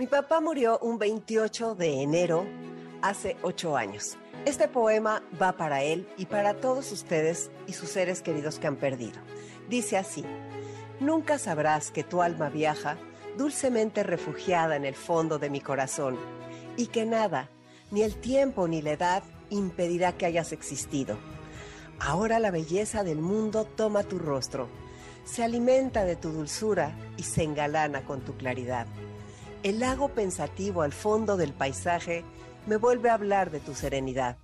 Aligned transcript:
mi 0.00 0.06
papá 0.06 0.40
murió 0.40 0.78
un 0.78 0.98
28 0.98 1.74
de 1.74 2.00
enero 2.00 2.46
hace 3.02 3.36
ocho 3.42 3.76
años. 3.76 4.16
Este 4.46 4.66
poema 4.66 5.22
va 5.40 5.58
para 5.58 5.82
él 5.82 6.08
y 6.16 6.24
para 6.24 6.54
todos 6.54 6.90
ustedes 6.90 7.50
y 7.66 7.74
sus 7.74 7.90
seres 7.90 8.22
queridos 8.22 8.58
que 8.58 8.66
han 8.66 8.76
perdido. 8.76 9.20
Dice 9.68 9.98
así, 9.98 10.24
nunca 11.00 11.38
sabrás 11.38 11.90
que 11.90 12.02
tu 12.02 12.22
alma 12.22 12.48
viaja 12.48 12.96
dulcemente 13.36 14.02
refugiada 14.02 14.74
en 14.74 14.86
el 14.86 14.94
fondo 14.94 15.38
de 15.38 15.50
mi 15.50 15.60
corazón 15.60 16.16
y 16.78 16.86
que 16.86 17.04
nada, 17.04 17.50
ni 17.90 18.00
el 18.00 18.14
tiempo 18.14 18.68
ni 18.68 18.80
la 18.80 18.92
edad 18.92 19.22
impedirá 19.50 20.12
que 20.12 20.24
hayas 20.24 20.52
existido. 20.52 21.18
Ahora 21.98 22.38
la 22.38 22.50
belleza 22.50 23.04
del 23.04 23.18
mundo 23.18 23.66
toma 23.66 24.02
tu 24.02 24.18
rostro, 24.18 24.66
se 25.24 25.44
alimenta 25.44 26.06
de 26.06 26.16
tu 26.16 26.30
dulzura 26.30 26.96
y 27.18 27.24
se 27.24 27.42
engalana 27.42 28.06
con 28.06 28.22
tu 28.22 28.34
claridad. 28.38 28.86
El 29.62 29.80
lago 29.80 30.08
pensativo 30.08 30.80
al 30.80 30.92
fondo 30.94 31.36
del 31.36 31.52
paisaje 31.52 32.24
me 32.66 32.78
vuelve 32.78 33.10
a 33.10 33.14
hablar 33.14 33.50
de 33.50 33.60
tu 33.60 33.74
serenidad. 33.74 34.38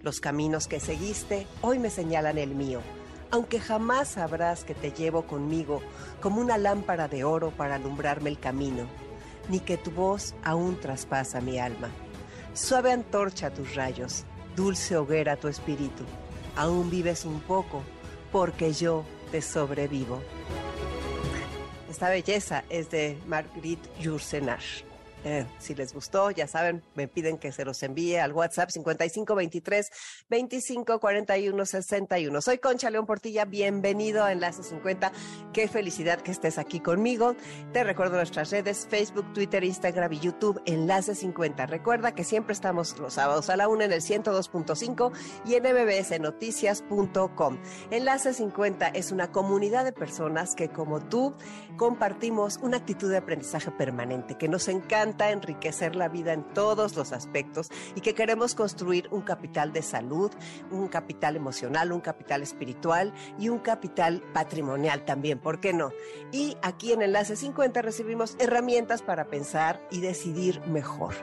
Los 0.00 0.20
caminos 0.20 0.68
que 0.68 0.78
seguiste 0.78 1.48
hoy 1.62 1.80
me 1.80 1.90
señalan 1.90 2.38
el 2.38 2.54
mío, 2.54 2.80
aunque 3.32 3.58
jamás 3.58 4.10
sabrás 4.10 4.62
que 4.62 4.76
te 4.76 4.92
llevo 4.92 5.22
conmigo 5.26 5.82
como 6.20 6.40
una 6.40 6.58
lámpara 6.58 7.08
de 7.08 7.24
oro 7.24 7.50
para 7.50 7.74
alumbrarme 7.74 8.30
el 8.30 8.38
camino, 8.38 8.86
ni 9.48 9.58
que 9.58 9.78
tu 9.78 9.90
voz 9.90 10.32
aún 10.44 10.78
traspasa 10.78 11.40
mi 11.40 11.58
alma. 11.58 11.88
Suave 12.54 12.92
antorcha 12.92 13.52
tus 13.52 13.74
rayos, 13.74 14.24
dulce 14.54 14.96
hoguera 14.96 15.34
tu 15.34 15.48
espíritu. 15.48 16.04
Aún 16.54 16.88
vives 16.88 17.24
un 17.24 17.40
poco, 17.40 17.82
porque 18.30 18.72
yo 18.72 19.04
te 19.32 19.42
sobrevivo. 19.42 20.20
Esta 21.92 22.08
belleza 22.08 22.64
es 22.70 22.88
de 22.88 23.18
Marguerite 23.26 23.86
Yourcenar. 24.00 24.60
Eh, 25.24 25.46
si 25.58 25.74
les 25.76 25.94
gustó, 25.94 26.32
ya 26.32 26.48
saben, 26.48 26.82
me 26.96 27.06
piden 27.06 27.38
que 27.38 27.52
se 27.52 27.64
los 27.64 27.80
envíe 27.84 28.16
al 28.16 28.32
WhatsApp 28.32 28.70
5523 28.70 29.90
2541 30.28 31.66
61. 31.66 32.40
Soy 32.40 32.58
Concha 32.58 32.90
León 32.90 33.06
Portilla, 33.06 33.44
bienvenido 33.44 34.24
a 34.24 34.32
Enlace 34.32 34.64
50. 34.64 35.12
Qué 35.52 35.68
felicidad 35.68 36.20
que 36.20 36.32
estés 36.32 36.58
aquí 36.58 36.80
conmigo. 36.80 37.36
Te 37.72 37.84
recuerdo 37.84 38.16
nuestras 38.16 38.50
redes, 38.50 38.88
Facebook, 38.90 39.32
Twitter, 39.32 39.62
Instagram 39.62 40.12
y 40.12 40.18
YouTube, 40.18 40.60
Enlace 40.66 41.14
50. 41.14 41.66
Recuerda 41.66 42.12
que 42.12 42.24
siempre 42.24 42.52
estamos 42.52 42.98
los 42.98 43.14
sábados 43.14 43.48
a 43.48 43.56
la 43.56 43.68
una 43.68 43.84
en 43.84 43.92
el 43.92 44.00
102.5 44.00 45.12
y 45.44 45.54
en 45.54 45.62
mbsnoticias.com. 45.62 47.58
Enlace 47.90 48.34
50 48.34 48.88
es 48.88 49.12
una 49.12 49.30
comunidad 49.30 49.84
de 49.84 49.92
personas 49.92 50.56
que 50.56 50.68
como 50.68 51.00
tú 51.00 51.32
compartimos 51.76 52.58
una 52.60 52.78
actitud 52.78 53.08
de 53.08 53.18
aprendizaje 53.18 53.70
permanente, 53.70 54.36
que 54.36 54.48
nos 54.48 54.66
encanta 54.68 55.11
enriquecer 55.20 55.96
la 55.96 56.08
vida 56.08 56.32
en 56.32 56.42
todos 56.42 56.96
los 56.96 57.12
aspectos 57.12 57.68
y 57.94 58.00
que 58.00 58.14
queremos 58.14 58.54
construir 58.54 59.08
un 59.10 59.22
capital 59.22 59.72
de 59.72 59.82
salud, 59.82 60.30
un 60.70 60.88
capital 60.88 61.36
emocional, 61.36 61.92
un 61.92 62.00
capital 62.00 62.42
espiritual 62.42 63.12
y 63.38 63.48
un 63.48 63.58
capital 63.58 64.22
patrimonial 64.32 65.04
también, 65.04 65.38
¿por 65.38 65.60
qué 65.60 65.72
no? 65.72 65.90
Y 66.32 66.56
aquí 66.62 66.92
en 66.92 67.02
Enlace 67.02 67.36
50 67.36 67.82
recibimos 67.82 68.36
herramientas 68.38 69.02
para 69.02 69.26
pensar 69.26 69.80
y 69.90 70.00
decidir 70.00 70.60
mejor. 70.66 71.14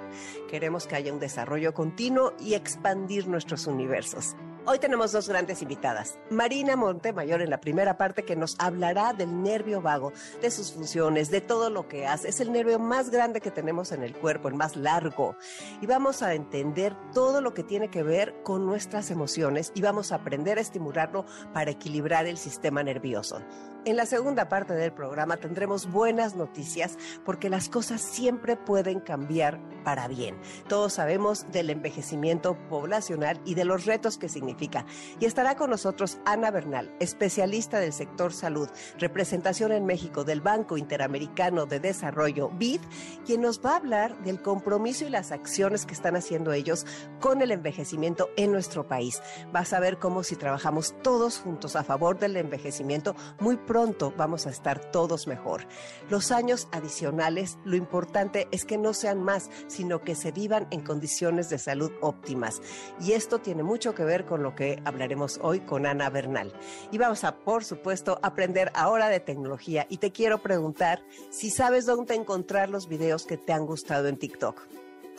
Queremos 0.49 0.87
que 0.87 0.95
haya 0.95 1.13
un 1.13 1.19
desarrollo 1.19 1.73
continuo 1.73 2.33
y 2.39 2.53
expandir 2.53 3.27
nuestros 3.27 3.67
universos. 3.67 4.35
Hoy 4.71 4.77
tenemos 4.77 5.11
dos 5.11 5.27
grandes 5.27 5.63
invitadas. 5.63 6.19
Marina 6.29 6.75
Montemayor 6.75 7.41
en 7.41 7.49
la 7.49 7.59
primera 7.59 7.97
parte 7.97 8.23
que 8.23 8.35
nos 8.35 8.55
hablará 8.59 9.13
del 9.13 9.41
nervio 9.41 9.81
vago, 9.81 10.13
de 10.43 10.51
sus 10.51 10.73
funciones, 10.73 11.31
de 11.31 11.41
todo 11.41 11.71
lo 11.71 11.87
que 11.87 12.05
hace. 12.05 12.29
Es 12.29 12.39
el 12.39 12.51
nervio 12.51 12.77
más 12.77 13.09
grande 13.09 13.41
que 13.41 13.49
tenemos 13.49 13.91
en 13.91 14.03
el 14.03 14.13
cuerpo, 14.13 14.47
el 14.47 14.53
más 14.53 14.75
largo. 14.75 15.35
Y 15.81 15.87
vamos 15.87 16.21
a 16.21 16.35
entender 16.35 16.95
todo 17.15 17.41
lo 17.41 17.55
que 17.55 17.63
tiene 17.63 17.89
que 17.89 18.03
ver 18.03 18.43
con 18.43 18.67
nuestras 18.67 19.09
emociones 19.09 19.71
y 19.73 19.81
vamos 19.81 20.11
a 20.11 20.17
aprender 20.17 20.59
a 20.59 20.61
estimularlo 20.61 21.25
para 21.51 21.71
equilibrar 21.71 22.27
el 22.27 22.37
sistema 22.37 22.83
nervioso. 22.83 23.41
En 23.85 23.95
la 23.95 24.05
segunda 24.05 24.49
parte 24.49 24.73
del 24.73 24.91
programa 24.91 25.37
tendremos 25.37 25.89
buenas 25.89 26.35
noticias 26.35 26.97
porque 27.25 27.49
las 27.49 27.69
cosas 27.69 28.01
siempre 28.01 28.55
pueden 28.55 28.99
cambiar 28.99 29.57
para 29.85 30.09
bien. 30.09 30.37
Todos 30.67 30.93
sabemos 30.93 31.49
del 31.53 31.69
envejecimiento 31.69 32.57
poblacional 32.69 33.39
y 33.45 33.55
de 33.55 33.63
los 33.63 33.85
retos 33.85 34.17
que 34.17 34.27
significa. 34.27 34.85
Y 35.21 35.25
estará 35.25 35.55
con 35.55 35.69
nosotros 35.69 36.19
Ana 36.25 36.51
Bernal, 36.51 36.93
especialista 36.99 37.79
del 37.79 37.93
sector 37.93 38.33
salud, 38.33 38.69
representación 38.99 39.71
en 39.71 39.85
México 39.85 40.25
del 40.25 40.41
Banco 40.41 40.77
Interamericano 40.77 41.65
de 41.65 41.79
Desarrollo, 41.79 42.49
BID, 42.49 42.81
quien 43.25 43.41
nos 43.41 43.65
va 43.65 43.71
a 43.71 43.77
hablar 43.77 44.21
del 44.23 44.41
compromiso 44.41 45.05
y 45.05 45.09
las 45.09 45.31
acciones 45.31 45.85
que 45.85 45.93
están 45.93 46.17
haciendo 46.17 46.51
ellos 46.51 46.85
con 47.21 47.41
el 47.41 47.51
envejecimiento 47.51 48.29
en 48.35 48.51
nuestro 48.51 48.87
país. 48.87 49.21
Vas 49.53 49.71
a 49.71 49.79
ver 49.79 49.97
cómo 49.97 50.23
si 50.23 50.35
trabajamos 50.35 50.93
todos 51.01 51.39
juntos 51.39 51.77
a 51.77 51.85
favor 51.85 52.19
del 52.19 52.35
envejecimiento, 52.35 53.15
muy 53.39 53.55
pronto 53.55 53.78
vamos 54.17 54.45
a 54.45 54.49
estar 54.49 54.91
todos 54.91 55.27
mejor. 55.27 55.65
Los 56.09 56.31
años 56.31 56.67
adicionales, 56.71 57.57
lo 57.63 57.75
importante 57.75 58.47
es 58.51 58.65
que 58.65 58.77
no 58.77 58.93
sean 58.93 59.23
más, 59.23 59.49
sino 59.67 60.01
que 60.01 60.15
se 60.15 60.31
vivan 60.31 60.67
en 60.71 60.81
condiciones 60.81 61.49
de 61.49 61.59
salud 61.59 61.91
óptimas. 62.01 62.61
Y 62.99 63.13
esto 63.13 63.39
tiene 63.39 63.63
mucho 63.63 63.95
que 63.95 64.03
ver 64.03 64.25
con 64.25 64.43
lo 64.43 64.55
que 64.55 64.81
hablaremos 64.85 65.39
hoy 65.41 65.61
con 65.61 65.85
Ana 65.85 66.09
Bernal. 66.09 66.53
Y 66.91 66.97
vamos 66.97 67.23
a, 67.23 67.37
por 67.37 67.63
supuesto, 67.63 68.19
aprender 68.21 68.71
ahora 68.75 69.07
de 69.07 69.19
tecnología. 69.19 69.85
Y 69.89 69.97
te 69.97 70.11
quiero 70.11 70.39
preguntar 70.39 71.01
si 71.29 71.49
sabes 71.49 71.85
dónde 71.85 72.15
encontrar 72.15 72.69
los 72.69 72.87
videos 72.87 73.25
que 73.25 73.37
te 73.37 73.53
han 73.53 73.65
gustado 73.65 74.07
en 74.07 74.17
TikTok. 74.17 74.61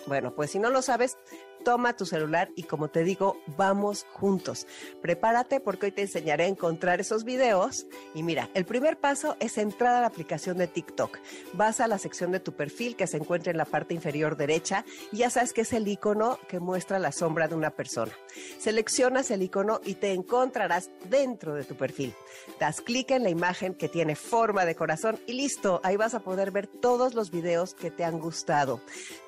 Bueno, 0.06 0.34
pues 0.34 0.50
si 0.50 0.58
no 0.58 0.70
lo 0.70 0.82
sabes, 0.82 1.16
toma 1.64 1.96
tu 1.96 2.06
celular 2.06 2.50
y 2.56 2.64
como 2.64 2.88
te 2.88 3.04
digo, 3.04 3.40
vamos 3.56 4.06
juntos. 4.12 4.66
Prepárate 5.02 5.60
porque 5.60 5.86
hoy 5.86 5.92
te 5.92 6.02
enseñaré 6.02 6.44
a 6.44 6.48
encontrar 6.48 7.00
esos 7.00 7.24
videos. 7.24 7.86
Y 8.14 8.22
mira, 8.22 8.50
el 8.54 8.64
primer 8.64 8.98
paso 8.98 9.36
es 9.40 9.58
entrar 9.58 9.94
a 9.94 10.00
la 10.00 10.06
aplicación 10.06 10.58
de 10.58 10.66
TikTok. 10.66 11.18
Vas 11.52 11.80
a 11.80 11.86
la 11.86 11.98
sección 11.98 12.32
de 12.32 12.40
tu 12.40 12.52
perfil 12.52 12.96
que 12.96 13.06
se 13.06 13.16
encuentra 13.16 13.50
en 13.50 13.58
la 13.58 13.64
parte 13.64 13.94
inferior 13.94 14.36
derecha 14.36 14.84
y 15.12 15.18
ya 15.18 15.30
sabes 15.30 15.52
que 15.52 15.62
es 15.62 15.72
el 15.72 15.86
icono 15.86 16.38
que 16.48 16.60
muestra 16.60 16.98
la 16.98 17.12
sombra 17.12 17.48
de 17.48 17.54
una 17.54 17.70
persona. 17.70 18.12
Seleccionas 18.58 19.30
el 19.30 19.42
icono 19.42 19.80
y 19.84 19.94
te 19.94 20.12
encontrarás 20.12 20.90
dentro 21.08 21.54
de 21.54 21.64
tu 21.64 21.74
perfil. 21.76 22.14
Das 22.58 22.80
clic 22.80 23.10
en 23.10 23.22
la 23.22 23.30
imagen 23.30 23.74
que 23.74 23.88
tiene 23.88 24.16
forma 24.16 24.64
de 24.64 24.74
corazón 24.74 25.18
y 25.26 25.34
listo, 25.34 25.80
ahí 25.84 25.96
vas 25.96 26.14
a 26.14 26.20
poder 26.20 26.50
ver 26.50 26.66
todos 26.66 27.14
los 27.14 27.30
videos 27.30 27.74
que 27.74 27.90
te 27.90 28.04
han 28.04 28.18
gustado. 28.18 28.80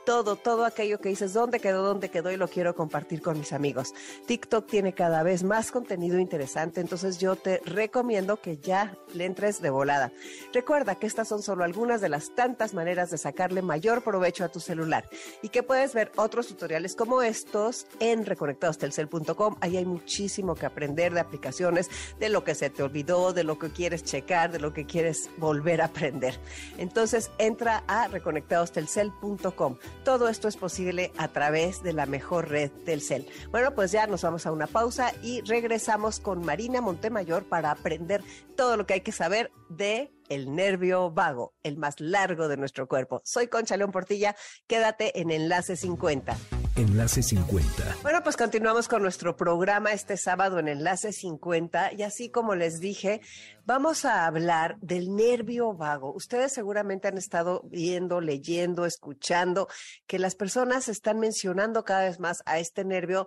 Todo, 0.04 0.37
todo 0.37 0.64
aquello 0.64 1.00
que 1.00 1.10
dices, 1.10 1.32
¿dónde 1.32 1.60
quedó? 1.60 1.82
¿Dónde 1.82 2.10
quedó? 2.10 2.21
Y 2.30 2.36
lo 2.36 2.48
quiero 2.48 2.74
compartir 2.74 3.22
con 3.22 3.38
mis 3.38 3.52
amigos. 3.52 3.94
TikTok 4.26 4.66
tiene 4.66 4.94
cada 4.94 5.22
vez 5.22 5.42
más 5.42 5.70
contenido 5.70 6.18
interesante, 6.18 6.80
entonces 6.80 7.18
yo 7.18 7.36
te 7.36 7.60
recomiendo 7.64 8.40
que 8.40 8.58
ya 8.58 8.96
le 9.14 9.24
entres 9.24 9.60
de 9.60 9.70
volada. 9.70 10.12
Recuerda 10.52 10.94
que 10.96 11.06
estas 11.06 11.28
son 11.28 11.42
solo 11.42 11.64
algunas 11.64 12.00
de 12.00 12.08
las 12.08 12.34
tantas 12.34 12.74
maneras 12.74 13.10
de 13.10 13.18
sacarle 13.18 13.62
mayor 13.62 14.02
provecho 14.02 14.44
a 14.44 14.48
tu 14.48 14.60
celular 14.60 15.08
y 15.42 15.48
que 15.48 15.62
puedes 15.62 15.94
ver 15.94 16.12
otros 16.16 16.46
tutoriales 16.46 16.94
como 16.94 17.22
estos 17.22 17.86
en 18.00 18.26
reconectadostelcel.com. 18.26 19.56
Ahí 19.60 19.76
hay 19.76 19.84
muchísimo 19.84 20.54
que 20.54 20.66
aprender 20.66 21.14
de 21.14 21.20
aplicaciones, 21.20 21.90
de 22.18 22.28
lo 22.28 22.44
que 22.44 22.54
se 22.54 22.70
te 22.70 22.82
olvidó, 22.82 23.32
de 23.32 23.44
lo 23.44 23.58
que 23.58 23.70
quieres 23.70 24.04
checar, 24.04 24.52
de 24.52 24.58
lo 24.58 24.72
que 24.72 24.86
quieres 24.86 25.30
volver 25.38 25.82
a 25.82 25.86
aprender. 25.86 26.38
Entonces 26.78 27.30
entra 27.38 27.84
a 27.86 28.08
reconectadostelcel.com. 28.08 29.76
Todo 30.04 30.28
esto 30.28 30.48
es 30.48 30.56
posible 30.56 31.12
a 31.16 31.28
través 31.28 31.82
de 31.82 31.92
la 31.92 32.06
mejor 32.12 32.50
red 32.50 32.70
del 32.85 33.00
CEL. 33.00 33.26
Bueno, 33.50 33.75
pues 33.75 33.91
ya 33.91 34.06
nos 34.06 34.23
vamos 34.23 34.47
a 34.47 34.53
una 34.53 34.67
pausa 34.67 35.12
y 35.23 35.41
regresamos 35.41 36.20
con 36.20 36.44
Marina 36.44 36.82
Montemayor 36.82 37.44
para 37.44 37.70
aprender 37.70 38.23
todo 38.55 38.76
lo 38.76 38.87
que 38.87 38.94
hay 38.94 39.00
que 39.00 39.12
saber 39.12 39.50
de 39.70 40.12
el 40.29 40.55
nervio 40.55 41.11
vago, 41.11 41.55
el 41.62 41.79
más 41.79 42.00
largo 42.00 42.49
de 42.49 42.59
nuestro 42.59 42.87
cuerpo. 42.87 43.23
Soy 43.25 43.49
Concha 43.49 43.76
León 43.76 43.93
Portilla, 43.93 44.37
quédate 44.67 45.20
en 45.20 45.31
Enlace 45.31 45.75
50. 45.75 46.37
Enlace 46.74 47.22
50. 47.22 47.98
Bueno, 48.02 48.22
pues 48.22 48.38
continuamos 48.38 48.88
con 48.88 49.02
nuestro 49.02 49.36
programa 49.36 49.92
este 49.92 50.16
sábado 50.16 50.58
en 50.58 50.69
Enlace 50.69 51.12
50 51.12 51.92
y 51.92 52.02
así 52.02 52.30
como 52.30 52.54
les 52.54 52.80
dije, 52.80 53.20
vamos 53.66 54.06
a 54.06 54.24
hablar 54.24 54.78
del 54.80 55.14
nervio 55.14 55.74
vago. 55.74 56.14
Ustedes 56.14 56.52
seguramente 56.52 57.08
han 57.08 57.19
estado 57.19 57.60
viendo, 57.64 58.22
leyendo, 58.22 58.86
escuchando 58.86 59.69
que 60.06 60.19
las 60.19 60.34
personas 60.34 60.88
están 60.88 61.19
mencionando 61.19 61.84
cada 61.84 62.04
vez 62.04 62.19
más 62.20 62.42
a 62.46 62.58
este 62.58 62.86
nervio 62.86 63.26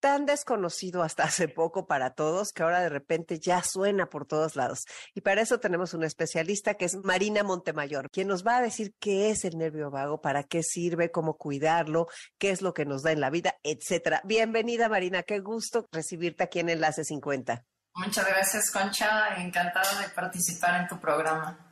tan 0.00 0.26
desconocido 0.26 1.02
hasta 1.02 1.24
hace 1.24 1.48
poco 1.48 1.86
para 1.86 2.14
todos 2.14 2.52
que 2.52 2.62
ahora 2.62 2.80
de 2.80 2.88
repente 2.88 3.38
ya 3.38 3.62
suena 3.62 4.06
por 4.06 4.26
todos 4.26 4.56
lados. 4.56 4.84
Y 5.14 5.20
para 5.20 5.40
eso 5.40 5.60
tenemos 5.60 5.94
una 5.94 6.06
especialista 6.06 6.74
que 6.74 6.84
es 6.84 6.96
Marina 6.96 7.42
Montemayor, 7.42 8.10
quien 8.10 8.28
nos 8.28 8.46
va 8.46 8.58
a 8.58 8.62
decir 8.62 8.94
qué 8.98 9.30
es 9.30 9.44
el 9.44 9.58
nervio 9.58 9.90
vago, 9.90 10.20
para 10.20 10.42
qué 10.42 10.62
sirve, 10.62 11.10
cómo 11.10 11.36
cuidarlo, 11.36 12.08
qué 12.38 12.50
es 12.50 12.62
lo 12.62 12.74
que 12.74 12.84
nos 12.84 13.02
da 13.02 13.12
en 13.12 13.20
la 13.20 13.30
vida, 13.30 13.56
etcétera. 13.62 14.20
Bienvenida 14.24 14.88
Marina, 14.88 15.22
qué 15.22 15.40
gusto 15.40 15.88
recibirte 15.92 16.44
aquí 16.44 16.60
en 16.60 16.70
Enlace 16.70 17.04
50. 17.04 17.64
Muchas 17.94 18.26
gracias, 18.26 18.70
Concha. 18.70 19.42
Encantada 19.42 20.00
de 20.00 20.08
participar 20.10 20.82
en 20.82 20.88
tu 20.88 21.00
programa. 21.00 21.64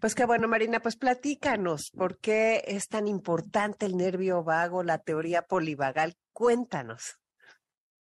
Pues 0.00 0.14
qué 0.14 0.24
bueno, 0.24 0.48
Marina, 0.48 0.80
pues 0.80 0.96
platícanos, 0.96 1.90
¿por 1.96 2.18
qué 2.18 2.64
es 2.66 2.88
tan 2.88 3.06
importante 3.06 3.86
el 3.86 3.96
nervio 3.96 4.42
vago, 4.42 4.82
la 4.82 4.98
teoría 4.98 5.42
polivagal? 5.42 6.16
Cuéntanos. 6.32 7.21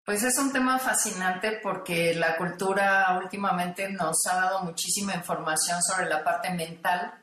Pues 0.05 0.25
es 0.25 0.37
un 0.39 0.53
tema 0.53 0.81
fascinante 0.81 1.61
porque 1.63 2.13
la 2.15 2.37
cultura 2.37 3.21
últimamente 3.23 3.89
nos 3.89 4.27
ha 4.27 4.35
dado 4.35 4.65
muchísima 4.65 5.15
información 5.15 5.81
sobre 5.81 6.09
la 6.09 6.25
parte 6.25 6.51
mental, 6.51 7.15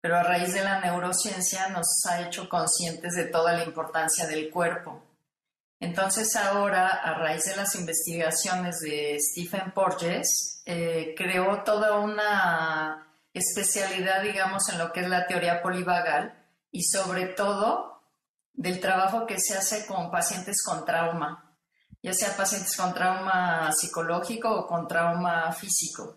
pero 0.00 0.16
a 0.16 0.22
raíz 0.22 0.54
de 0.54 0.64
la 0.64 0.80
neurociencia 0.80 1.68
nos 1.68 1.86
ha 2.08 2.22
hecho 2.22 2.48
conscientes 2.48 3.12
de 3.16 3.24
toda 3.24 3.52
la 3.52 3.64
importancia 3.64 4.26
del 4.26 4.48
cuerpo. 4.48 5.02
Entonces 5.78 6.36
ahora, 6.36 6.88
a 6.88 7.18
raíz 7.18 7.44
de 7.44 7.56
las 7.56 7.74
investigaciones 7.74 8.80
de 8.80 9.18
Stephen 9.20 9.72
Porges, 9.72 10.62
eh, 10.64 11.14
creó 11.14 11.64
toda 11.64 11.98
una 11.98 13.14
especialidad, 13.34 14.22
digamos, 14.22 14.70
en 14.70 14.78
lo 14.78 14.90
que 14.92 15.00
es 15.00 15.08
la 15.08 15.26
teoría 15.26 15.60
polivagal 15.60 16.46
y 16.70 16.82
sobre 16.82 17.26
todo 17.26 18.02
del 18.54 18.80
trabajo 18.80 19.26
que 19.26 19.38
se 19.38 19.54
hace 19.54 19.84
con 19.84 20.10
pacientes 20.10 20.62
con 20.64 20.86
trauma 20.86 21.49
ya 22.02 22.12
sea 22.14 22.36
pacientes 22.36 22.76
con 22.76 22.94
trauma 22.94 23.70
psicológico 23.72 24.50
o 24.50 24.66
con 24.66 24.88
trauma 24.88 25.52
físico. 25.52 26.16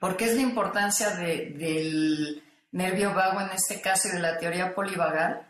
¿Por 0.00 0.16
qué 0.16 0.26
es 0.26 0.34
la 0.36 0.42
importancia 0.42 1.10
del 1.10 2.42
nervio 2.72 3.14
vago 3.14 3.40
en 3.40 3.50
este 3.50 3.80
caso 3.80 4.08
y 4.08 4.12
de 4.12 4.20
la 4.20 4.38
teoría 4.38 4.74
polivagal? 4.74 5.46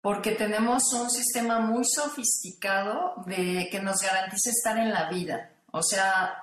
Porque 0.00 0.32
tenemos 0.32 0.92
un 0.92 1.10
sistema 1.10 1.60
muy 1.60 1.84
sofisticado 1.84 3.14
de, 3.26 3.68
que 3.70 3.80
nos 3.80 4.00
garantiza 4.00 4.50
estar 4.50 4.78
en 4.78 4.90
la 4.90 5.08
vida. 5.08 5.50
O 5.70 5.82
sea, 5.82 6.34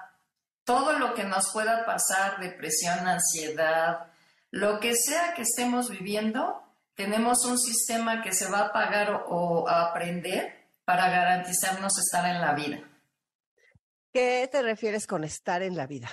todo 0.63 0.94
lo 0.94 1.13
que 1.13 1.24
nos 1.24 1.51
pueda 1.51 1.86
pasar, 1.86 2.39
depresión, 2.39 3.07
ansiedad, 3.07 4.07
lo 4.51 4.80
que 4.80 4.95
sea 4.95 5.33
que 5.33 5.44
estemos 5.44 5.89
viviendo, 5.89 6.62
tenemos 6.95 7.45
un 7.45 7.57
sistema 7.57 8.22
que 8.22 8.33
se 8.33 8.50
va 8.50 8.60
a 8.60 8.74
pagar 8.74 9.25
o 9.28 9.68
a 9.68 9.89
aprender 9.89 10.61
para 10.86 11.10
garantizarnos 11.10 11.98
estar 12.00 12.25
en 12.25 12.42
la 12.42 12.54
vida. 12.54 12.80
¿Qué 14.13 14.50
te 14.51 14.62
refieres 14.62 15.07
con 15.07 15.24
estar 15.24 15.62
en 15.62 15.78
la 15.78 15.88
vida? 15.88 16.10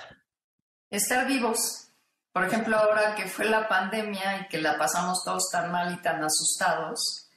Estar 0.89 1.27
vivos. 1.27 1.91
Por 2.31 2.45
ejemplo, 2.45 2.77
ahora 2.77 3.15
que 3.15 3.27
fue 3.27 3.45
la 3.45 3.67
pandemia 3.67 4.41
y 4.41 4.47
que 4.47 4.61
la 4.61 4.77
pasamos 4.77 5.23
todos 5.25 5.49
tan 5.51 5.71
mal 5.71 5.93
y 5.93 6.01
tan 6.01 6.23
asustados, 6.23 7.29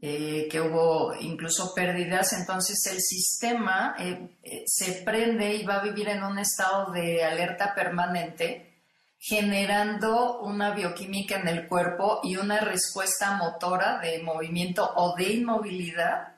eh, 0.00 0.48
que 0.50 0.60
hubo 0.60 1.14
incluso 1.14 1.72
pérdidas, 1.74 2.32
entonces 2.32 2.84
el 2.86 3.00
sistema 3.00 3.94
eh, 3.98 4.36
eh, 4.42 4.64
se 4.66 5.02
prende 5.04 5.54
y 5.54 5.64
va 5.64 5.76
a 5.76 5.82
vivir 5.84 6.08
en 6.08 6.24
un 6.24 6.40
estado 6.40 6.90
de 6.90 7.24
alerta 7.24 7.72
permanente, 7.72 8.80
generando 9.20 10.40
una 10.40 10.74
bioquímica 10.74 11.36
en 11.36 11.46
el 11.46 11.68
cuerpo 11.68 12.18
y 12.24 12.36
una 12.36 12.58
respuesta 12.58 13.36
motora 13.36 14.00
de 14.00 14.20
movimiento 14.24 14.92
o 14.96 15.14
de 15.14 15.34
inmovilidad 15.34 16.31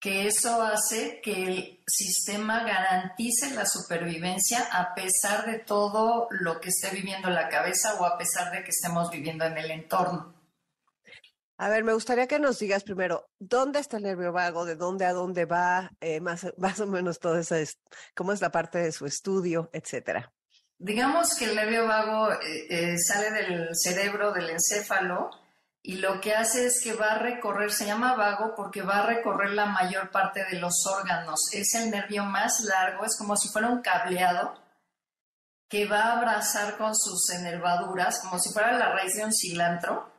que 0.00 0.26
eso 0.26 0.62
hace 0.62 1.20
que 1.20 1.44
el 1.44 1.80
sistema 1.86 2.64
garantice 2.64 3.54
la 3.54 3.66
supervivencia 3.66 4.66
a 4.72 4.94
pesar 4.94 5.44
de 5.44 5.58
todo 5.58 6.26
lo 6.30 6.58
que 6.58 6.70
esté 6.70 6.90
viviendo 6.90 7.28
la 7.28 7.48
cabeza 7.48 8.00
o 8.00 8.06
a 8.06 8.16
pesar 8.16 8.50
de 8.50 8.64
que 8.64 8.70
estemos 8.70 9.10
viviendo 9.10 9.44
en 9.44 9.58
el 9.58 9.70
entorno. 9.70 10.34
A 11.58 11.68
ver, 11.68 11.84
me 11.84 11.92
gustaría 11.92 12.26
que 12.26 12.38
nos 12.38 12.58
digas 12.58 12.84
primero, 12.84 13.28
¿dónde 13.38 13.80
está 13.80 13.98
el 13.98 14.04
nervio 14.04 14.32
vago? 14.32 14.64
¿De 14.64 14.76
dónde 14.76 15.04
a 15.04 15.12
dónde 15.12 15.44
va? 15.44 15.90
Eh, 16.00 16.18
más, 16.18 16.46
más 16.56 16.80
o 16.80 16.86
menos 16.86 17.18
todo 17.18 17.38
eso, 17.38 17.54
es, 17.54 17.78
cómo 18.14 18.32
es 18.32 18.40
la 18.40 18.50
parte 18.50 18.78
de 18.78 18.92
su 18.92 19.04
estudio, 19.04 19.68
etcétera. 19.74 20.32
Digamos 20.78 21.34
que 21.34 21.44
el 21.44 21.56
nervio 21.56 21.86
vago 21.86 22.32
eh, 22.32 22.66
eh, 22.70 22.98
sale 22.98 23.30
del 23.32 23.68
cerebro, 23.74 24.32
del 24.32 24.48
encéfalo, 24.48 25.28
y 25.82 25.96
lo 25.96 26.20
que 26.20 26.34
hace 26.34 26.66
es 26.66 26.82
que 26.82 26.92
va 26.92 27.12
a 27.12 27.18
recorrer, 27.18 27.72
se 27.72 27.86
llama 27.86 28.14
vago 28.14 28.54
porque 28.54 28.82
va 28.82 28.98
a 28.98 29.06
recorrer 29.06 29.50
la 29.52 29.66
mayor 29.66 30.10
parte 30.10 30.44
de 30.44 30.58
los 30.58 30.86
órganos. 30.86 31.40
Es 31.52 31.74
el 31.74 31.90
nervio 31.90 32.24
más 32.24 32.60
largo, 32.60 33.04
es 33.04 33.16
como 33.16 33.36
si 33.36 33.48
fuera 33.48 33.68
un 33.68 33.80
cableado 33.80 34.54
que 35.70 35.86
va 35.86 36.02
a 36.02 36.18
abrazar 36.18 36.76
con 36.76 36.94
sus 36.94 37.30
enervaduras, 37.30 38.20
como 38.20 38.38
si 38.38 38.52
fuera 38.52 38.72
la 38.72 38.92
raíz 38.92 39.14
de 39.14 39.24
un 39.24 39.32
cilantro, 39.32 40.12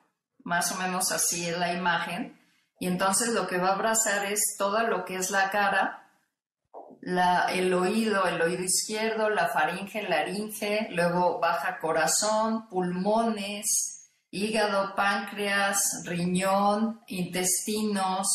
más 0.44 0.72
o 0.72 0.78
menos 0.78 1.12
así 1.12 1.48
es 1.48 1.58
la 1.58 1.74
imagen. 1.74 2.40
Y 2.80 2.88
entonces 2.88 3.30
lo 3.30 3.48
que 3.48 3.60
va 3.60 3.70
a 3.70 3.74
abrazar 3.74 4.26
es 4.26 4.56
todo 4.58 4.82
lo 4.88 5.06
que 5.06 5.18
es 5.18 5.30
la 5.30 5.52
cara, 5.52 6.10
el 7.04 7.74
oído, 7.74 8.26
el 8.26 8.42
oído 8.42 8.64
izquierdo, 8.64 9.30
la 9.30 9.50
faringe, 9.50 10.04
laringe, 10.04 10.88
luego 10.92 11.40
baja 11.40 11.78
corazón, 11.80 12.68
pulmones, 12.70 14.01
hígado, 14.32 14.96
páncreas, 14.96 16.04
riñón, 16.06 17.02
intestinos 17.08 18.28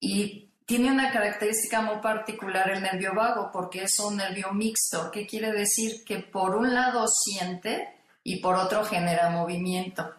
y 0.00 0.50
tiene 0.66 0.90
una 0.90 1.12
característica 1.12 1.82
muy 1.82 1.98
particular 2.00 2.70
el 2.70 2.82
nervio 2.82 3.14
vago 3.14 3.50
porque 3.52 3.84
es 3.84 3.98
un 4.00 4.16
nervio 4.16 4.52
mixto. 4.52 5.10
¿Qué 5.10 5.26
quiere 5.26 5.52
decir? 5.52 6.04
Que 6.04 6.18
por 6.18 6.56
un 6.56 6.74
lado 6.74 7.06
siente 7.06 8.02
y 8.22 8.40
por 8.40 8.56
otro 8.56 8.84
genera 8.84 9.30
movimiento. 9.30 10.14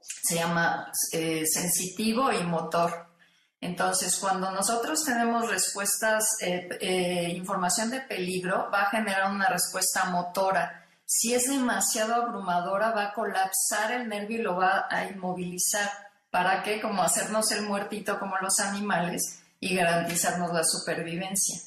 Se 0.00 0.36
llama 0.36 0.90
eh, 1.12 1.44
sensitivo 1.46 2.32
y 2.32 2.42
motor. 2.42 3.06
Entonces, 3.60 4.16
cuando 4.18 4.50
nosotros 4.50 5.04
tenemos 5.04 5.48
respuestas, 5.48 6.24
eh, 6.40 6.68
eh, 6.80 7.32
información 7.36 7.90
de 7.90 8.00
peligro, 8.00 8.70
va 8.72 8.82
a 8.82 8.90
generar 8.90 9.30
una 9.30 9.48
respuesta 9.48 10.04
motora 10.06 10.87
si 11.10 11.32
es 11.32 11.48
demasiado 11.48 12.14
abrumadora, 12.14 12.90
va 12.90 13.04
a 13.04 13.14
colapsar 13.14 13.92
el 13.92 14.10
nervio 14.10 14.40
y 14.40 14.42
lo 14.42 14.56
va 14.56 14.88
a 14.90 15.06
inmovilizar. 15.06 15.90
¿Para 16.30 16.62
qué? 16.62 16.82
Como 16.82 17.02
hacernos 17.02 17.50
el 17.50 17.62
muertito 17.62 18.18
como 18.18 18.36
los 18.36 18.60
animales 18.60 19.40
y 19.58 19.74
garantizarnos 19.74 20.52
la 20.52 20.62
supervivencia. 20.64 21.62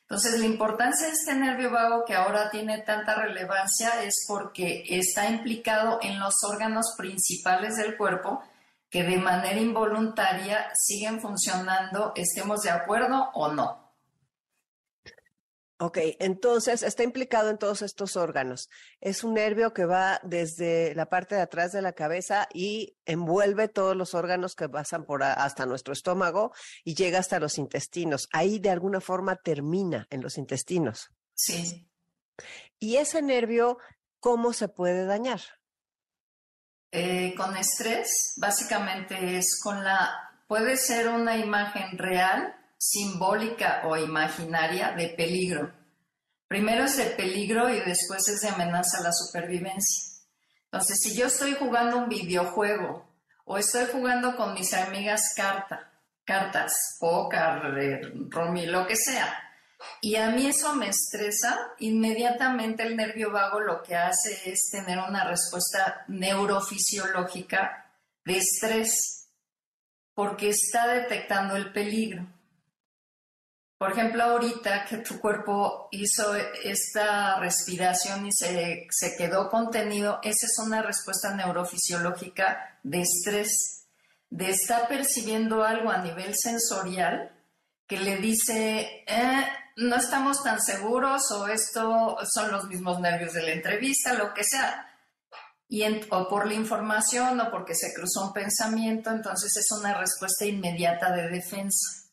Entonces, 0.00 0.40
la 0.40 0.46
importancia 0.46 1.08
de 1.08 1.12
este 1.12 1.34
nervio 1.34 1.70
vago 1.70 2.06
que 2.06 2.14
ahora 2.14 2.50
tiene 2.50 2.78
tanta 2.78 3.16
relevancia 3.16 4.02
es 4.02 4.24
porque 4.26 4.84
está 4.88 5.28
implicado 5.28 5.98
en 6.00 6.18
los 6.18 6.36
órganos 6.48 6.94
principales 6.96 7.76
del 7.76 7.98
cuerpo 7.98 8.42
que 8.88 9.02
de 9.02 9.18
manera 9.18 9.60
involuntaria 9.60 10.70
siguen 10.72 11.20
funcionando, 11.20 12.14
estemos 12.16 12.62
de 12.62 12.70
acuerdo 12.70 13.28
o 13.34 13.52
no. 13.52 13.85
Ok, 15.78 15.98
entonces 16.20 16.82
está 16.82 17.02
implicado 17.02 17.50
en 17.50 17.58
todos 17.58 17.82
estos 17.82 18.16
órganos. 18.16 18.70
Es 19.02 19.24
un 19.24 19.34
nervio 19.34 19.74
que 19.74 19.84
va 19.84 20.20
desde 20.22 20.94
la 20.94 21.06
parte 21.06 21.34
de 21.34 21.42
atrás 21.42 21.72
de 21.72 21.82
la 21.82 21.92
cabeza 21.92 22.48
y 22.54 22.96
envuelve 23.04 23.68
todos 23.68 23.94
los 23.94 24.14
órganos 24.14 24.54
que 24.54 24.70
pasan 24.70 25.04
por 25.04 25.22
hasta 25.22 25.66
nuestro 25.66 25.92
estómago 25.92 26.52
y 26.82 26.94
llega 26.94 27.18
hasta 27.18 27.38
los 27.38 27.58
intestinos. 27.58 28.26
Ahí 28.32 28.58
de 28.58 28.70
alguna 28.70 29.02
forma 29.02 29.36
termina 29.36 30.06
en 30.08 30.22
los 30.22 30.38
intestinos. 30.38 31.10
Sí. 31.34 31.86
¿Y 32.78 32.96
ese 32.96 33.20
nervio 33.20 33.76
cómo 34.18 34.54
se 34.54 34.68
puede 34.68 35.04
dañar? 35.04 35.40
Eh, 36.90 37.34
con 37.36 37.54
estrés, 37.54 38.34
básicamente 38.38 39.36
es 39.36 39.60
con 39.62 39.84
la, 39.84 40.40
puede 40.48 40.78
ser 40.78 41.08
una 41.08 41.36
imagen 41.36 41.98
real 41.98 42.54
simbólica 42.78 43.82
o 43.84 43.96
imaginaria 43.96 44.92
de 44.92 45.08
peligro. 45.08 45.72
Primero 46.48 46.84
es 46.84 46.96
de 46.96 47.06
peligro 47.06 47.68
y 47.70 47.80
después 47.80 48.28
es 48.28 48.40
de 48.40 48.48
amenaza 48.48 48.98
a 48.98 49.02
la 49.02 49.12
supervivencia. 49.12 50.04
Entonces, 50.64 50.98
si 51.00 51.16
yo 51.16 51.26
estoy 51.26 51.54
jugando 51.54 51.98
un 51.98 52.08
videojuego 52.08 53.08
o 53.44 53.58
estoy 53.58 53.86
jugando 53.90 54.36
con 54.36 54.54
mis 54.54 54.72
amigas 54.74 55.32
carta, 55.34 55.90
cartas, 56.24 56.74
póker, 57.00 58.12
romy, 58.30 58.66
lo 58.66 58.86
que 58.86 58.96
sea, 58.96 59.42
y 60.00 60.16
a 60.16 60.30
mí 60.30 60.46
eso 60.46 60.74
me 60.74 60.88
estresa, 60.88 61.72
inmediatamente 61.78 62.82
el 62.82 62.96
nervio 62.96 63.30
vago 63.30 63.60
lo 63.60 63.82
que 63.82 63.94
hace 63.94 64.50
es 64.50 64.70
tener 64.70 64.98
una 64.98 65.24
respuesta 65.24 66.04
neurofisiológica 66.08 67.90
de 68.24 68.38
estrés 68.38 69.28
porque 70.14 70.48
está 70.48 70.88
detectando 70.88 71.56
el 71.56 71.72
peligro. 71.72 72.26
Por 73.78 73.92
ejemplo, 73.92 74.22
ahorita 74.22 74.86
que 74.86 74.98
tu 74.98 75.20
cuerpo 75.20 75.88
hizo 75.90 76.34
esta 76.34 77.38
respiración 77.38 78.26
y 78.26 78.32
se, 78.32 78.86
se, 78.90 79.16
quedó 79.16 79.50
contenido, 79.50 80.18
esa 80.22 80.46
es 80.46 80.58
una 80.64 80.80
respuesta 80.80 81.34
neurofisiológica 81.34 82.78
de 82.82 83.02
estrés, 83.02 83.86
de 84.30 84.50
estar 84.50 84.88
percibiendo 84.88 85.62
algo 85.62 85.90
a 85.90 85.98
nivel 85.98 86.34
sensorial 86.34 87.32
que 87.86 87.98
le 87.98 88.16
dice, 88.16 89.04
eh, 89.06 89.46
no 89.76 89.96
estamos 89.96 90.42
tan 90.42 90.60
seguros 90.60 91.30
o 91.32 91.46
esto 91.46 92.16
son 92.32 92.50
los 92.50 92.64
mismos 92.66 92.98
nervios 93.00 93.34
de 93.34 93.42
la 93.42 93.52
entrevista, 93.52 94.14
lo 94.14 94.32
que 94.34 94.42
sea. 94.42 94.90
Y 95.68 95.84
o 96.10 96.28
por 96.28 96.46
la 96.46 96.54
información 96.54 97.40
o 97.40 97.50
porque 97.50 97.74
se 97.74 97.92
cruzó 97.92 98.26
un 98.28 98.32
pensamiento, 98.32 99.10
entonces 99.10 99.56
es 99.56 99.70
una 99.78 99.94
respuesta 99.94 100.44
inmediata 100.44 101.12
de 101.12 101.28
defensa. 101.28 102.05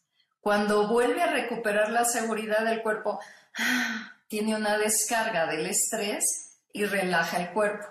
Cuando 0.43 0.89
vuelve 0.89 1.23
a 1.23 1.31
recuperar 1.31 1.89
la 1.89 2.03
seguridad 2.03 2.65
del 2.65 2.81
cuerpo, 2.81 3.17
tiene 4.27 4.57
una 4.57 4.77
descarga 4.77 5.47
del 5.47 5.65
estrés 5.67 6.59
y 6.73 6.83
relaja 6.83 7.37
el 7.37 7.53
cuerpo. 7.53 7.85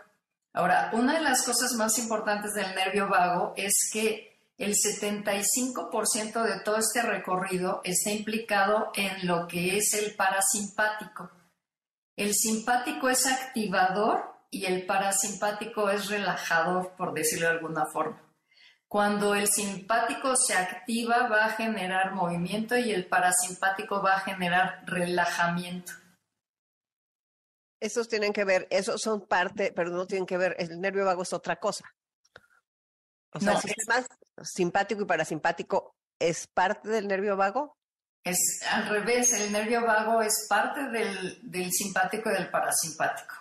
Ahora, 0.52 0.90
una 0.92 1.14
de 1.14 1.22
las 1.22 1.44
cosas 1.44 1.72
más 1.72 1.98
importantes 1.98 2.52
del 2.52 2.74
nervio 2.74 3.08
vago 3.08 3.54
es 3.56 3.88
que 3.90 4.38
el 4.58 4.74
75% 4.74 6.42
de 6.42 6.60
todo 6.60 6.76
este 6.76 7.00
recorrido 7.00 7.80
está 7.84 8.10
implicado 8.10 8.92
en 8.96 9.26
lo 9.26 9.48
que 9.48 9.78
es 9.78 9.94
el 9.94 10.14
parasimpático. 10.14 11.30
El 12.16 12.34
simpático 12.34 13.08
es 13.08 13.24
activador 13.24 14.30
y 14.50 14.66
el 14.66 14.84
parasimpático 14.84 15.88
es 15.88 16.10
relajador, 16.10 16.92
por 16.98 17.14
decirlo 17.14 17.46
de 17.46 17.54
alguna 17.54 17.86
forma. 17.86 18.20
Cuando 18.92 19.34
el 19.34 19.48
simpático 19.48 20.36
se 20.36 20.52
activa 20.52 21.26
va 21.26 21.46
a 21.46 21.52
generar 21.52 22.12
movimiento 22.12 22.76
y 22.76 22.90
el 22.92 23.08
parasimpático 23.08 24.02
va 24.02 24.16
a 24.16 24.20
generar 24.20 24.82
relajamiento. 24.84 25.92
Esos 27.80 28.06
tienen 28.06 28.34
que 28.34 28.44
ver, 28.44 28.68
esos 28.68 29.00
son 29.00 29.26
parte, 29.26 29.72
pero 29.74 29.88
no 29.88 30.06
tienen 30.06 30.26
que 30.26 30.36
ver, 30.36 30.56
el 30.58 30.78
nervio 30.78 31.06
vago 31.06 31.22
es 31.22 31.32
otra 31.32 31.56
cosa. 31.56 31.90
O 33.32 33.40
sea, 33.40 33.54
el 33.54 33.60
sistema 33.60 34.06
simpático 34.42 35.00
y 35.00 35.06
parasimpático 35.06 35.96
es 36.18 36.46
parte 36.48 36.90
del 36.90 37.08
nervio 37.08 37.34
vago. 37.34 37.78
Es 38.22 38.60
al 38.70 38.90
revés, 38.90 39.32
el 39.32 39.52
nervio 39.52 39.86
vago 39.86 40.20
es 40.20 40.46
parte 40.50 40.90
del, 40.90 41.72
simpático 41.72 42.28
y 42.28 42.34
del 42.34 42.50
parasimpático. 42.50 43.36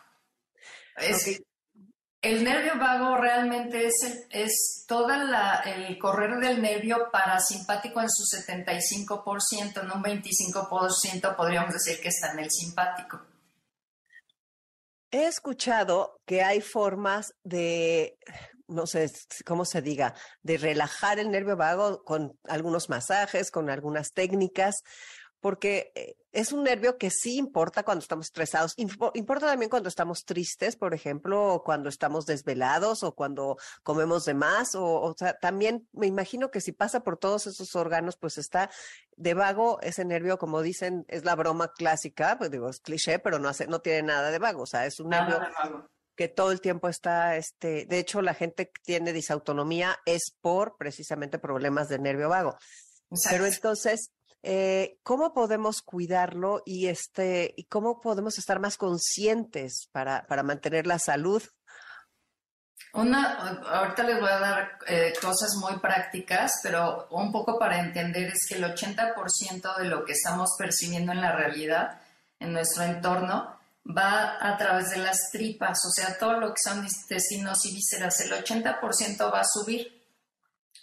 El 2.22 2.44
nervio 2.44 2.78
vago 2.78 3.18
realmente 3.18 3.88
es, 3.88 4.28
es 4.30 4.86
todo 4.88 5.10
el 5.12 5.98
correr 5.98 6.40
del 6.40 6.62
nervio 6.62 7.10
parasimpático 7.12 8.00
en 8.00 8.10
su 8.12 8.24
75%, 8.38 9.82
en 9.82 9.92
un 9.92 10.04
25% 10.04 11.36
podríamos 11.36 11.74
decir 11.74 12.00
que 12.00 12.10
está 12.10 12.34
en 12.34 12.40
el 12.40 12.52
simpático. 12.52 13.22
He 15.10 15.26
escuchado 15.26 16.22
que 16.26 16.44
hay 16.44 16.62
formas 16.62 17.34
de, 17.44 18.20
no 18.68 18.86
sé 18.86 19.12
cómo 19.44 19.66
se 19.66 19.82
diga, 19.82 20.14
de 20.44 20.60
relajar 20.60 21.18
el 21.18 21.32
nervio 21.32 21.58
vago 21.58 22.04
con 22.04 22.38
algunos 22.48 22.88
masajes, 22.88 23.50
con 23.50 23.72
algunas 23.72 24.14
técnicas, 24.14 24.84
porque 25.42 25.92
eh, 25.96 26.16
es 26.32 26.54
un 26.54 26.64
nervio 26.64 26.98
que 26.98 27.10
sí 27.10 27.36
importa 27.38 27.84
cuando 27.84 28.02
estamos 28.02 28.28
estresados, 28.28 28.74
importa 28.78 29.48
también 29.48 29.70
cuando 29.70 29.90
estamos 29.90 30.24
tristes, 30.24 30.78
por 30.78 30.94
ejemplo, 30.94 31.56
o 31.56 31.64
cuando 31.64 31.90
estamos 31.90 32.26
desvelados 32.26 33.04
o 33.04 33.14
cuando 33.14 33.58
comemos 33.84 34.24
de 34.24 34.36
más, 34.36 34.76
o, 34.76 34.86
o 34.86 35.14
sea, 35.18 35.38
también 35.38 35.90
me 35.92 36.08
imagino 36.08 36.52
que 36.52 36.62
si 36.62 36.72
pasa 36.72 37.02
por 37.02 37.18
todos 37.18 37.48
esos 37.48 37.76
órganos, 37.76 38.16
pues 38.16 38.38
está 38.38 38.70
de 39.18 39.34
vago 39.34 39.80
ese 39.82 40.06
nervio, 40.06 40.38
como 40.38 40.62
dicen, 40.62 41.06
es 41.10 41.26
la 41.26 41.36
broma 41.36 41.74
clásica, 41.74 42.38
pues 42.38 42.52
digo, 42.52 42.70
es 42.70 42.80
cliché, 42.80 43.20
pero 43.20 43.40
no 43.40 43.50
hace, 43.50 43.68
no 43.68 43.82
tiene 43.82 44.04
nada 44.04 44.32
de 44.32 44.40
vago, 44.40 44.64
o 44.64 44.68
sea, 44.68 44.86
es 44.86 45.00
un 45.00 45.10
nervio 45.10 45.40
que 46.16 46.28
todo 46.28 46.52
el 46.52 46.62
tiempo 46.62 46.88
está, 46.88 47.36
este, 47.36 47.86
de 47.86 47.98
hecho, 47.98 48.22
la 48.22 48.36
gente 48.36 48.68
que 48.68 48.82
tiene 48.84 49.12
disautonomía 49.12 49.98
es 50.06 50.36
por 50.40 50.78
precisamente 50.78 51.40
problemas 51.40 51.90
de 51.90 52.00
nervio 52.00 52.30
vago. 52.30 52.58
Pero 53.30 53.46
entonces, 53.46 54.12
eh, 54.44 54.98
¿Cómo 55.04 55.34
podemos 55.34 55.82
cuidarlo 55.82 56.64
y, 56.66 56.88
este, 56.88 57.54
y 57.56 57.66
cómo 57.66 58.02
podemos 58.02 58.38
estar 58.38 58.60
más 58.60 58.78
conscientes 58.78 59.88
para, 59.92 60.26
para 60.28 60.44
mantener 60.44 60.88
la 60.88 61.00
salud? 61.00 61.44
Una, 62.94 63.38
ahorita 63.72 64.04
les 64.04 64.20
voy 64.20 64.30
a 64.30 64.40
dar 64.40 64.80
eh, 64.88 65.14
cosas 65.22 65.56
muy 65.56 65.80
prácticas, 65.80 66.60
pero 66.62 67.08
un 67.12 67.32
poco 67.32 67.58
para 67.58 67.80
entender 67.80 68.30
es 68.30 68.46
que 68.50 68.56
el 68.56 68.66
80% 68.66 69.78
de 69.78 69.86
lo 69.86 70.04
que 70.04 70.12
estamos 70.12 70.56
percibiendo 70.58 71.14
en 71.14 71.22
la 71.22 71.32
realidad, 71.32 72.02
en 72.40 72.52
nuestro 72.52 72.84
entorno, 72.84 73.58
va 73.86 74.38
a 74.42 74.58
través 74.58 74.90
de 74.90 74.98
las 74.98 75.30
tripas, 75.32 75.80
o 75.86 75.92
sea, 75.92 76.18
todo 76.18 76.40
lo 76.40 76.50
que 76.50 76.62
son 76.64 76.84
intestinos 76.84 77.66
y 77.66 77.74
vísceras, 77.74 78.20
el 78.22 78.32
80% 78.32 79.34
va 79.34 79.40
a 79.40 79.46
subir. 79.46 80.01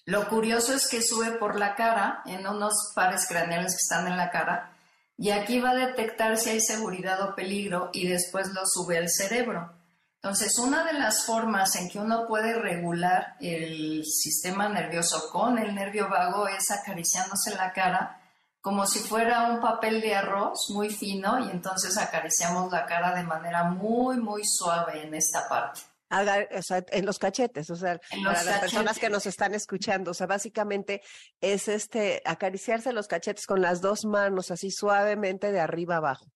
Lo 0.09 0.27
curioso 0.27 0.73
es 0.73 0.89
que 0.89 1.03
sube 1.03 1.33
por 1.33 1.59
la 1.59 1.75
cara, 1.75 2.23
en 2.25 2.47
unos 2.47 2.93
pares 2.95 3.27
craneales 3.29 3.73
que 3.73 3.83
están 3.83 4.07
en 4.07 4.17
la 4.17 4.31
cara, 4.31 4.73
y 5.19 5.33
aquí 5.33 5.61
va 5.61 5.73
a 5.73 5.75
detectar 5.75 6.39
si 6.39 6.49
hay 6.49 6.63
seguridad 6.63 7.21
o 7.21 7.35
peligro 7.35 7.91
y 7.93 8.09
después 8.09 8.49
lo 8.55 8.63
sube 8.65 8.97
al 8.97 9.11
cerebro. 9.11 9.71
Entonces, 10.15 10.59
una 10.59 10.83
de 10.85 10.95
las 10.95 11.27
formas 11.27 11.77
en 11.77 11.91
que 11.91 11.99
uno 11.99 12.27
puede 12.27 12.55
regular 12.55 13.37
el 13.39 14.03
sistema 14.07 14.71
nervioso 14.71 15.29
con 15.31 15.59
el 15.59 15.75
nervio 15.75 16.09
vago 16.09 16.49
es 16.49 16.71
acariciándose 16.71 17.55
la 17.55 17.75
cara 17.75 18.19
como 18.63 18.87
si 18.87 19.01
fuera 19.01 19.51
un 19.51 19.61
papel 19.61 20.01
de 20.01 20.15
arroz 20.15 20.71
muy 20.71 20.89
fino 20.89 21.39
y 21.39 21.51
entonces 21.51 21.99
acariciamos 21.99 22.73
la 22.73 22.87
cara 22.87 23.15
de 23.15 23.25
manera 23.25 23.65
muy, 23.65 24.17
muy 24.17 24.41
suave 24.47 25.03
en 25.03 25.13
esta 25.13 25.47
parte 25.51 25.83
en 26.11 27.07
los 27.07 27.19
cachetes, 27.19 27.71
o 27.71 27.77
sea, 27.77 28.01
para 28.25 28.43
las 28.43 28.61
personas 28.61 28.99
que 28.99 29.11
nos 29.11 29.27
están 29.27 29.55
escuchando, 29.55 30.13
o 30.13 30.15
sea, 30.15 30.27
básicamente 30.27 31.03
es 31.41 31.69
este 31.69 32.23
acariciarse 32.25 32.93
los 32.93 33.09
cachetes 33.09 33.47
con 33.47 33.61
las 33.61 33.81
dos 33.81 34.05
manos 34.05 34.51
así 34.51 34.71
suavemente 34.71 35.53
de 35.53 35.61
arriba 35.61 35.97
abajo. 35.97 36.27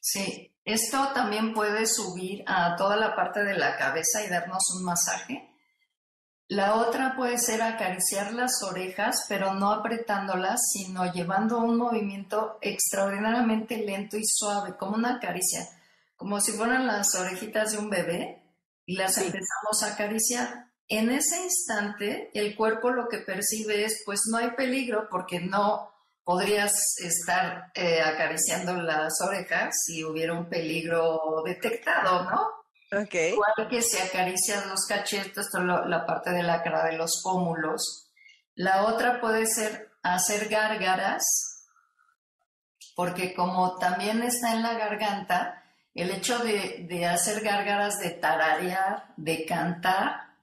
Sí, 0.00 0.52
esto 0.64 1.12
también 1.14 1.54
puede 1.54 1.86
subir 1.86 2.42
a 2.46 2.76
toda 2.76 2.96
la 2.96 3.14
parte 3.14 3.44
de 3.44 3.56
la 3.56 3.76
cabeza 3.76 4.24
y 4.24 4.28
darnos 4.28 4.64
un 4.76 4.84
masaje. 4.84 5.48
La 6.48 6.74
otra 6.74 7.14
puede 7.16 7.38
ser 7.38 7.62
acariciar 7.62 8.34
las 8.34 8.62
orejas, 8.62 9.24
pero 9.28 9.54
no 9.54 9.72
apretándolas, 9.72 10.60
sino 10.70 11.10
llevando 11.10 11.60
un 11.60 11.78
movimiento 11.78 12.58
extraordinariamente 12.60 13.78
lento 13.78 14.18
y 14.18 14.24
suave, 14.26 14.76
como 14.76 14.96
una 14.96 15.18
caricia, 15.18 15.66
como 16.16 16.40
si 16.40 16.52
fueran 16.52 16.86
las 16.86 17.14
orejitas 17.14 17.72
de 17.72 17.78
un 17.78 17.88
bebé, 17.88 18.41
y 18.86 18.96
las 18.96 19.18
empezamos 19.18 19.82
a 19.82 19.92
acariciar. 19.94 20.66
En 20.88 21.10
ese 21.10 21.42
instante, 21.42 22.30
el 22.34 22.54
cuerpo 22.56 22.90
lo 22.90 23.08
que 23.08 23.18
percibe 23.18 23.84
es, 23.84 24.02
pues 24.04 24.22
no 24.30 24.38
hay 24.38 24.50
peligro 24.50 25.08
porque 25.10 25.40
no 25.40 25.90
podrías 26.24 26.72
estar 26.98 27.72
eh, 27.74 28.00
acariciando 28.00 28.74
las 28.74 29.20
orejas 29.20 29.74
si 29.84 30.04
hubiera 30.04 30.34
un 30.34 30.48
peligro 30.48 31.42
detectado, 31.44 32.30
¿no? 32.30 33.02
Okay. 33.04 33.32
Igual 33.32 33.68
que 33.70 33.80
si 33.80 33.98
acaricias 33.98 34.66
los 34.66 34.84
cachetes, 34.86 35.48
la, 35.54 35.86
la 35.86 36.04
parte 36.04 36.30
de 36.30 36.42
la 36.42 36.62
cara 36.62 36.84
de 36.84 36.96
los 36.98 37.22
pómulos. 37.22 38.10
La 38.54 38.84
otra 38.84 39.18
puede 39.20 39.46
ser 39.46 39.90
hacer 40.02 40.48
gárgaras, 40.48 41.24
porque 42.94 43.34
como 43.34 43.78
también 43.78 44.22
está 44.22 44.52
en 44.52 44.62
la 44.62 44.74
garganta, 44.74 45.61
el 45.94 46.10
hecho 46.10 46.38
de, 46.38 47.06
hacer 47.06 47.42
gárgaras, 47.42 47.98
de 47.98 48.10
tararear, 48.10 49.12
de 49.16 49.44
cantar, 49.44 50.34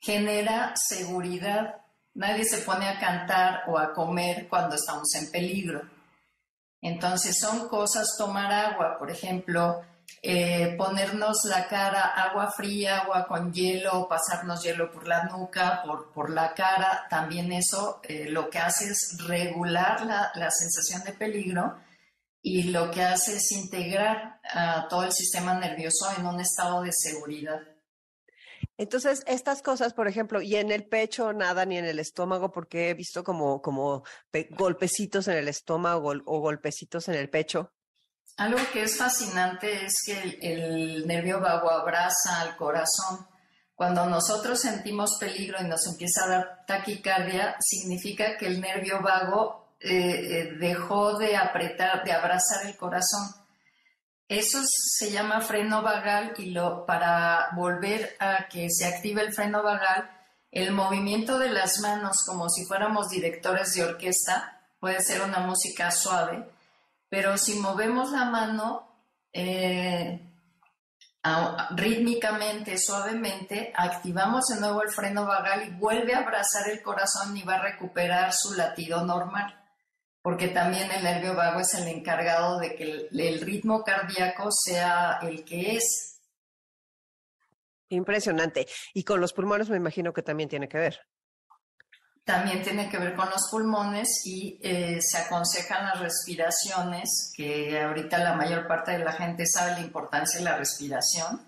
genera 0.00 0.74
seguridad. 0.76 1.76
Nadie 2.14 2.44
se 2.44 2.58
pone 2.58 2.88
a 2.88 2.98
cantar 2.98 3.64
o 3.66 3.78
a 3.78 3.92
comer 3.92 4.46
cuando 4.48 4.76
estamos 4.76 5.12
en 5.16 5.30
peligro. 5.30 5.82
Entonces 6.80 7.38
son 7.40 7.68
cosas, 7.68 8.14
tomar 8.16 8.52
agua, 8.52 8.98
por 8.98 9.10
ejemplo, 9.10 9.82
eh, 10.22 10.74
ponernos 10.76 11.44
la 11.44 11.66
cara 11.66 12.02
agua 12.02 12.52
fría, 12.52 12.98
agua 12.98 13.26
con 13.26 13.52
hielo, 13.52 14.06
pasarnos 14.06 14.62
hielo 14.62 14.92
por 14.92 15.08
la 15.08 15.24
nuca, 15.24 15.82
por, 15.82 16.12
por 16.12 16.30
la 16.30 16.54
cara, 16.54 17.06
también 17.08 17.52
eso 17.52 18.00
eh, 18.04 18.26
lo 18.28 18.50
que 18.50 18.58
hace 18.58 18.90
es 18.90 19.16
regular 19.26 20.04
la, 20.04 20.30
la 20.34 20.50
sensación 20.50 21.02
de 21.04 21.12
peligro 21.12 21.78
y 22.46 22.64
lo 22.64 22.90
que 22.90 23.02
hace 23.02 23.36
es 23.36 23.52
integrar 23.52 24.38
a 24.52 24.86
todo 24.88 25.04
el 25.04 25.12
sistema 25.12 25.58
nervioso 25.58 26.10
en 26.18 26.26
un 26.26 26.38
estado 26.40 26.82
de 26.82 26.92
seguridad. 26.92 27.58
Entonces, 28.76 29.24
estas 29.26 29.62
cosas, 29.62 29.94
por 29.94 30.08
ejemplo, 30.08 30.42
y 30.42 30.56
en 30.56 30.70
el 30.70 30.84
pecho 30.84 31.32
nada, 31.32 31.64
ni 31.64 31.78
en 31.78 31.86
el 31.86 31.98
estómago, 31.98 32.52
porque 32.52 32.90
he 32.90 32.94
visto 32.94 33.24
como, 33.24 33.62
como 33.62 34.04
golpecitos 34.50 35.26
en 35.28 35.38
el 35.38 35.48
estómago 35.48 36.12
o 36.26 36.40
golpecitos 36.40 37.08
en 37.08 37.14
el 37.14 37.30
pecho. 37.30 37.72
Algo 38.36 38.58
que 38.74 38.82
es 38.82 38.98
fascinante 38.98 39.86
es 39.86 39.94
que 40.04 40.20
el, 40.20 40.38
el 40.42 41.06
nervio 41.06 41.40
vago 41.40 41.70
abraza 41.70 42.42
al 42.42 42.56
corazón. 42.58 43.26
Cuando 43.74 44.04
nosotros 44.04 44.60
sentimos 44.60 45.16
peligro 45.18 45.56
y 45.62 45.64
nos 45.64 45.86
empieza 45.86 46.24
a 46.24 46.28
dar 46.28 46.66
taquicardia, 46.66 47.56
significa 47.60 48.36
que 48.36 48.48
el 48.48 48.60
nervio 48.60 49.00
vago 49.00 49.63
eh, 49.80 49.90
eh, 49.90 50.52
dejó 50.58 51.18
de 51.18 51.36
apretar, 51.36 52.04
de 52.04 52.12
abrazar 52.12 52.66
el 52.66 52.76
corazón. 52.76 53.28
Eso 54.28 54.60
se 54.64 55.10
llama 55.10 55.40
freno 55.40 55.82
vagal 55.82 56.32
y 56.38 56.50
lo, 56.50 56.86
para 56.86 57.48
volver 57.54 58.16
a 58.18 58.48
que 58.48 58.68
se 58.70 58.86
active 58.86 59.22
el 59.22 59.34
freno 59.34 59.62
vagal, 59.62 60.10
el 60.50 60.72
movimiento 60.72 61.38
de 61.38 61.50
las 61.50 61.80
manos 61.80 62.24
como 62.26 62.48
si 62.48 62.64
fuéramos 62.64 63.08
directores 63.08 63.74
de 63.74 63.84
orquesta, 63.84 64.60
puede 64.80 65.00
ser 65.02 65.22
una 65.22 65.40
música 65.40 65.90
suave, 65.90 66.48
pero 67.08 67.36
si 67.36 67.58
movemos 67.58 68.12
la 68.12 68.24
mano, 68.24 68.88
eh, 69.32 70.20
rítmicamente, 71.70 72.76
suavemente, 72.76 73.72
activamos 73.74 74.44
de 74.46 74.60
nuevo 74.60 74.82
el 74.82 74.90
freno 74.90 75.24
vagal 75.26 75.66
y 75.66 75.70
vuelve 75.70 76.14
a 76.14 76.18
abrazar 76.18 76.68
el 76.70 76.82
corazón 76.82 77.36
y 77.36 77.42
va 77.42 77.54
a 77.54 77.62
recuperar 77.62 78.32
su 78.32 78.54
latido 78.54 79.04
normal, 79.04 79.63
porque 80.24 80.48
también 80.48 80.90
el 80.90 81.04
nervio 81.04 81.34
vago 81.34 81.60
es 81.60 81.74
el 81.74 81.86
encargado 81.86 82.58
de 82.58 82.74
que 82.74 83.08
el, 83.12 83.40
ritmo 83.42 83.84
cardíaco 83.84 84.48
sea 84.50 85.18
el 85.20 85.44
que 85.44 85.76
es. 85.76 86.18
Impresionante. 87.90 88.66
Y 88.94 89.04
con 89.04 89.20
los 89.20 89.34
pulmones 89.34 89.68
me 89.68 89.76
imagino 89.76 90.14
que 90.14 90.22
también 90.22 90.48
tiene 90.48 90.66
que 90.66 90.78
ver 90.78 90.98
también 92.24 92.62
tiene 92.62 92.88
que 92.88 92.96
ver 92.96 93.14
con 93.14 93.28
los 93.28 93.50
pulmones 93.50 94.22
y 94.24 94.58
eh, 94.62 94.98
se 95.02 95.18
aconsejan 95.18 95.84
las 95.84 96.00
respiraciones, 96.00 97.30
que 97.36 97.78
ahorita 97.78 98.16
la 98.16 98.32
mayor 98.32 98.66
parte 98.66 98.92
de 98.92 99.00
la 99.00 99.12
gente 99.12 99.44
sabe 99.46 99.72
la 99.72 99.80
importancia 99.80 100.38
de 100.38 100.46
la 100.46 100.56
respiración, 100.56 101.46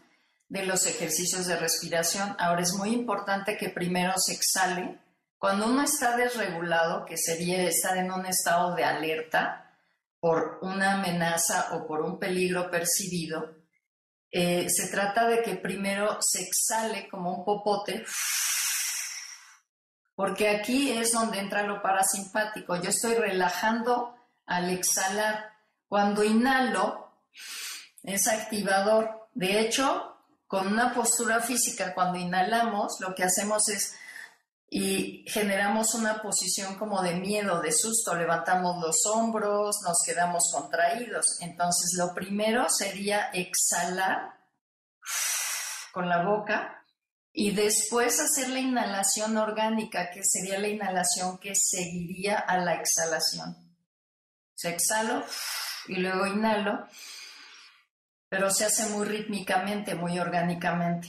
de 0.51 0.67
los 0.67 0.85
ejercicios 0.85 1.47
de 1.47 1.57
respiración. 1.57 2.37
Ahora 2.39 2.61
es 2.61 2.75
muy 2.75 2.91
importante 2.91 3.57
que 3.57 3.71
primero 3.71 4.13
se 4.19 4.35
exhale. 4.35 4.99
Cuando 5.39 5.67
uno 5.67 5.83
está 5.83 6.17
desregulado, 6.17 7.05
que 7.05 7.17
sería 7.17 7.63
estar 7.63 7.97
en 7.97 8.11
un 8.11 8.27
estado 8.27 8.75
de 8.75 8.85
alerta 8.85 9.79
por 10.19 10.59
una 10.63 10.95
amenaza 10.95 11.69
o 11.73 11.87
por 11.87 12.01
un 12.01 12.19
peligro 12.19 12.71
percibido, 12.71 13.57
eh, 14.31 14.69
se 14.69 14.89
trata 14.89 15.27
de 15.27 15.43
que 15.43 15.57
primero 15.57 16.19
se 16.21 16.43
exhale 16.43 17.09
como 17.09 17.33
un 17.33 17.45
popote 17.45 18.05
porque 20.17 20.49
aquí 20.49 20.93
es 20.93 21.13
donde 21.13 21.39
entra 21.39 21.63
lo 21.63 21.83
parasimpático. 21.83 22.75
Yo 22.77 22.89
estoy 22.89 23.15
relajando 23.15 24.17
al 24.47 24.71
exhalar. 24.71 25.53
Cuando 25.87 26.25
inhalo, 26.25 27.13
es 28.03 28.27
activador. 28.27 29.29
De 29.35 29.61
hecho, 29.61 30.17
con 30.47 30.69
una 30.69 30.95
postura 30.95 31.41
física, 31.41 31.93
cuando 31.95 32.19
inhalamos, 32.19 32.97
lo 33.01 33.15
que 33.15 33.25
hacemos 33.25 33.69
es 33.69 33.95
y 34.69 35.25
generamos 35.29 35.95
una 35.95 36.21
posición 36.21 36.77
como 36.77 37.03
de 37.03 37.15
miedo, 37.15 37.61
de 37.61 37.73
susto, 37.73 38.15
levantamos 38.15 38.83
los 38.83 39.07
hombros, 39.07 39.77
nos 39.85 39.99
quedamos 40.05 40.51
contraídos. 40.53 41.39
Entonces, 41.41 41.95
lo 41.97 42.13
primero 42.13 42.67
sería 42.69 43.31
exhalar 43.33 44.35
con 45.93 46.09
la 46.09 46.25
boca 46.25 46.85
y 47.33 47.53
después 47.53 48.19
hacer 48.19 48.49
la 48.49 48.61
inhalación 48.61 49.37
orgánica, 49.37 50.11
que 50.11 50.23
sería 50.25 50.59
la 50.59 50.69
inhalación 50.69 51.39
que 51.39 51.55
seguiría 51.55 52.39
a 52.39 52.59
la 52.59 52.75
exhalación. 52.75 53.77
Se 54.55 54.71
exhalo 54.71 55.23
y 55.87 55.97
luego 55.97 56.27
inhalo, 56.27 56.89
pero 58.29 58.51
se 58.51 58.65
hace 58.65 58.87
muy 58.87 59.07
rítmicamente, 59.07 59.95
muy 59.95 60.19
orgánicamente. 60.19 61.09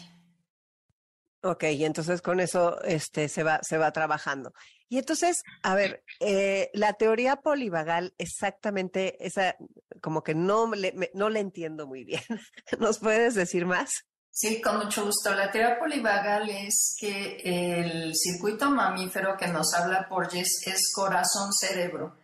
Ok, 1.47 1.63
y 1.63 1.85
entonces 1.85 2.21
con 2.21 2.41
eso 2.41 2.81
este, 2.81 3.29
se, 3.29 3.41
va, 3.41 3.61
se 3.63 3.77
va 3.77 3.93
trabajando. 3.93 4.51
Y 4.89 4.97
entonces, 4.97 5.43
a 5.63 5.75
ver, 5.75 6.03
eh, 6.19 6.69
la 6.73 6.91
teoría 6.91 7.37
polivagal, 7.37 8.13
exactamente, 8.17 9.15
esa 9.25 9.55
como 10.01 10.23
que 10.23 10.35
no 10.35 10.69
le, 10.75 10.93
no 11.13 11.29
le 11.29 11.39
entiendo 11.39 11.87
muy 11.87 12.03
bien. 12.03 12.21
¿Nos 12.79 12.99
puedes 12.99 13.33
decir 13.33 13.65
más? 13.65 13.89
Sí, 14.29 14.61
con 14.61 14.77
mucho 14.77 15.05
gusto. 15.05 15.33
La 15.33 15.49
teoría 15.49 15.79
polivagal 15.79 16.49
es 16.49 16.97
que 16.99 17.37
el 17.45 18.13
circuito 18.13 18.69
mamífero 18.69 19.37
que 19.37 19.47
nos 19.47 19.73
habla 19.73 20.09
Porges 20.09 20.63
es 20.65 20.91
corazón-cerebro. 20.93 22.17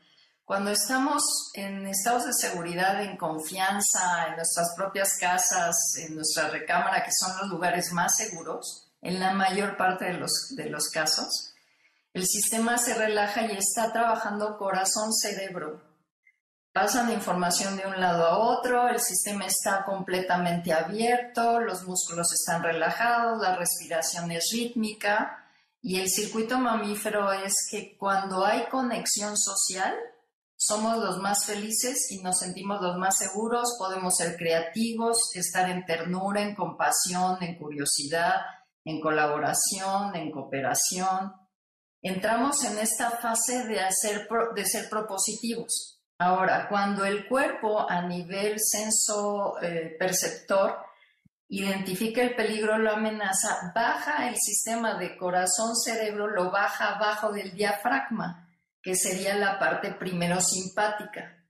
Cuando 0.43 0.71
estamos 0.71 1.23
en 1.53 1.87
estados 1.87 2.25
de 2.25 2.33
seguridad, 2.33 3.01
en 3.01 3.15
confianza, 3.15 4.27
en 4.27 4.35
nuestras 4.35 4.75
propias 4.75 5.15
casas, 5.17 5.75
en 5.95 6.15
nuestra 6.15 6.49
recámara, 6.49 7.05
que 7.05 7.11
son 7.17 7.37
los 7.37 7.47
lugares 7.47 7.93
más 7.93 8.17
seguros, 8.17 8.82
en 9.03 9.19
la 9.19 9.33
mayor 9.33 9.77
parte 9.77 10.05
de 10.05 10.13
los, 10.13 10.55
de 10.55 10.69
los 10.69 10.89
casos, 10.89 11.53
el 12.13 12.25
sistema 12.25 12.77
se 12.77 12.95
relaja 12.95 13.45
y 13.45 13.57
está 13.57 13.91
trabajando 13.91 14.57
corazón-cerebro 14.57 15.93
pasan 16.73 17.11
información 17.11 17.77
de 17.77 17.85
un 17.85 18.01
lado 18.01 18.25
a 18.25 18.37
otro, 18.39 18.87
el 18.89 18.99
sistema 18.99 19.45
está 19.45 19.85
completamente 19.85 20.73
abierto, 20.73 21.59
los 21.59 21.83
músculos 21.83 22.33
están 22.33 22.63
relajados, 22.63 23.39
la 23.39 23.55
respiración 23.55 24.31
es 24.31 24.49
rítmica 24.51 25.45
y 25.83 25.99
el 25.99 26.09
circuito 26.09 26.57
mamífero 26.57 27.31
es 27.31 27.67
que 27.69 27.95
cuando 27.95 28.43
hay 28.43 28.65
conexión 28.71 29.37
social, 29.37 29.93
somos 30.55 30.97
los 30.97 31.19
más 31.19 31.45
felices 31.45 32.09
y 32.09 32.23
nos 32.23 32.39
sentimos 32.39 32.81
los 32.81 32.97
más 32.97 33.17
seguros, 33.17 33.75
podemos 33.77 34.15
ser 34.15 34.35
creativos, 34.35 35.17
estar 35.35 35.69
en 35.69 35.85
ternura, 35.85 36.41
en 36.41 36.55
compasión, 36.55 37.37
en 37.43 37.55
curiosidad, 37.55 38.41
en 38.85 38.99
colaboración, 38.99 40.15
en 40.15 40.31
cooperación. 40.31 41.33
Entramos 42.01 42.63
en 42.65 42.79
esta 42.79 43.11
fase 43.11 43.65
de, 43.67 43.79
hacer, 43.79 44.27
ser 44.65 44.89
propositivos 44.89 45.93
Ahora, 46.19 46.67
cuando 46.69 47.03
el 47.03 47.27
cuerpo 47.27 47.89
a 47.89 48.01
nivel 48.01 48.55
senso 48.57 49.61
eh, 49.61 49.95
perceptor 49.99 50.77
identifica 51.49 52.21
el 52.21 52.35
peligro 52.35 52.75
o 52.75 52.77
la 52.77 52.93
amenaza, 52.93 53.73
baja 53.75 54.29
el 54.29 54.35
sistema 54.37 54.97
de 54.97 55.17
corazón-cerebro, 55.17 56.27
lo 56.27 56.49
baja 56.49 56.95
abajo 56.95 57.33
del 57.33 57.53
diafragma, 57.53 58.49
que 58.81 58.95
sería 58.95 59.35
la 59.35 59.59
parte 59.59 59.91
primero 59.93 60.39
simpática. 60.39 61.42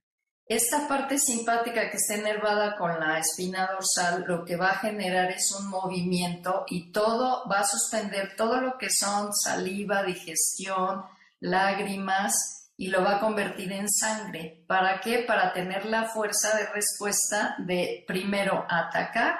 Esta 0.46 0.86
parte 0.86 1.18
simpática 1.18 1.90
que 1.90 1.96
está 1.96 2.14
enervada 2.14 2.76
con 2.76 3.00
la 3.00 3.18
espina 3.18 3.66
dorsal, 3.72 4.24
lo 4.26 4.44
que 4.44 4.56
va 4.56 4.72
a 4.72 4.78
generar 4.78 5.30
es 5.30 5.50
un 5.58 5.68
movimiento 5.68 6.64
y 6.68 6.92
todo 6.92 7.48
va 7.48 7.60
a 7.60 7.66
suspender 7.66 8.36
todo 8.36 8.60
lo 8.60 8.76
que 8.76 8.90
son 8.90 9.32
saliva, 9.34 10.02
digestión, 10.02 11.02
lágrimas, 11.40 12.54
y 12.76 12.88
lo 12.88 13.04
va 13.04 13.16
a 13.16 13.20
convertir 13.20 13.72
en 13.72 13.88
sangre. 13.88 14.64
¿Para 14.66 15.00
qué? 15.00 15.20
Para 15.20 15.52
tener 15.52 15.86
la 15.86 16.04
fuerza 16.04 16.56
de 16.56 16.66
respuesta 16.66 17.54
de 17.58 18.04
primero 18.06 18.66
atacar 18.68 19.38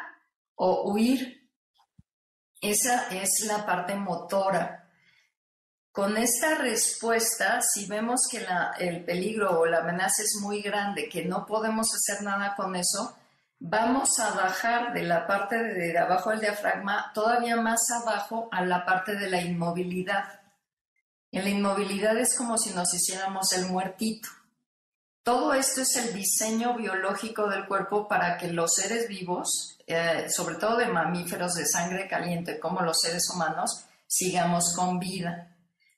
o 0.54 0.92
huir. 0.92 1.50
Esa 2.60 3.08
es 3.08 3.44
la 3.46 3.66
parte 3.66 3.96
motora. 3.96 4.83
Con 5.94 6.16
esta 6.16 6.56
respuesta, 6.56 7.62
si 7.62 7.86
vemos 7.86 8.22
que 8.28 8.44
el 8.80 9.04
peligro 9.04 9.60
o 9.60 9.64
la 9.64 9.78
amenaza 9.78 10.24
es 10.24 10.40
muy 10.42 10.60
grande, 10.60 11.08
que 11.08 11.24
no 11.24 11.46
podemos 11.46 11.86
hacer 11.94 12.24
nada 12.24 12.56
con 12.56 12.74
eso, 12.74 13.16
vamos 13.60 14.18
a 14.18 14.34
bajar 14.34 14.92
de 14.92 15.04
la 15.04 15.24
parte 15.28 15.56
de 15.56 15.96
abajo 15.96 16.30
del 16.30 16.40
diafragma 16.40 17.12
todavía 17.14 17.54
más 17.54 17.88
abajo 17.92 18.48
a 18.50 18.64
la 18.64 18.84
parte 18.84 19.14
de 19.14 19.30
la 19.30 19.40
inmovilidad. 19.40 20.40
En 21.30 21.44
la 21.44 21.50
inmovilidad 21.50 22.18
es 22.18 22.36
como 22.36 22.58
si 22.58 22.70
nos 22.70 22.92
hiciéramos 22.92 23.52
el 23.52 23.66
muertito. 23.66 24.28
Todo 25.22 25.54
esto 25.54 25.82
es 25.82 25.94
el 25.94 26.12
diseño 26.12 26.74
biológico 26.76 27.48
del 27.48 27.68
cuerpo 27.68 28.08
para 28.08 28.36
que 28.36 28.48
los 28.48 28.74
seres 28.74 29.06
vivos, 29.06 29.78
eh, 29.86 30.26
sobre 30.28 30.56
todo 30.56 30.76
de 30.76 30.86
mamíferos 30.86 31.54
de 31.54 31.64
sangre 31.64 32.08
caliente 32.08 32.58
como 32.58 32.80
los 32.80 32.98
seres 33.00 33.30
humanos, 33.32 33.84
sigamos 34.08 34.74
con 34.74 34.98
vida. 34.98 35.53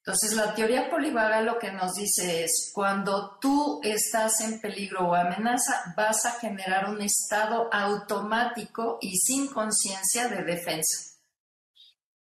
Entonces, 0.06 0.34
la 0.34 0.54
teoría 0.54 0.88
polivagal 0.88 1.46
lo 1.46 1.58
que 1.58 1.72
nos 1.72 1.94
dice 1.94 2.44
es, 2.44 2.70
cuando 2.72 3.38
tú 3.40 3.80
estás 3.82 4.40
en 4.40 4.60
peligro 4.60 5.08
o 5.08 5.14
amenaza, 5.16 5.92
vas 5.96 6.24
a 6.24 6.38
generar 6.38 6.88
un 6.88 7.02
estado 7.02 7.68
automático 7.72 8.98
y 9.00 9.16
sin 9.16 9.48
conciencia 9.48 10.28
de 10.28 10.44
defensa. 10.44 11.18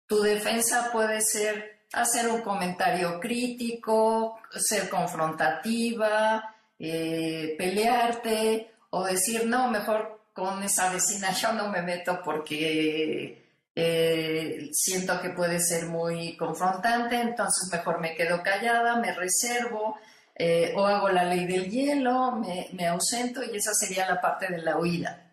Tu 0.05 0.21
defensa 0.21 0.91
puede 0.91 1.19
ser 1.21 1.87
hacer 1.93 2.29
un 2.29 2.41
comentario 2.41 3.19
crítico, 3.19 4.39
ser 4.55 4.87
confrontativa, 4.87 6.55
eh, 6.77 7.55
pelearte 7.57 8.71
o 8.91 9.03
decir, 9.05 9.47
no, 9.47 9.71
mejor 9.71 10.27
con 10.31 10.61
esa 10.61 10.93
vecina 10.93 11.31
yo 11.41 11.51
no 11.53 11.69
me 11.69 11.81
meto 11.81 12.21
porque 12.23 13.42
eh, 13.75 14.69
siento 14.71 15.21
que 15.21 15.29
puede 15.29 15.59
ser 15.59 15.87
muy 15.87 16.37
confrontante, 16.37 17.19
entonces 17.19 17.69
mejor 17.71 17.99
me 17.99 18.15
quedo 18.15 18.41
callada, 18.43 18.97
me 18.97 19.13
reservo. 19.13 19.97
Eh, 20.35 20.73
o 20.75 20.87
hago 20.87 21.09
la 21.09 21.25
ley 21.25 21.45
del 21.45 21.69
hielo, 21.69 22.41
me 22.71 22.87
ausento 22.87 23.43
y 23.43 23.55
esa 23.55 23.71
sería 23.75 24.09
la 24.09 24.19
parte 24.19 24.47
de 24.47 24.63
la 24.63 24.79
huida. 24.79 25.23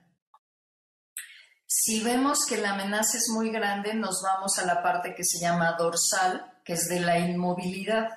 Si 1.72 2.02
vemos 2.02 2.46
que 2.46 2.56
la 2.56 2.72
amenaza 2.72 3.16
es 3.16 3.28
muy 3.32 3.50
grande, 3.50 3.94
nos 3.94 4.22
vamos 4.22 4.58
a 4.58 4.66
la 4.66 4.82
parte 4.82 5.14
que 5.14 5.22
se 5.24 5.38
llama 5.38 5.76
dorsal, 5.78 6.58
que 6.64 6.72
es 6.72 6.88
de 6.88 6.98
la 6.98 7.16
inmovilidad. 7.20 8.08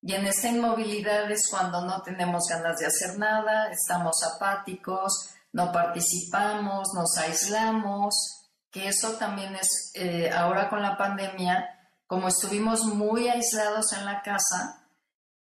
Y 0.00 0.14
en 0.14 0.26
esta 0.26 0.48
inmovilidad 0.48 1.30
es 1.30 1.48
cuando 1.50 1.82
no 1.84 2.00
tenemos 2.00 2.48
ganas 2.48 2.78
de 2.78 2.86
hacer 2.86 3.18
nada, 3.18 3.70
estamos 3.70 4.16
apáticos, 4.24 5.28
no 5.52 5.70
participamos, 5.70 6.88
nos 6.94 7.18
aislamos, 7.18 8.39
que 8.70 8.88
eso 8.88 9.12
también 9.16 9.56
es, 9.56 9.92
eh, 9.94 10.30
ahora 10.30 10.68
con 10.68 10.82
la 10.82 10.96
pandemia, 10.96 11.68
como 12.06 12.28
estuvimos 12.28 12.84
muy 12.84 13.28
aislados 13.28 13.92
en 13.92 14.04
la 14.04 14.22
casa, 14.22 14.80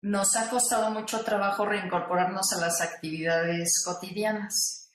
nos 0.02 0.34
ha 0.36 0.48
costado 0.48 0.90
mucho 0.90 1.22
trabajo 1.24 1.66
reincorporarnos 1.66 2.52
a 2.52 2.60
las 2.60 2.80
actividades 2.80 3.82
cotidianas. 3.84 4.88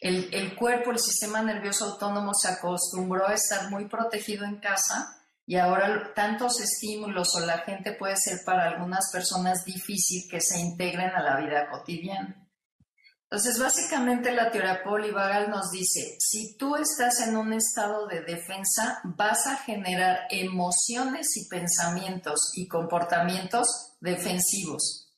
El, 0.00 0.56
cuerpo, 0.56 0.90
el 0.90 0.98
sistema 0.98 1.42
nervioso 1.42 1.84
autónomo 1.84 2.34
se 2.34 2.48
acostumbró 2.48 3.28
a 3.28 3.34
estar 3.34 3.70
muy 3.70 3.86
protegido 3.86 4.44
en 4.44 4.56
casa 4.56 5.16
y 5.46 5.56
ahora 5.56 6.12
tantos 6.12 6.60
estímulos 6.60 7.36
o 7.36 7.40
la 7.46 7.58
gente 7.58 7.92
puede 7.92 8.16
ser 8.16 8.40
para 8.44 8.68
algunas 8.68 9.10
personas 9.12 9.64
difícil 9.64 10.28
que 10.28 10.40
se 10.40 10.58
integren 10.58 11.10
a 11.10 11.22
la 11.22 11.36
vida 11.36 11.70
cotidiana. 11.70 12.41
Entonces, 13.32 13.58
básicamente 13.58 14.30
la 14.30 14.50
teoría 14.50 14.84
polivagal 14.84 15.48
nos 15.48 15.70
dice, 15.70 16.18
si 16.18 16.54
tú 16.58 16.76
estás 16.76 17.18
en 17.26 17.34
un 17.34 17.54
estado 17.54 18.06
de 18.06 18.20
defensa, 18.20 19.00
vas 19.04 19.46
a 19.46 19.56
generar 19.56 20.26
emociones 20.28 21.34
y 21.38 21.48
pensamientos 21.48 22.52
y 22.54 22.68
comportamientos 22.68 23.96
defensivos. 24.00 25.14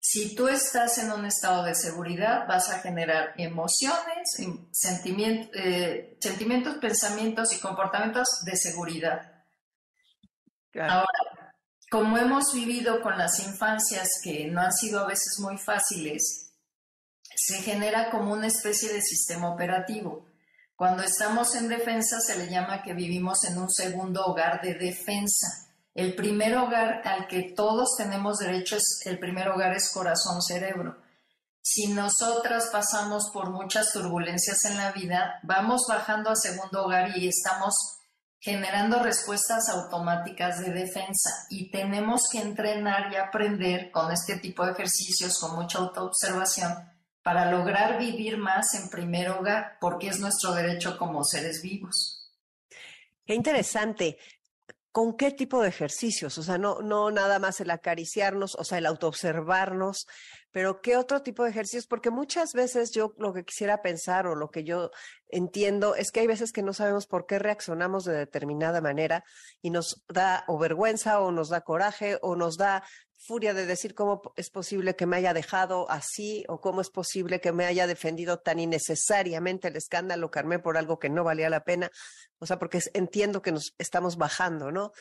Si 0.00 0.34
tú 0.34 0.48
estás 0.48 0.96
en 0.96 1.12
un 1.12 1.26
estado 1.26 1.62
de 1.64 1.74
seguridad, 1.74 2.48
vas 2.48 2.70
a 2.70 2.78
generar 2.78 3.34
emociones, 3.36 4.38
eh, 4.38 6.16
sentimientos, 6.22 6.78
pensamientos 6.80 7.52
y 7.52 7.60
comportamientos 7.60 8.28
de 8.46 8.56
seguridad. 8.56 9.30
Ahora, 10.80 11.52
como 11.90 12.16
hemos 12.16 12.54
vivido 12.54 13.02
con 13.02 13.18
las 13.18 13.40
infancias 13.40 14.08
que 14.24 14.46
no 14.46 14.62
han 14.62 14.72
sido 14.72 15.00
a 15.00 15.06
veces 15.06 15.38
muy 15.38 15.58
fáciles, 15.58 16.48
se 17.44 17.60
genera 17.62 18.10
como 18.10 18.32
una 18.32 18.46
especie 18.46 18.92
de 18.92 19.02
sistema 19.02 19.52
operativo. 19.52 20.26
Cuando 20.76 21.02
estamos 21.02 21.54
en 21.56 21.68
defensa 21.68 22.20
se 22.20 22.38
le 22.38 22.48
llama 22.48 22.82
que 22.82 22.94
vivimos 22.94 23.44
en 23.44 23.58
un 23.58 23.70
segundo 23.70 24.24
hogar 24.26 24.60
de 24.60 24.74
defensa. 24.74 25.68
El 25.94 26.14
primer 26.14 26.56
hogar 26.56 27.02
al 27.04 27.26
que 27.26 27.52
todos 27.54 27.96
tenemos 27.96 28.38
derecho 28.38 28.76
es 28.76 29.00
el 29.04 29.18
primer 29.18 29.48
hogar 29.48 29.74
es 29.74 29.90
corazón-cerebro. 29.92 30.96
Si 31.60 31.88
nosotras 31.88 32.68
pasamos 32.72 33.30
por 33.32 33.50
muchas 33.50 33.92
turbulencias 33.92 34.64
en 34.64 34.76
la 34.76 34.92
vida, 34.92 35.40
vamos 35.42 35.82
bajando 35.88 36.30
a 36.30 36.36
segundo 36.36 36.84
hogar 36.84 37.16
y 37.16 37.28
estamos 37.28 37.74
generando 38.40 39.00
respuestas 39.00 39.68
automáticas 39.68 40.60
de 40.60 40.72
defensa 40.72 41.30
y 41.50 41.70
tenemos 41.70 42.22
que 42.30 42.40
entrenar 42.40 43.12
y 43.12 43.16
aprender 43.16 43.90
con 43.92 44.10
este 44.10 44.36
tipo 44.38 44.64
de 44.64 44.72
ejercicios, 44.72 45.38
con 45.38 45.54
mucha 45.54 45.78
autoobservación, 45.78 46.91
para 47.22 47.50
lograr 47.50 47.98
vivir 47.98 48.36
más 48.36 48.74
en 48.74 48.90
primer 48.90 49.30
hogar, 49.30 49.76
porque 49.80 50.08
es 50.08 50.18
nuestro 50.18 50.52
derecho 50.54 50.98
como 50.98 51.24
seres 51.24 51.62
vivos. 51.62 52.30
Qué 53.24 53.34
interesante. 53.34 54.18
¿Con 54.90 55.16
qué 55.16 55.30
tipo 55.30 55.62
de 55.62 55.68
ejercicios? 55.68 56.36
O 56.36 56.42
sea, 56.42 56.58
no, 56.58 56.82
no 56.82 57.10
nada 57.10 57.38
más 57.38 57.60
el 57.60 57.70
acariciarnos, 57.70 58.56
o 58.56 58.64
sea, 58.64 58.78
el 58.78 58.86
autoobservarnos, 58.86 60.06
pero 60.52 60.82
¿qué 60.82 60.96
otro 60.96 61.22
tipo 61.22 61.42
de 61.42 61.50
ejercicios? 61.50 61.86
Porque 61.86 62.10
muchas 62.10 62.52
veces 62.52 62.90
yo 62.92 63.14
lo 63.16 63.32
que 63.32 63.44
quisiera 63.44 63.80
pensar 63.80 64.26
o 64.26 64.34
lo 64.34 64.50
que 64.50 64.64
yo 64.64 64.90
entiendo 65.28 65.94
es 65.96 66.12
que 66.12 66.20
hay 66.20 66.26
veces 66.26 66.52
que 66.52 66.62
no 66.62 66.74
sabemos 66.74 67.06
por 67.06 67.26
qué 67.26 67.38
reaccionamos 67.38 68.04
de 68.04 68.12
determinada 68.12 68.82
manera 68.82 69.24
y 69.62 69.70
nos 69.70 70.04
da 70.08 70.44
o 70.48 70.58
vergüenza 70.58 71.20
o 71.20 71.32
nos 71.32 71.48
da 71.48 71.62
coraje 71.62 72.18
o 72.20 72.36
nos 72.36 72.56
da 72.56 72.84
furia 73.16 73.54
de 73.54 73.66
decir 73.66 73.94
cómo 73.94 74.20
es 74.36 74.50
posible 74.50 74.96
que 74.96 75.06
me 75.06 75.16
haya 75.16 75.32
dejado 75.32 75.88
así 75.90 76.44
o 76.48 76.60
cómo 76.60 76.80
es 76.80 76.90
posible 76.90 77.40
que 77.40 77.52
me 77.52 77.64
haya 77.64 77.86
defendido 77.86 78.40
tan 78.40 78.58
innecesariamente 78.58 79.68
el 79.68 79.76
escándalo, 79.76 80.30
Carmen, 80.30 80.60
por 80.60 80.76
algo 80.76 80.98
que 80.98 81.08
no 81.08 81.24
valía 81.24 81.48
la 81.48 81.64
pena. 81.64 81.90
O 82.40 82.46
sea, 82.46 82.58
porque 82.58 82.80
entiendo 82.94 83.40
que 83.40 83.52
nos 83.52 83.74
estamos 83.78 84.16
bajando, 84.16 84.72
¿no? 84.72 84.92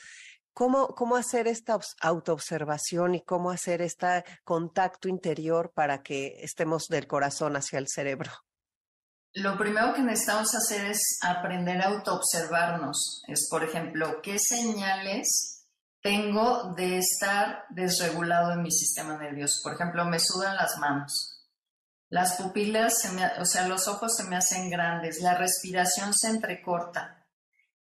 ¿Cómo, 0.53 0.89
cómo 0.89 1.15
hacer 1.15 1.47
esta 1.47 1.79
autoobservación 2.01 3.15
y 3.15 3.23
cómo 3.23 3.51
hacer 3.51 3.81
este 3.81 4.23
contacto 4.43 5.07
interior 5.07 5.71
para 5.73 6.03
que 6.03 6.35
estemos 6.41 6.87
del 6.87 7.07
corazón 7.07 7.55
hacia 7.55 7.79
el 7.79 7.87
cerebro? 7.87 8.31
Lo 9.33 9.57
primero 9.57 9.93
que 9.93 10.01
necesitamos 10.01 10.53
hacer 10.55 10.87
es 10.87 11.17
aprender 11.21 11.81
a 11.81 11.87
autoobservarnos. 11.87 13.23
Es, 13.27 13.47
por 13.49 13.63
ejemplo, 13.63 14.21
qué 14.21 14.37
señales 14.37 15.63
tengo 16.01 16.73
de 16.75 16.97
estar 16.97 17.63
desregulado 17.69 18.51
en 18.51 18.63
mi 18.63 18.71
sistema 18.71 19.17
nervioso. 19.17 19.61
Por 19.63 19.75
ejemplo, 19.75 20.03
me 20.03 20.19
sudan 20.19 20.57
las 20.57 20.77
manos. 20.79 21.47
Las 22.09 22.33
pupilas, 22.33 22.99
se 22.99 23.13
me, 23.13 23.25
o 23.39 23.45
sea, 23.45 23.69
los 23.69 23.87
ojos 23.87 24.17
se 24.17 24.25
me 24.25 24.35
hacen 24.35 24.69
grandes, 24.69 25.21
la 25.21 25.35
respiración 25.35 26.13
se 26.13 26.27
entrecorta. 26.27 27.20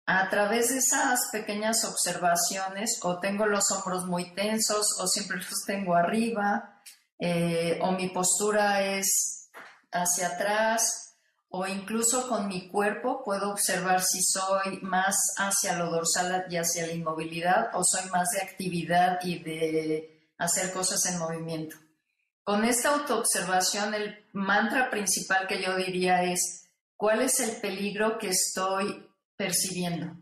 A 0.06 0.28
través 0.28 0.68
de 0.68 0.78
esas 0.78 1.30
pequeñas 1.32 1.84
observaciones, 1.84 2.98
o 3.02 3.20
tengo 3.20 3.46
los 3.46 3.70
hombros 3.70 4.04
muy 4.06 4.34
tensos, 4.34 4.98
o 5.00 5.06
siempre 5.06 5.38
los 5.38 5.64
tengo 5.66 5.94
arriba, 5.94 6.82
eh, 7.18 7.78
o 7.80 7.92
mi 7.92 8.10
postura 8.10 8.82
es 8.82 9.50
hacia 9.90 10.28
atrás, 10.28 11.04
o 11.48 11.66
incluso 11.66 12.28
con 12.28 12.48
mi 12.48 12.68
cuerpo 12.68 13.22
puedo 13.24 13.52
observar 13.52 14.02
si 14.02 14.20
soy 14.22 14.80
más 14.82 15.16
hacia 15.38 15.78
lo 15.78 15.88
dorsal 15.88 16.46
y 16.50 16.56
hacia 16.56 16.86
la 16.86 16.92
inmovilidad 16.92 17.70
o 17.74 17.82
soy 17.84 18.10
más 18.10 18.28
de 18.30 18.42
actividad 18.42 19.20
y 19.22 19.38
de 19.38 20.28
hacer 20.36 20.72
cosas 20.72 21.06
en 21.06 21.20
movimiento. 21.20 21.76
Con 22.42 22.64
esta 22.64 22.90
autoobservación, 22.90 23.94
el 23.94 24.26
mantra 24.32 24.90
principal 24.90 25.46
que 25.46 25.62
yo 25.62 25.76
diría 25.76 26.24
es, 26.24 26.66
¿cuál 26.96 27.22
es 27.22 27.38
el 27.38 27.56
peligro 27.60 28.18
que 28.18 28.30
estoy 28.30 29.08
percibiendo? 29.36 30.16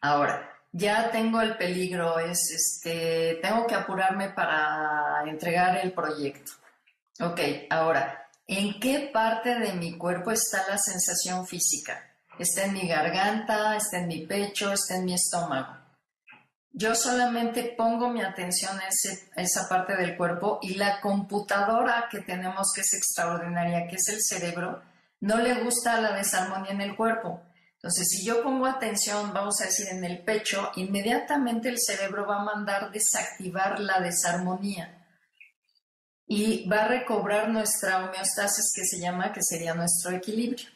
Ahora, 0.00 0.50
ya 0.72 1.10
tengo 1.10 1.40
el 1.40 1.56
peligro, 1.56 2.18
es 2.18 2.50
este, 2.50 3.38
tengo 3.42 3.66
que 3.66 3.74
apurarme 3.74 4.30
para 4.30 5.24
entregar 5.26 5.76
el 5.78 5.92
proyecto. 5.92 6.52
Ok, 7.20 7.40
ahora, 7.70 8.28
¿En 8.50 8.80
qué 8.80 9.10
parte 9.12 9.58
de 9.58 9.74
mi 9.74 9.98
cuerpo 9.98 10.30
está 10.30 10.66
la 10.70 10.78
sensación 10.78 11.46
física? 11.46 12.02
¿Está 12.38 12.64
en 12.64 12.72
mi 12.72 12.88
garganta? 12.88 13.76
¿Está 13.76 13.98
en 13.98 14.08
mi 14.08 14.26
pecho? 14.26 14.72
¿Está 14.72 14.96
en 14.96 15.04
mi 15.04 15.12
estómago? 15.12 15.76
Yo 16.72 16.94
solamente 16.94 17.74
pongo 17.76 18.08
mi 18.08 18.22
atención 18.22 18.78
a, 18.80 18.88
esa 19.42 19.68
parte 19.68 19.96
del 19.96 20.16
cuerpo 20.16 20.60
y 20.62 20.76
la 20.76 20.98
computadora 21.02 22.08
que 22.10 22.20
tenemos, 22.20 22.72
que 22.74 22.80
es 22.80 22.94
extraordinaria, 22.94 23.86
que 23.86 23.96
es 23.96 24.08
el 24.08 24.22
cerebro, 24.22 24.80
no 25.20 25.36
le 25.36 25.62
gusta 25.62 26.00
la 26.00 26.12
desarmonía 26.12 26.70
en 26.70 26.80
el 26.80 26.96
cuerpo. 26.96 27.42
Entonces, 27.78 28.08
si 28.08 28.26
yo 28.26 28.42
pongo 28.42 28.66
atención, 28.66 29.32
vamos 29.32 29.60
a 29.60 29.66
decir, 29.66 29.86
en 29.88 30.04
el 30.04 30.24
pecho, 30.24 30.72
inmediatamente 30.74 31.68
el 31.68 31.78
cerebro 31.78 32.26
va 32.26 32.40
a 32.40 32.44
mandar 32.44 32.90
desactivar 32.90 33.78
la 33.78 34.00
desarmonía 34.00 35.06
y 36.26 36.68
va 36.68 36.82
a 36.82 36.88
recobrar 36.88 37.48
nuestra 37.48 38.04
homeostasis 38.04 38.72
que 38.74 38.84
se 38.84 39.00
llama, 39.00 39.32
que 39.32 39.42
sería 39.42 39.74
nuestro 39.74 40.10
equilibrio. 40.10 40.66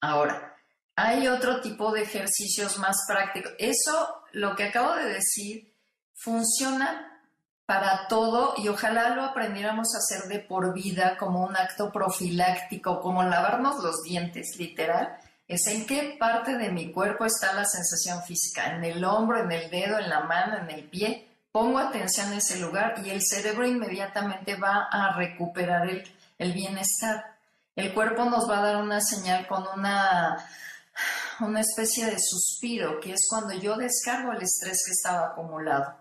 Ahora, 0.00 0.56
hay 0.96 1.28
otro 1.28 1.60
tipo 1.60 1.92
de 1.92 2.02
ejercicios 2.02 2.78
más 2.78 3.04
prácticos. 3.06 3.52
Eso, 3.58 4.22
lo 4.32 4.56
que 4.56 4.64
acabo 4.64 4.94
de 4.94 5.12
decir, 5.12 5.74
funciona 6.14 7.22
para 7.66 8.08
todo 8.08 8.54
y 8.56 8.68
ojalá 8.68 9.10
lo 9.10 9.24
aprendiéramos 9.24 9.94
a 9.94 9.98
hacer 9.98 10.28
de 10.28 10.38
por 10.38 10.72
vida 10.72 11.18
como 11.18 11.44
un 11.44 11.54
acto 11.54 11.92
profiláctico, 11.92 13.00
como 13.00 13.22
lavarnos 13.24 13.82
los 13.82 14.02
dientes, 14.02 14.56
literal. 14.56 15.18
Es 15.48 15.66
en 15.66 15.86
qué 15.86 16.16
parte 16.18 16.56
de 16.56 16.70
mi 16.70 16.92
cuerpo 16.92 17.24
está 17.24 17.52
la 17.52 17.64
sensación 17.64 18.22
física, 18.24 18.74
en 18.74 18.84
el 18.84 19.04
hombro, 19.04 19.40
en 19.40 19.52
el 19.52 19.70
dedo, 19.70 19.98
en 19.98 20.08
la 20.08 20.20
mano, 20.20 20.58
en 20.58 20.70
el 20.70 20.84
pie 20.84 21.26
pongo 21.56 21.78
atención 21.78 22.32
en 22.32 22.36
ese 22.36 22.58
lugar 22.58 23.02
y 23.02 23.08
el 23.08 23.22
cerebro 23.24 23.66
inmediatamente 23.66 24.56
va 24.56 24.88
a 24.92 25.16
recuperar 25.16 25.88
el, 25.88 26.52
bienestar. 26.52 27.34
El 27.74 27.94
cuerpo 27.94 28.26
nos 28.26 28.46
va 28.46 28.58
a 28.58 28.62
dar 28.62 28.76
una 28.82 29.00
señal 29.00 29.46
con 29.46 29.64
una, 29.74 30.36
una 31.40 31.60
especie 31.62 32.04
de 32.04 32.18
suspiro, 32.18 33.00
que 33.00 33.14
es 33.14 33.26
cuando 33.30 33.54
yo 33.54 33.74
descargo 33.74 34.32
el 34.32 34.42
estrés 34.42 34.82
que 34.84 34.92
estaba 34.92 35.28
acumulado. 35.28 35.96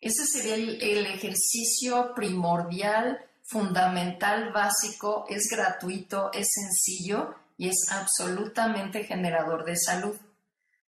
Ese 0.00 0.24
sería 0.24 0.54
el, 0.54 0.80
el 0.80 1.06
ejercicio 1.06 2.14
primordial, 2.14 3.18
fundamental, 3.42 4.52
básico, 4.52 5.26
es 5.28 5.48
gratuito, 5.50 6.30
es 6.32 6.46
sencillo 6.48 7.34
y 7.62 7.68
es 7.68 7.92
absolutamente 7.92 9.04
generador 9.04 9.64
de 9.64 9.76
salud. 9.76 10.18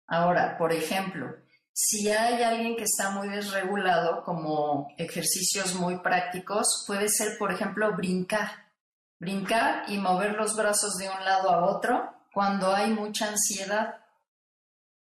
Ahora, 0.06 0.56
por 0.58 0.72
ejemplo, 0.72 1.34
si 1.72 2.08
hay 2.08 2.40
alguien 2.40 2.76
que 2.76 2.84
está 2.84 3.10
muy 3.10 3.28
desregulado, 3.28 4.22
como 4.22 4.94
ejercicios 4.96 5.74
muy 5.74 5.98
prácticos, 5.98 6.84
puede 6.86 7.08
ser, 7.08 7.36
por 7.36 7.50
ejemplo, 7.50 7.96
brincar. 7.96 8.70
Brincar 9.18 9.90
y 9.90 9.98
mover 9.98 10.34
los 10.34 10.54
brazos 10.54 10.94
de 10.98 11.10
un 11.10 11.24
lado 11.24 11.50
a 11.50 11.66
otro 11.66 12.14
cuando 12.32 12.72
hay 12.72 12.92
mucha 12.92 13.30
ansiedad. 13.30 13.96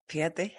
Fíjate. 0.08 0.56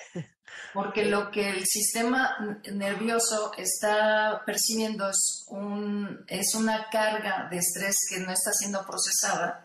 Porque 0.75 1.07
lo 1.07 1.31
que 1.31 1.49
el 1.49 1.65
sistema 1.65 2.37
nervioso 2.71 3.53
está 3.57 4.43
percibiendo 4.45 5.09
es, 5.09 5.47
un, 5.49 6.23
es 6.29 6.55
una 6.55 6.91
carga 6.91 7.49
de 7.51 7.57
estrés 7.57 7.97
que 8.11 8.19
no 8.19 8.31
está 8.31 8.53
siendo 8.53 8.85
procesada. 8.85 9.65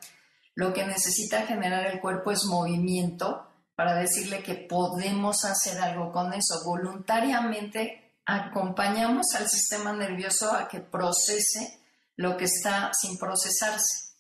Lo 0.58 0.74
que 0.74 0.88
necesita 0.88 1.46
generar 1.46 1.86
el 1.86 2.02
cuerpo 2.02 2.32
es 2.32 2.46
movimiento 2.46 3.48
para 3.76 3.94
decirle 3.94 4.42
que 4.42 4.56
podemos 4.56 5.46
hacer 5.46 5.80
algo 5.80 6.12
con 6.12 6.34
eso. 6.34 6.64
Voluntariamente 6.66 8.16
acompañamos 8.26 9.36
al 9.36 9.48
sistema 9.48 9.94
nervioso 9.94 10.52
a 10.52 10.68
que 10.68 10.80
procese 10.80 11.80
lo 12.16 12.36
que 12.36 12.46
está 12.46 12.90
sin 13.00 13.20
procesarse. 13.20 14.16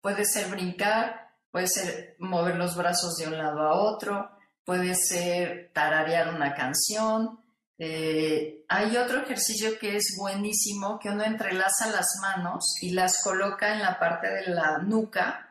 Puede 0.00 0.24
ser 0.24 0.50
brincar, 0.50 1.30
puede 1.52 1.68
ser 1.68 2.16
mover 2.18 2.56
los 2.56 2.74
brazos 2.76 3.14
de 3.14 3.28
un 3.28 3.38
lado 3.38 3.60
a 3.60 3.80
otro, 3.80 4.32
puede 4.64 4.96
ser 4.96 5.70
tararear 5.72 6.34
una 6.34 6.56
canción. 6.56 7.38
Eh, 7.78 8.64
hay 8.68 8.96
otro 8.96 9.22
ejercicio 9.22 9.78
que 9.78 9.94
es 9.94 10.16
buenísimo, 10.18 10.98
que 10.98 11.10
uno 11.10 11.22
entrelaza 11.22 11.88
las 11.92 12.16
manos 12.20 12.74
y 12.82 12.90
las 12.90 13.22
coloca 13.22 13.72
en 13.72 13.82
la 13.82 14.00
parte 14.00 14.28
de 14.28 14.48
la 14.48 14.78
nuca 14.78 15.44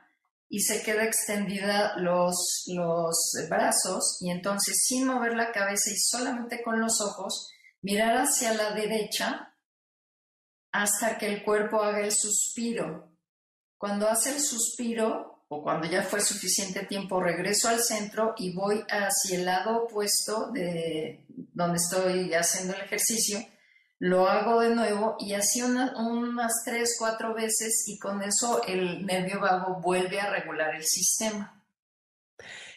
y 0.50 0.62
se 0.62 0.82
queda 0.82 1.04
extendida 1.04 1.98
los, 1.98 2.64
los 2.68 3.18
brazos 3.50 4.18
y 4.22 4.32
entonces 4.32 4.86
sin 4.86 5.06
mover 5.06 5.36
la 5.36 5.52
cabeza 5.52 5.92
y 5.92 5.98
solamente 5.98 6.62
con 6.64 6.80
los 6.80 7.02
ojos, 7.02 7.50
mirar 7.82 8.18
hacia 8.18 8.54
la 8.54 8.72
derecha 8.72 9.54
hasta 10.72 11.18
que 11.18 11.28
el 11.28 11.44
cuerpo 11.44 11.82
haga 11.82 12.02
el 12.02 12.12
suspiro. 12.12 13.12
Cuando 13.78 14.10
hace 14.10 14.36
el 14.36 14.42
suspiro, 14.42 15.46
o 15.50 15.64
cuando 15.64 15.88
ya 15.88 16.04
fue 16.04 16.20
suficiente 16.20 16.86
tiempo, 16.86 17.22
regreso 17.22 17.70
al 17.70 17.82
centro 17.82 18.34
y 18.38 18.54
voy 18.54 18.84
hacia 18.90 19.38
el 19.38 19.46
lado 19.46 19.84
opuesto 19.84 20.52
de 20.52 21.26
donde 21.54 21.78
estoy 21.78 22.34
haciendo 22.34 22.74
el 22.76 22.82
ejercicio, 22.82 23.40
lo 24.00 24.28
hago 24.28 24.60
de 24.62 24.76
nuevo 24.76 25.16
y 25.20 25.34
así 25.34 25.62
unas 25.62 26.54
tres, 26.66 26.96
cuatro 27.00 27.34
veces 27.34 27.84
y 27.88 27.98
con 27.98 28.22
eso 28.22 28.62
el 28.68 29.06
nervio 29.06 29.40
vago 29.40 29.80
vuelve 29.82 30.20
a 30.20 30.30
regular 30.30 30.76
el 30.76 30.84
sistema. 30.84 31.64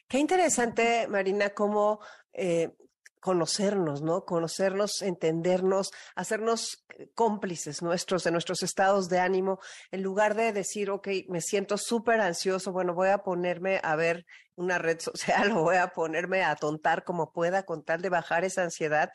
Qué 0.08 0.18
interesante, 0.18 1.06
Marina, 1.08 1.50
cómo 1.50 2.00
eh, 2.32 2.74
conocernos, 3.20 4.02
¿no? 4.02 4.24
Conocernos, 4.24 5.02
entendernos, 5.02 5.90
hacernos 6.16 6.84
cómplices 7.14 7.82
nuestros 7.82 8.24
de 8.24 8.32
nuestros 8.32 8.62
estados 8.62 9.08
de 9.08 9.20
ánimo, 9.20 9.60
en 9.90 10.02
lugar 10.02 10.34
de 10.34 10.52
decir, 10.52 10.90
ok, 10.90 11.08
me 11.28 11.40
siento 11.40 11.76
súper 11.76 12.20
ansioso, 12.20 12.72
bueno, 12.72 12.94
voy 12.94 13.08
a 13.08 13.18
ponerme 13.18 13.78
a 13.82 13.94
ver 13.94 14.26
una 14.60 14.78
red 14.78 15.00
social 15.00 15.52
o 15.52 15.62
voy 15.62 15.76
a 15.76 15.88
ponerme 15.88 16.44
a 16.44 16.54
tontar 16.54 17.04
como 17.04 17.32
pueda 17.32 17.64
con 17.64 17.82
tal 17.82 18.02
de 18.02 18.10
bajar 18.10 18.44
esa 18.44 18.62
ansiedad. 18.62 19.10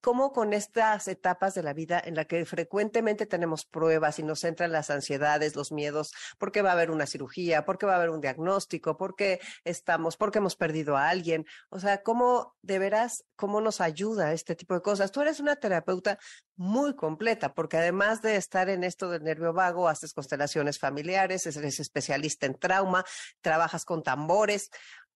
Como 0.00 0.32
con 0.32 0.52
estas 0.52 1.08
etapas 1.08 1.54
de 1.54 1.62
la 1.62 1.72
vida 1.72 2.02
en 2.04 2.14
la 2.14 2.24
que 2.24 2.44
frecuentemente 2.44 3.26
tenemos 3.26 3.64
pruebas 3.64 4.18
y 4.18 4.22
nos 4.22 4.44
entran 4.44 4.72
las 4.72 4.90
ansiedades, 4.90 5.56
los 5.56 5.72
miedos, 5.72 6.12
porque 6.38 6.62
va 6.62 6.70
a 6.70 6.72
haber 6.72 6.90
una 6.90 7.06
cirugía, 7.06 7.64
porque 7.64 7.86
va 7.86 7.94
a 7.94 7.96
haber 7.96 8.10
un 8.10 8.20
diagnóstico, 8.20 8.96
porque 8.96 9.40
estamos, 9.64 10.16
porque 10.16 10.38
hemos 10.38 10.56
perdido 10.56 10.96
a 10.96 11.08
alguien. 11.08 11.46
O 11.68 11.78
sea, 11.78 12.02
cómo 12.02 12.56
de 12.62 12.78
veras, 12.78 13.24
cómo 13.36 13.60
nos 13.60 13.80
ayuda 13.80 14.32
este 14.32 14.54
tipo 14.54 14.74
de 14.74 14.82
cosas. 14.82 15.12
Tú 15.12 15.20
eres 15.22 15.40
una 15.40 15.56
terapeuta 15.56 16.18
muy 16.56 16.94
completa, 16.94 17.54
porque 17.54 17.78
además 17.78 18.20
de 18.20 18.36
estar 18.36 18.68
en 18.68 18.84
esto 18.84 19.08
del 19.08 19.22
nervio 19.22 19.54
vago, 19.54 19.88
haces 19.88 20.12
constelaciones 20.12 20.78
familiares, 20.78 21.46
eres 21.46 21.80
especialista 21.80 22.44
en 22.44 22.58
trauma, 22.58 23.04
trabajas 23.40 23.86
con 23.86 24.02
tambores. 24.02 24.70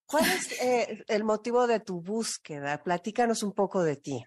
¿Cuál 0.07 0.25
es 0.27 0.61
eh, 0.61 1.05
el 1.09 1.25
motivo 1.25 1.67
de 1.67 1.81
tu 1.81 2.01
búsqueda? 2.01 2.83
Platícanos 2.83 3.43
un 3.43 3.53
poco 3.53 3.83
de 3.83 3.97
ti. 3.97 4.25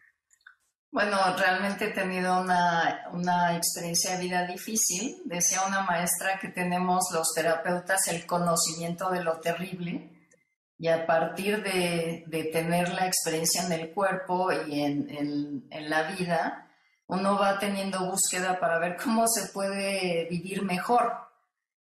Bueno, 0.91 1.17
realmente 1.37 1.85
he 1.85 1.91
tenido 1.91 2.41
una, 2.41 3.09
una, 3.11 3.55
experiencia 3.55 4.11
de 4.17 4.23
vida 4.23 4.47
difícil. 4.47 5.21
Decía 5.25 5.63
una 5.67 5.81
maestra 5.81 6.39
que 6.39 6.47
tenemos 6.47 7.09
los 7.13 7.33
terapeutas 7.33 8.07
el 8.07 8.25
conocimiento 8.25 9.09
de 9.11 9.23
lo 9.23 9.39
terrible 9.39 10.17
y 10.79 10.87
a 10.87 11.05
partir 11.05 11.63
de, 11.63 12.23
de 12.27 12.43
tener 12.45 12.89
la 12.93 13.07
experiencia 13.07 13.63
en 13.63 13.71
el 13.71 13.93
cuerpo 13.93 14.51
y 14.51 14.81
en, 14.81 15.09
en, 15.09 15.67
en 15.69 15.89
la 15.89 16.03
vida, 16.11 16.67
uno 17.07 17.37
va 17.37 17.57
teniendo 17.57 18.05
búsqueda 18.05 18.59
para 18.59 18.79
ver 18.79 18.97
cómo 18.97 19.27
se 19.27 19.47
puede 19.47 20.27
vivir 20.29 20.63
mejor. 20.63 21.13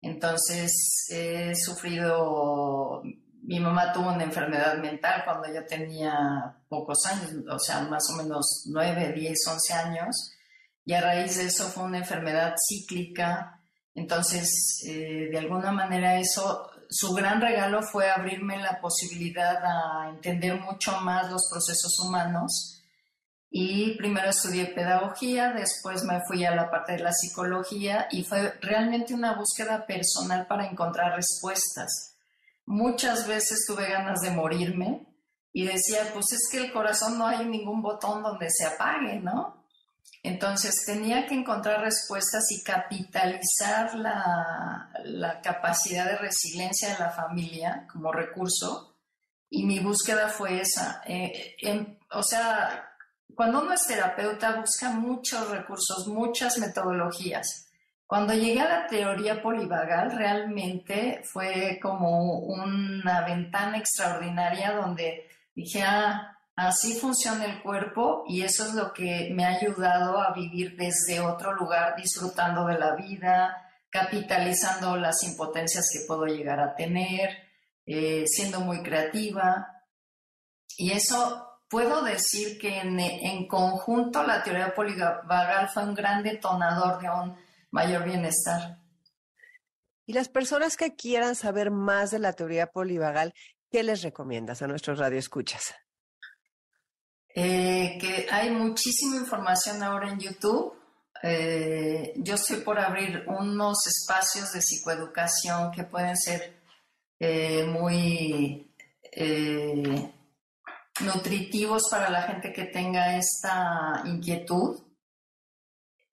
Entonces, 0.01 1.07
he 1.11 1.55
sufrido, 1.55 3.03
mi 3.43 3.61
mamá 3.61 3.93
tuvo 3.93 4.13
una 4.13 4.25
enfermedad 4.25 4.77
mental 4.79 5.23
cuando 5.25 5.53
yo 5.53 5.65
tenía 5.65 6.57
pocos 6.69 7.07
años, 7.07 7.31
o 7.51 7.59
sea, 7.59 7.83
más 7.83 8.09
o 8.11 8.17
menos 8.17 8.65
9, 8.67 9.13
10, 9.13 9.47
11 9.47 9.73
años, 9.75 10.33
y 10.85 10.93
a 10.93 11.01
raíz 11.01 11.37
de 11.37 11.47
eso 11.47 11.65
fue 11.69 11.85
una 11.85 11.99
enfermedad 11.99 12.55
cíclica. 12.69 13.61
Entonces, 13.95 14.83
eh, 14.87 15.29
de 15.31 15.39
alguna 15.39 15.73
manera 15.73 16.19
eso, 16.19 16.71
su 16.89 17.13
gran 17.13 17.41
regalo 17.41 17.83
fue 17.83 18.11
abrirme 18.11 18.59
la 18.59 18.81
posibilidad 18.81 19.57
a 19.65 20.09
entender 20.09 20.61
mucho 20.61 20.99
más 21.01 21.31
los 21.31 21.49
procesos 21.51 21.99
humanos 22.01 22.79
y 23.51 23.97
primero 23.97 24.29
estudié 24.29 24.67
pedagogía, 24.67 25.53
después 25.53 26.05
me 26.05 26.21
fui 26.27 26.45
a 26.45 26.55
la 26.55 26.71
parte 26.71 26.93
de 26.93 26.99
la 26.99 27.13
psicología 27.13 28.07
y 28.11 28.25
fue 28.25 28.53
realmente 28.61 29.15
una 29.15 29.35
búsqueda 29.37 29.87
personal 29.87 30.47
para 30.47 30.67
encontrar 30.67 31.17
respuestas. 31.17 32.18
Muchas 32.69 33.27
veces 33.27 33.65
tuve 33.67 33.89
ganas 33.89 34.21
de 34.21 34.31
morirme 34.31 35.07
y 35.55 35.65
decía, 35.65 36.11
pues 36.13 36.33
es 36.33 36.51
que 36.53 36.59
el 36.59 36.71
corazón 36.71 37.17
no 37.17 37.27
hay 37.27 37.47
ningún 37.47 37.81
botón 37.81 38.23
donde 38.23 38.51
se 38.51 38.67
apague, 38.67 39.21
¿no? 39.21 39.65
Entonces 40.23 40.85
tenía 40.85 41.27
que 41.27 41.35
encontrar 41.35 41.81
respuestas 41.81 42.45
y 42.51 42.63
capitalizar 42.63 43.95
la, 43.95 44.91
la 45.03 45.41
capacidad 45.41 46.05
de 46.05 46.19
resiliencia 46.19 46.93
de 46.93 46.99
la 46.99 47.11
familia 47.11 47.87
como 47.91 48.13
recurso 48.13 48.99
y 49.49 49.65
mi 49.65 49.79
búsqueda 49.79 50.29
fue 50.29 50.61
esa. 50.61 51.01
Eh, 51.07 51.57
o 52.11 52.23
sea, 52.23 52.87
cuando 53.35 53.63
uno 53.63 53.73
es 53.73 53.87
terapeuta 53.87 54.61
busca 54.61 54.91
muchos 54.91 55.49
recursos, 55.49 56.07
muchas 56.07 56.59
metodologías. 56.59 57.68
Cuando 58.09 58.33
llegué 58.33 58.63
a 58.63 58.69
la 58.71 58.87
teoría 58.87 59.43
polivagal, 59.43 60.17
realmente 60.17 61.21
fue 61.31 61.79
como 61.83 62.39
una 62.39 63.21
ventana 63.27 63.77
extraordinaria 63.77 64.73
donde 64.73 65.29
dije, 65.55 65.83
ah, 65.83 66.35
así 66.57 66.99
funciona 66.99 67.45
el 67.45 67.61
cuerpo 67.61 68.25
y 68.27 68.41
eso 68.41 68.65
es 68.65 68.73
lo 68.73 68.95
que 68.95 69.29
me 69.35 69.45
ha 69.45 69.59
ayudado 69.59 70.23
a 70.23 70.33
vivir 70.33 70.75
desde 70.75 71.21
otro 71.21 71.53
lugar, 71.53 71.97
disfrutando 71.97 72.65
de 72.65 72.79
la 72.79 72.95
vida, 72.95 73.69
capitalizando 73.91 74.97
las 74.97 75.23
impotencias 75.25 75.91
que 75.93 76.07
puedo 76.07 76.25
llegar 76.25 76.61
a 76.61 76.75
tener, 76.75 77.29
eh, 77.85 78.25
siendo 78.27 78.61
muy 78.61 78.83
creativa. 78.83 79.85
Y 80.79 80.93
eso 80.93 81.61
puedo 81.69 82.03
decir 82.03 82.59
que 82.59 82.79
en, 82.79 83.47
conjunto 83.47 84.23
la 84.23 84.43
teoría 84.43 84.75
polivagal 84.75 85.69
fue 85.69 85.85
un 85.85 85.95
gran 85.95 86.23
detonador 86.23 87.03
de 87.03 87.11
un 87.11 87.48
mayor 87.71 88.05
bienestar. 88.05 88.79
Y 90.07 90.15
las 90.15 90.29
personas 90.29 90.77
que 90.77 90.97
quieran 90.97 91.35
saber 91.35 91.71
más 91.71 92.11
de 92.11 92.19
la 92.19 92.33
teoría 92.33 92.69
polivagal, 92.69 93.35
¿qué 93.71 93.83
les 93.83 94.03
recomiendas 94.03 94.63
a 94.63 94.67
nuestros 94.67 94.99
radioescuchas? 94.99 95.75
Eh, 97.35 97.99
que 98.01 98.27
hay 98.31 98.51
muchísima 98.51 99.17
información 99.17 99.83
ahora 99.83 100.11
en 100.11 100.19
YouTube. 100.19 100.75
Eh, 101.23 102.15
yo 102.17 102.35
estoy 102.35 102.63
por 102.63 102.79
abrir 102.79 103.25
unos 103.27 103.87
espacios 103.87 104.51
de 104.53 104.63
psicoeducación 104.63 105.71
que 105.73 105.85
pueden 105.85 106.17
ser 106.17 106.63
eh, 107.21 107.65
muy 107.65 108.65
nutritivos 111.01 111.89
para 111.91 112.09
la 112.09 112.23
gente 112.23 112.53
que 112.53 112.65
tenga 112.65 113.17
esta 113.17 114.03
inquietud. 114.07 114.81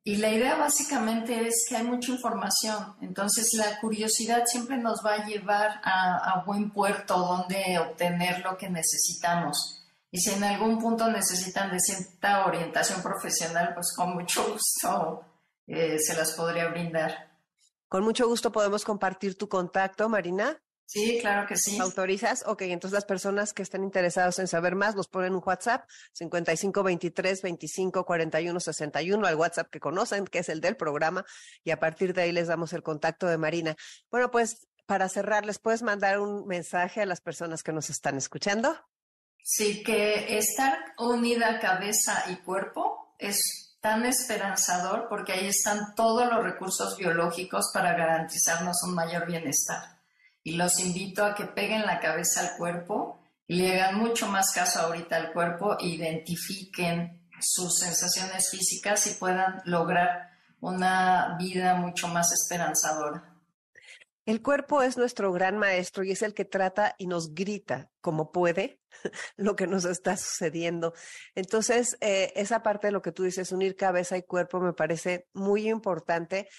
Y 0.08 0.18
la 0.18 0.32
idea 0.32 0.56
básicamente 0.56 1.48
es 1.48 1.66
que 1.68 1.78
hay 1.78 1.84
mucha 1.84 2.12
información, 2.12 2.96
entonces 3.02 3.56
la 3.56 3.80
curiosidad 3.80 4.44
siempre 4.46 4.78
nos 4.78 5.04
va 5.04 5.16
a 5.16 5.26
llevar 5.26 5.82
a, 5.84 6.44
buen 6.46 6.70
puerto 6.70 7.18
donde 7.18 7.80
obtener 7.80 8.42
lo 8.46 8.56
que 8.56 8.70
necesitamos. 8.70 9.84
Y 10.12 10.20
si 10.20 10.30
en 10.30 10.44
algún 10.44 10.80
punto 10.80 11.10
necesitan 11.10 11.72
de 11.72 11.80
cierta 11.80 12.46
orientación 12.46 13.02
profesional, 13.02 13.74
pues 13.74 13.96
con 13.96 14.14
mucho 14.14 14.46
gusto 14.54 15.26
eh, 15.66 15.98
se 15.98 16.16
las 16.16 16.34
podría 16.34 16.68
brindar. 16.68 17.32
Con 17.88 18.04
mucho 18.04 18.28
gusto 18.28 18.52
podemos 18.52 18.86
compartir 18.86 19.36
tu 19.36 19.50
contacto, 19.50 20.08
Marina. 20.08 20.62
Sí, 20.86 21.18
claro 21.20 21.48
que 21.48 21.58
sí. 21.58 21.80
¿Autorizas? 21.80 22.44
Ok, 22.46 22.62
entonces 22.64 22.94
las 22.94 23.06
personas 23.06 23.54
que 23.54 23.64
estén 23.64 23.84
interesadas 23.84 24.38
en 24.40 24.48
saber 24.48 24.76
más 24.76 24.96
nos 24.96 25.08
ponen 25.08 25.34
un 25.34 25.42
WhatsApp 25.44 25.90
5523 26.14 27.42
25 27.42 28.06
41 28.06 28.60
61 28.60 29.28
al 29.28 29.36
WhatsApp 29.36 29.70
que 29.70 29.80
conocen, 29.80 30.26
que 30.26 30.40
es 30.40 30.50
el 30.50 30.62
del 30.62 30.78
programa, 30.78 31.26
y 31.64 31.72
a 31.72 31.80
partir 31.80 32.14
de 32.14 32.24
ahí 32.24 32.32
les 32.32 32.48
damos 32.48 32.74
el 32.74 32.84
contacto 32.84 33.26
de 33.28 33.38
Marina. 33.38 33.76
Bueno, 34.12 34.30
pues 34.30 34.68
para 34.86 35.10
cerrar, 35.10 35.46
¿les 35.46 35.58
puedes 35.58 35.82
mandar 35.82 36.20
un 36.20 36.46
mensaje 36.46 37.02
a 37.02 37.06
las 37.06 37.20
personas 37.20 37.64
que 37.64 37.74
nos 37.74 37.90
están 37.90 38.18
escuchando? 38.18 38.78
Sí, 39.42 39.84
que 39.84 40.38
estar 40.38 40.94
unida 40.98 41.60
cabeza 41.60 42.26
y 42.30 42.38
cuerpo 42.38 43.16
es 43.20 43.76
tan 43.82 44.06
esperanzador 44.06 45.08
porque 45.10 45.34
ahí 45.34 45.48
están 45.48 45.94
todos 45.96 46.28
los 46.32 46.44
recursos 46.44 46.98
biológicos 46.98 47.72
para 47.74 47.94
garantizarnos 47.94 48.82
un 48.88 48.96
mayor 48.96 49.28
bienestar. 49.28 49.95
Y 50.46 50.58
los 50.58 50.80
invito 50.80 51.26
a 51.26 51.34
que 51.34 51.46
peguen 51.46 51.88
la 51.88 52.00
cabeza 52.00 52.42
al 52.42 52.56
cuerpo 52.56 53.20
y 53.48 53.56
le 53.56 53.82
hagan 53.82 53.98
mucho 53.98 54.28
más 54.28 54.52
caso 54.54 54.80
ahorita 54.80 55.16
al 55.16 55.34
cuerpo, 55.34 55.76
identifiquen 55.80 57.28
sus 57.42 57.80
sensaciones 57.80 58.52
físicas 58.52 59.08
y 59.08 59.16
puedan 59.16 59.64
lograr 59.66 60.30
una 60.62 61.36
vida 61.40 61.74
mucho 61.74 62.08
más 62.10 62.32
esperanzadora. 62.32 63.36
El 64.28 64.44
cuerpo 64.44 64.84
es 64.84 64.98
nuestro 64.98 65.32
gran 65.32 65.58
maestro 65.58 66.04
y 66.04 66.12
es 66.12 66.22
el 66.22 66.36
que 66.36 66.46
trata 66.46 66.94
y 67.00 67.08
nos 67.08 67.34
grita 67.34 67.90
como 68.00 68.32
puede 68.32 68.80
lo 69.38 69.56
que 69.56 69.66
nos 69.66 69.86
está 69.86 70.16
sucediendo. 70.16 70.94
Entonces, 71.34 71.98
eh, 72.02 72.34
esa 72.36 72.62
parte 72.62 72.88
de 72.88 72.94
lo 72.94 73.02
que 73.02 73.12
tú 73.12 73.24
dices, 73.24 73.52
unir 73.52 73.76
cabeza 73.76 74.16
y 74.16 74.22
cuerpo, 74.22 74.60
me 74.60 74.74
parece 74.74 75.28
muy 75.34 75.70
importante 75.70 76.50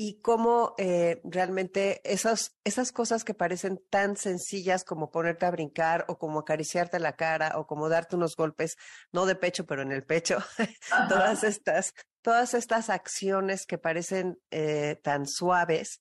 y 0.00 0.20
cómo 0.20 0.76
eh, 0.78 1.20
realmente 1.24 2.00
esas, 2.04 2.56
esas 2.62 2.92
cosas 2.92 3.24
que 3.24 3.34
parecen 3.34 3.82
tan 3.90 4.16
sencillas 4.16 4.84
como 4.84 5.10
ponerte 5.10 5.44
a 5.44 5.50
brincar 5.50 6.04
o 6.06 6.18
como 6.18 6.38
acariciarte 6.38 7.00
la 7.00 7.16
cara 7.16 7.58
o 7.58 7.66
como 7.66 7.88
darte 7.88 8.14
unos 8.14 8.36
golpes, 8.36 8.76
no 9.10 9.26
de 9.26 9.34
pecho, 9.34 9.66
pero 9.66 9.82
en 9.82 9.90
el 9.90 10.04
pecho, 10.04 10.38
todas 11.08 11.42
estas, 11.42 11.94
todas 12.22 12.54
estas 12.54 12.90
acciones 12.90 13.66
que 13.66 13.76
parecen 13.76 14.38
eh, 14.52 15.00
tan 15.02 15.26
suaves, 15.26 16.00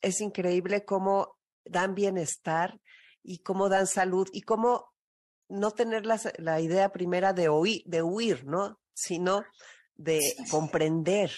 es 0.00 0.22
increíble 0.22 0.86
cómo 0.86 1.36
dan 1.66 1.94
bienestar 1.94 2.80
y 3.22 3.40
cómo 3.40 3.68
dan 3.68 3.86
salud 3.86 4.28
y 4.32 4.42
cómo 4.42 4.94
no 5.50 5.72
tener 5.72 6.06
la, 6.06 6.18
la 6.38 6.62
idea 6.62 6.90
primera 6.90 7.34
de, 7.34 7.50
oír, 7.50 7.82
de 7.84 8.02
huir, 8.02 8.46
¿no? 8.46 8.80
Sino 8.94 9.44
de 9.94 10.22
comprender 10.50 11.32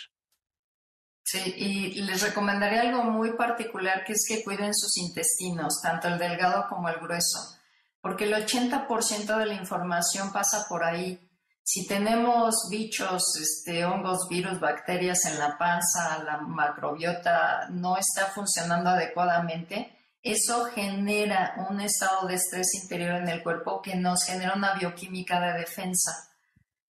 Sí, 1.30 1.54
y 1.58 2.00
les 2.00 2.22
recomendaría 2.22 2.80
algo 2.80 3.04
muy 3.04 3.32
particular 3.34 4.02
que 4.02 4.14
es 4.14 4.24
que 4.26 4.42
cuiden 4.42 4.74
sus 4.74 4.96
intestinos, 4.96 5.82
tanto 5.82 6.08
el 6.08 6.16
delgado 6.16 6.64
como 6.70 6.88
el 6.88 6.98
grueso, 6.98 7.58
porque 8.00 8.24
el 8.24 8.32
80% 8.32 9.36
de 9.36 9.44
la 9.44 9.52
información 9.52 10.32
pasa 10.32 10.64
por 10.70 10.82
ahí. 10.82 11.20
Si 11.62 11.86
tenemos 11.86 12.68
bichos, 12.70 13.36
este, 13.36 13.84
hongos, 13.84 14.26
virus, 14.30 14.58
bacterias 14.58 15.26
en 15.26 15.38
la 15.38 15.58
panza, 15.58 16.24
la 16.24 16.38
macrobiota 16.38 17.68
no 17.72 17.98
está 17.98 18.28
funcionando 18.28 18.88
adecuadamente, 18.88 19.98
eso 20.22 20.64
genera 20.74 21.56
un 21.68 21.82
estado 21.82 22.26
de 22.26 22.36
estrés 22.36 22.74
interior 22.82 23.16
en 23.16 23.28
el 23.28 23.42
cuerpo 23.42 23.82
que 23.82 23.96
nos 23.96 24.24
genera 24.24 24.54
una 24.54 24.72
bioquímica 24.76 25.38
de 25.40 25.58
defensa 25.58 26.27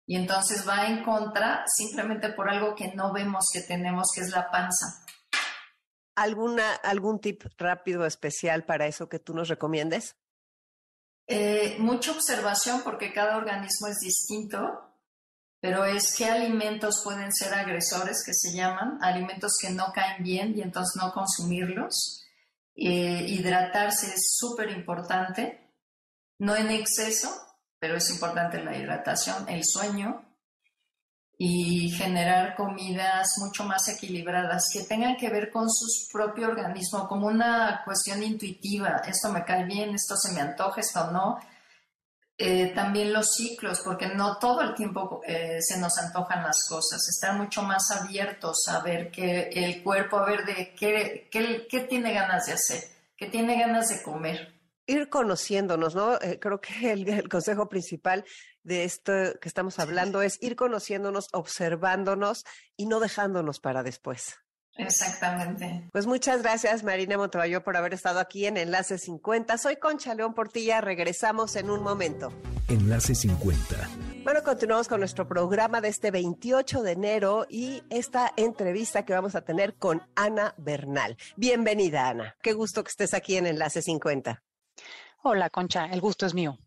y 0.07 0.15
entonces 0.15 0.67
va 0.67 0.87
en 0.87 1.03
contra 1.03 1.65
simplemente 1.67 2.29
por 2.29 2.49
algo 2.49 2.73
que 2.73 2.93
no 2.95 3.11
vemos 3.11 3.45
que 3.51 3.61
tenemos, 3.61 4.07
que 4.15 4.21
es 4.21 4.31
la 4.31 4.49
panza. 4.49 5.03
¿Alguna, 6.15 6.75
¿Algún 6.75 7.19
tip 7.19 7.43
rápido 7.57 8.05
especial 8.05 8.63
para 8.63 8.87
eso 8.87 9.09
que 9.09 9.19
tú 9.19 9.33
nos 9.33 9.49
recomiendes? 9.49 10.15
Eh, 11.27 11.75
mucha 11.79 12.13
observación 12.13 12.81
porque 12.83 13.11
cada 13.11 13.35
organismo 13.35 13.87
es 13.87 13.97
distinto, 13.97 14.57
pero 15.59 15.83
es 15.83 16.15
qué 16.17 16.25
alimentos 16.25 17.01
pueden 17.03 17.33
ser 17.33 17.53
agresores, 17.53 18.23
que 18.25 18.33
se 18.33 18.55
llaman, 18.55 18.97
alimentos 19.01 19.57
que 19.61 19.71
no 19.71 19.91
caen 19.93 20.23
bien 20.23 20.57
y 20.57 20.61
entonces 20.61 20.95
no 20.95 21.11
consumirlos. 21.11 22.23
Eh, 22.75 23.25
hidratarse 23.27 24.07
es 24.07 24.37
súper 24.37 24.69
importante, 24.69 25.73
no 26.39 26.55
en 26.55 26.71
exceso, 26.71 27.29
pero 27.79 27.97
es 27.97 28.09
importante 28.09 28.63
la 28.63 28.75
hidratación, 28.75 29.47
el 29.49 29.63
sueño 29.63 30.23
y 31.37 31.91
generar 31.91 32.55
comidas 32.55 33.27
mucho 33.37 33.63
más 33.63 33.87
equilibradas 33.89 34.69
que 34.73 34.83
tengan 34.83 35.15
que 35.15 35.29
ver 35.29 35.51
con 35.51 35.69
su 35.69 36.07
propio 36.11 36.47
organismo, 36.47 37.07
como 37.07 37.27
una 37.27 37.83
cuestión 37.85 38.23
intuitiva, 38.23 39.03
esto 39.07 39.31
me 39.31 39.45
cae 39.45 39.65
bien, 39.65 39.93
esto 39.93 40.15
se 40.15 40.33
me 40.33 40.41
antoja, 40.41 40.81
esto 40.81 41.11
no. 41.11 41.37
Eh, 42.39 42.71
también 42.75 43.13
los 43.13 43.31
ciclos, 43.33 43.81
porque 43.83 44.07
no 44.07 44.37
todo 44.37 44.61
el 44.61 44.75
tiempo 44.75 45.21
eh, 45.25 45.59
se 45.59 45.79
nos 45.79 45.97
antojan 45.97 46.43
las 46.43 46.67
cosas, 46.67 47.07
estar 47.07 47.35
mucho 47.35 47.63
más 47.63 47.89
abiertos 47.91 48.67
a 48.67 48.79
ver 48.81 49.11
que 49.11 49.49
el 49.49 49.83
cuerpo, 49.83 50.17
a 50.17 50.25
ver 50.25 50.45
de 50.45 50.73
qué, 50.75 51.27
qué, 51.31 51.67
qué 51.69 51.79
tiene 51.81 52.13
ganas 52.13 52.45
de 52.45 52.53
hacer, 52.53 52.83
qué 53.15 53.27
tiene 53.27 53.59
ganas 53.59 53.89
de 53.89 54.03
comer 54.03 54.56
ir 54.87 55.09
conociéndonos, 55.09 55.93
¿no? 55.93 56.15
Eh, 56.21 56.39
creo 56.39 56.59
que 56.59 56.91
el, 56.91 57.29
consejo 57.29 57.69
principal 57.69 58.25
de 58.63 58.85
esto 58.85 59.13
que 59.39 59.47
estamos 59.47 59.79
hablando 59.79 60.21
es 60.21 60.41
ir 60.41 60.55
conociéndonos, 60.55 61.27
observándonos 61.33 62.45
y 62.75 62.87
no 62.87 62.99
dejándonos 62.99 63.59
para 63.59 63.83
después. 63.83 64.35
Exactamente. 64.77 65.89
Pues 65.91 66.05
muchas 66.05 66.43
gracias, 66.43 66.83
Marina 66.83 67.17
Montevallo, 67.17 67.63
por 67.63 67.77
haber 67.77 67.93
estado 67.93 68.19
aquí 68.19 68.45
en 68.45 68.57
Enlace 68.57 68.97
50. 68.97 69.57
Soy 69.57 69.77
Concha 69.77 70.13
León 70.13 70.33
Portilla, 70.33 70.81
regresamos 70.81 71.55
en 71.55 71.69
un 71.69 71.81
momento. 71.81 72.31
Enlace 72.67 73.15
50. 73.15 73.89
Bueno, 74.23 74.43
continuamos 74.43 74.87
con 74.87 74.99
nuestro 74.99 75.27
programa 75.27 75.81
de 75.81 75.87
este 75.87 76.11
28 76.11 76.83
de 76.83 76.91
enero 76.91 77.47
y 77.49 77.81
esta 77.89 78.31
entrevista 78.35 79.03
que 79.03 79.13
vamos 79.13 79.35
a 79.35 79.41
tener 79.41 79.75
con 79.75 80.03
Ana 80.15 80.53
Bernal. 80.57 81.17
Bienvenida, 81.37 82.09
Ana. 82.09 82.35
Qué 82.43 82.53
gusto 82.53 82.83
que 82.83 82.89
estés 82.89 83.13
aquí 83.13 83.37
en 83.37 83.47
Enlace 83.47 83.81
50. 83.81 84.43
Hola, 85.29 85.49
Concha, 85.49 85.87
el 85.87 85.99
gusto 85.99 86.25
es 86.25 86.33
mío. 86.33 86.57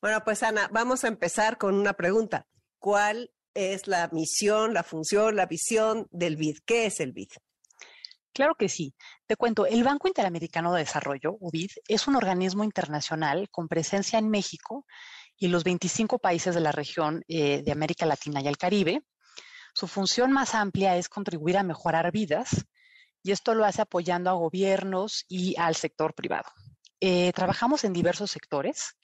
Bueno, 0.00 0.20
pues 0.24 0.42
Ana, 0.42 0.68
vamos 0.72 1.04
a 1.04 1.06
empezar 1.06 1.58
con 1.58 1.76
una 1.76 1.92
pregunta. 1.92 2.44
¿Cuál 2.80 3.30
es 3.54 3.86
la 3.86 4.08
misión, 4.10 4.74
la 4.74 4.82
función, 4.82 5.36
la 5.36 5.46
visión 5.46 6.08
del 6.10 6.34
BID? 6.34 6.56
¿Qué 6.66 6.86
es 6.86 6.98
el 6.98 7.12
BID? 7.12 7.28
Claro 8.32 8.56
que 8.56 8.68
sí. 8.68 8.96
Te 9.28 9.36
cuento, 9.36 9.64
el 9.64 9.84
Banco 9.84 10.08
Interamericano 10.08 10.72
de 10.72 10.80
Desarrollo, 10.80 11.36
UBID, 11.38 11.70
es 11.86 12.08
un 12.08 12.16
organismo 12.16 12.64
internacional 12.64 13.48
con 13.48 13.68
presencia 13.68 14.18
en 14.18 14.28
México 14.28 14.84
y 15.36 15.46
los 15.46 15.62
25 15.62 16.18
países 16.18 16.56
de 16.56 16.60
la 16.60 16.72
región 16.72 17.22
eh, 17.28 17.62
de 17.62 17.70
América 17.70 18.06
Latina 18.06 18.40
y 18.40 18.48
el 18.48 18.58
Caribe. 18.58 19.04
Su 19.72 19.86
función 19.86 20.32
más 20.32 20.56
amplia 20.56 20.96
es 20.96 21.08
contribuir 21.08 21.56
a 21.56 21.62
mejorar 21.62 22.10
vidas 22.10 22.66
y 23.22 23.30
esto 23.30 23.54
lo 23.54 23.64
hace 23.64 23.82
apoyando 23.82 24.30
a 24.30 24.32
gobiernos 24.32 25.24
y 25.28 25.54
al 25.60 25.76
sector 25.76 26.12
privado. 26.12 26.50
Eh, 27.00 27.32
trabajamos 27.32 27.84
en 27.84 27.92
diversos 27.92 28.30
sectores, 28.30 28.96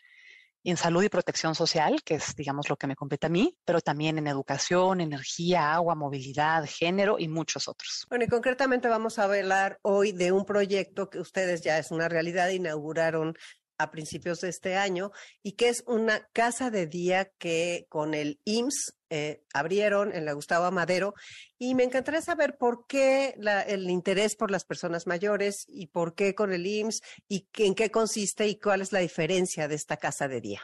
en 0.65 0.77
salud 0.77 1.03
y 1.03 1.11
protección 1.11 1.55
social, 1.55 2.03
que 2.03 2.15
es, 2.15 2.35
digamos, 2.35 2.71
lo 2.71 2.77
que 2.77 2.87
me 2.87 2.97
compete 2.97 3.27
a 3.27 3.31
mí, 3.31 3.57
pero 3.65 3.81
también 3.81 4.17
en 4.17 4.27
educación, 4.27 5.01
energía, 5.01 5.75
agua, 5.75 5.95
movilidad, 5.95 6.65
género 6.67 7.19
y 7.19 7.29
muchos 7.29 7.69
otros. 7.69 8.07
Bueno, 8.09 8.25
y 8.25 8.29
concretamente 8.29 8.89
vamos 8.89 9.19
a 9.19 9.25
hablar 9.25 9.79
hoy 9.83 10.13
de 10.13 10.33
un 10.33 10.47
proyecto 10.47 11.11
que 11.11 11.21
ustedes 11.21 11.61
ya 11.61 11.79
es 11.79 11.91
una 11.91 12.09
realidad, 12.09 12.49
inauguraron 12.49 13.37
a 13.79 13.91
principios 13.91 14.41
de 14.41 14.49
este 14.49 14.77
año 14.77 15.11
y 15.43 15.53
que 15.53 15.69
es 15.69 15.83
una 15.87 16.27
casa 16.33 16.71
de 16.71 16.87
día 16.87 17.31
que 17.39 17.87
con 17.89 18.15
el 18.15 18.41
IMSS 18.45 18.97
eh, 19.11 19.45
abrieron 19.53 20.15
en 20.15 20.25
la 20.25 20.33
Gustavo 20.33 20.65
Amadero 20.65 21.15
y 21.59 21.75
me 21.75 21.85
encantaría 21.85 22.21
saber 22.21 22.57
por 22.59 22.87
qué 22.87 23.35
el 23.67 23.91
interés 23.91 24.37
por 24.37 24.51
las 24.51 24.65
personas 24.65 25.07
mayores 25.07 25.65
y 25.69 25.87
por 25.87 26.15
qué 26.15 26.35
con 26.35 26.53
el 26.53 26.67
IMSS 26.67 27.01
y 27.29 27.49
en 27.59 27.75
qué 27.75 27.91
consiste 27.91 28.49
y 28.49 28.59
cuál 28.59 28.81
es 28.81 28.93
la 28.93 29.01
diferencia 29.01 29.69
de 29.69 29.75
esta 29.75 29.97
casa 29.97 30.29
de 30.29 30.41
día. 30.41 30.63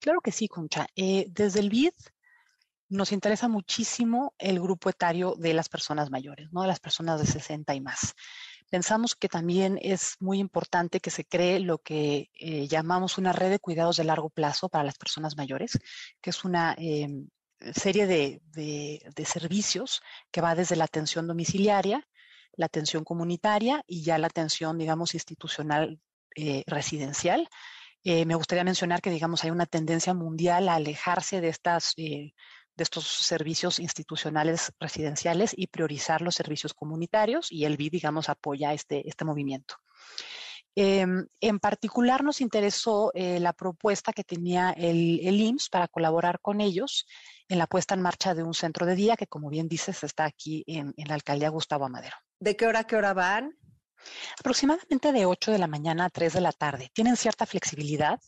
Claro 0.00 0.20
que 0.20 0.32
sí, 0.32 0.48
Concha. 0.48 0.86
Eh, 0.96 1.26
desde 1.28 1.60
el 1.60 1.68
BID 1.68 1.92
nos 2.88 3.12
interesa 3.12 3.48
muchísimo 3.48 4.34
el 4.38 4.58
grupo 4.60 4.90
etario 4.90 5.34
de 5.36 5.54
las 5.54 5.68
personas 5.68 6.10
mayores, 6.10 6.48
¿no? 6.50 6.62
De 6.62 6.68
las 6.68 6.80
personas 6.80 7.20
de 7.20 7.26
60 7.26 7.74
y 7.74 7.80
más 7.80 8.14
pensamos 8.70 9.16
que 9.16 9.28
también 9.28 9.78
es 9.82 10.16
muy 10.20 10.38
importante 10.38 11.00
que 11.00 11.10
se 11.10 11.24
cree 11.24 11.60
lo 11.60 11.78
que 11.78 12.30
eh, 12.34 12.68
llamamos 12.68 13.18
una 13.18 13.32
red 13.32 13.50
de 13.50 13.58
cuidados 13.58 13.96
de 13.96 14.04
largo 14.04 14.30
plazo 14.30 14.68
para 14.68 14.84
las 14.84 14.96
personas 14.96 15.36
mayores, 15.36 15.78
que 16.20 16.30
es 16.30 16.44
una 16.44 16.74
em, 16.78 17.28
serie 17.74 18.06
de, 18.06 19.24
servicios 19.26 20.00
que 20.30 20.40
va 20.40 20.54
desde 20.54 20.76
la 20.76 20.84
atención 20.84 21.26
domiciliaria, 21.26 22.08
la 22.54 22.66
atención 22.66 23.04
comunitaria 23.04 23.82
y 23.86 24.02
ya 24.02 24.18
la 24.18 24.28
atención, 24.28 24.78
digamos, 24.78 25.14
institucional 25.14 26.00
eh, 26.36 26.62
residencial. 26.66 27.48
Eh, 28.02 28.24
me 28.24 28.34
gustaría 28.34 28.64
mencionar 28.64 29.02
que, 29.02 29.10
digamos, 29.10 29.44
hay 29.44 29.50
una 29.50 29.66
tendencia 29.66 30.14
mundial 30.14 30.68
a 30.68 30.76
alejarse 30.76 31.40
de 31.40 31.48
estas 31.48 31.94
de 32.80 32.84
estos 32.84 33.06
servicios 33.06 33.78
institucionales 33.78 34.72
residenciales 34.80 35.52
y 35.54 35.66
priorizar 35.66 36.22
los 36.22 36.34
servicios 36.34 36.72
comunitarios 36.72 37.52
y 37.52 37.66
el 37.66 37.76
BID, 37.76 37.92
digamos, 37.92 38.30
apoya 38.30 38.72
este, 38.72 39.06
este 39.06 39.26
movimiento. 39.26 39.74
Em, 40.74 41.26
en 41.42 41.58
particular 41.58 42.24
nos 42.24 42.40
interesó 42.40 43.10
eh, 43.12 43.38
la 43.38 43.52
propuesta 43.52 44.14
que 44.14 44.24
tenía 44.24 44.70
el, 44.70 45.20
el, 45.22 45.38
IMSS 45.38 45.68
para 45.68 45.88
colaborar 45.88 46.40
con 46.40 46.62
ellos 46.62 47.06
en 47.48 47.58
la 47.58 47.66
puesta 47.66 47.94
en 47.94 48.00
marcha 48.00 48.34
de 48.34 48.44
un 48.44 48.54
centro 48.54 48.86
de 48.86 48.94
día 48.94 49.16
que, 49.16 49.26
como 49.26 49.50
bien 49.50 49.68
dices, 49.68 50.02
está 50.02 50.24
aquí 50.24 50.64
en, 50.66 50.94
en 50.96 51.08
la 51.08 51.16
alcaldía 51.16 51.50
Gustavo 51.50 51.84
Amadero. 51.84 52.16
¿De 52.38 52.56
qué 52.56 52.66
hora 52.66 52.80
a 52.80 52.84
qué 52.84 52.96
hora 52.96 53.12
van? 53.12 53.58
Aproximadamente 54.38 55.12
de 55.12 55.26
8 55.26 55.52
de 55.52 55.58
la 55.58 55.66
mañana 55.66 56.06
a 56.06 56.10
3 56.10 56.32
de 56.32 56.40
la 56.40 56.52
tarde. 56.52 56.90
Tienen 56.94 57.16
cierta 57.16 57.44
flexibilidad. 57.44 58.18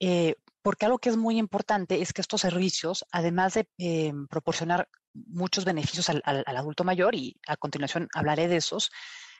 Eh, 0.00 0.36
porque 0.64 0.86
algo 0.86 0.98
que 0.98 1.10
es 1.10 1.18
muy 1.18 1.36
importante 1.36 2.00
es 2.00 2.14
que 2.14 2.22
estos 2.22 2.40
servicios, 2.40 3.04
además 3.12 3.52
de 3.52 3.68
eh, 3.76 4.14
proporcionar 4.30 4.88
muchos 5.12 5.66
beneficios 5.66 6.08
al, 6.08 6.22
adulto 6.24 6.84
mayor, 6.84 7.14
y 7.14 7.36
a 7.46 7.58
continuación 7.58 8.08
hablaré 8.14 8.48
de 8.48 8.56
esos, 8.56 8.90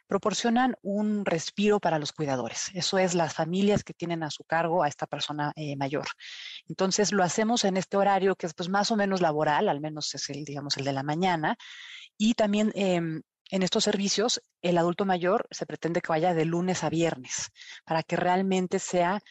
proporcionan 0.07 0.77
un 0.83 1.25
respiro 1.25 1.81
para 1.81 1.99
los 1.99 2.13
cuidadores. 2.13 2.71
Eso 2.75 2.99
es 2.99 3.15
las 3.15 3.33
familias 3.33 3.85
que 3.85 3.95
tienen 3.95 4.23
a 4.23 4.31
su 4.31 4.45
cargo 4.45 4.83
a 4.83 4.89
esta 4.89 5.07
persona 5.07 5.55
eh, 5.57 5.77
mayor. 5.77 6.05
Entonces 6.69 7.11
lo 7.11 7.25
hacemos 7.25 7.65
en 7.65 7.79
este 7.79 7.97
horario 7.97 8.37
que 8.37 8.45
es 8.45 8.53
pues 8.53 8.69
más 8.69 8.91
o 8.91 8.97
menos 8.97 9.23
laboral, 9.23 9.71
al 9.71 9.81
menos 9.81 10.15
es 10.15 10.29
el, 10.29 10.45
digamos, 10.45 10.77
el 10.77 10.85
de 10.85 10.93
la 10.93 11.03
mañana, 11.03 11.57
y 12.19 12.35
también 12.35 12.71
em, 12.75 13.23
en 13.51 13.63
estos 13.63 13.85
servicios, 13.85 14.43
el 14.61 14.77
adulto 14.77 15.07
mayor 15.07 15.49
se 15.51 15.65
pretende 15.65 16.03
que 16.03 16.09
vaya 16.09 16.35
de 16.35 16.45
lunes 16.45 16.85
a 16.85 16.91
viernes 16.91 17.51
para 17.87 18.03
que 18.03 18.17
realmente 18.17 18.79
sea 18.79 19.23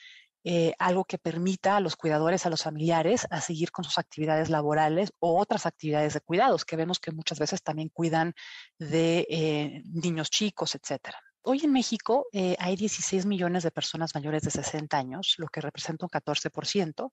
eh, 0.44 0.74
algo 0.80 1.06
que 1.06 1.18
permita 1.18 1.78
a 1.78 1.80
los 1.80 1.96
cuidadores, 1.96 2.46
a 2.46 2.50
los 2.50 2.64
familiares, 2.64 3.26
a 3.30 3.40
seguir 3.42 3.72
con 3.72 3.86
sus 3.86 3.98
actividades 3.98 4.50
laborales 4.50 5.14
o 5.20 5.40
otras 5.40 5.66
actividades 5.66 6.14
de 6.14 6.22
cuidados, 6.22 6.66
que 6.66 6.76
vemos 6.76 7.00
que 7.00 7.12
muchas 7.12 7.40
veces 7.40 7.64
también 7.64 7.90
cuidan 7.90 8.34
de 8.78 9.26
eh, 9.30 9.82
niños 9.86 10.30
chicos, 10.30 10.76
etcétera. 10.76 11.20
Hoy 11.44 11.62
en 11.64 11.72
México 11.72 12.28
eh, 12.32 12.56
hay 12.60 12.76
16 12.76 13.26
millones 13.26 13.64
de 13.64 13.72
personas 13.72 14.16
mayores 14.16 14.44
de 14.44 14.52
60 14.52 14.98
años, 14.98 15.36
lo 15.38 15.48
que 15.48 15.62
representa 15.62 16.06
un 16.06 16.10
14%. 16.10 17.12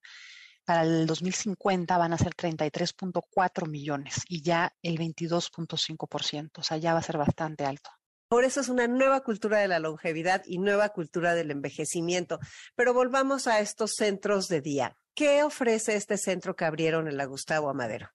Para 0.64 0.83
el 0.83 1.07
2050 1.07 1.99
van 1.99 2.12
a 2.12 2.18
ser 2.18 2.35
33.4 2.35 3.68
millones 3.68 4.22
y 4.28 4.43
ya 4.43 4.72
el 4.83 4.99
22.5%, 4.99 6.51
o 6.59 6.62
sea, 6.62 6.76
ya 6.76 6.93
va 6.93 7.01
a 7.01 7.03
ser 7.03 7.16
bastante 7.18 7.64
alto. 7.64 7.91
Por 8.31 8.45
eso 8.45 8.61
es 8.61 8.68
una 8.68 8.87
nueva 8.87 9.22
cultura 9.22 9.59
de 9.59 9.66
la 9.66 9.81
longevidad 9.81 10.45
y 10.47 10.59
nueva 10.59 10.91
cultura 10.91 11.35
del 11.35 11.51
envejecimiento. 11.51 12.39
Pero 12.76 12.95
volvamos 12.95 13.49
a 13.49 13.59
estos 13.59 13.97
centros 13.97 14.47
de 14.47 14.61
día. 14.61 14.97
¿Qué 15.16 15.43
ofrece 15.43 15.97
este 15.97 16.16
centro 16.16 16.55
que 16.55 16.64
abrieron 16.64 17.09
en 17.09 17.16
la 17.16 17.24
Gustavo 17.24 17.68
Amadero? 17.68 18.09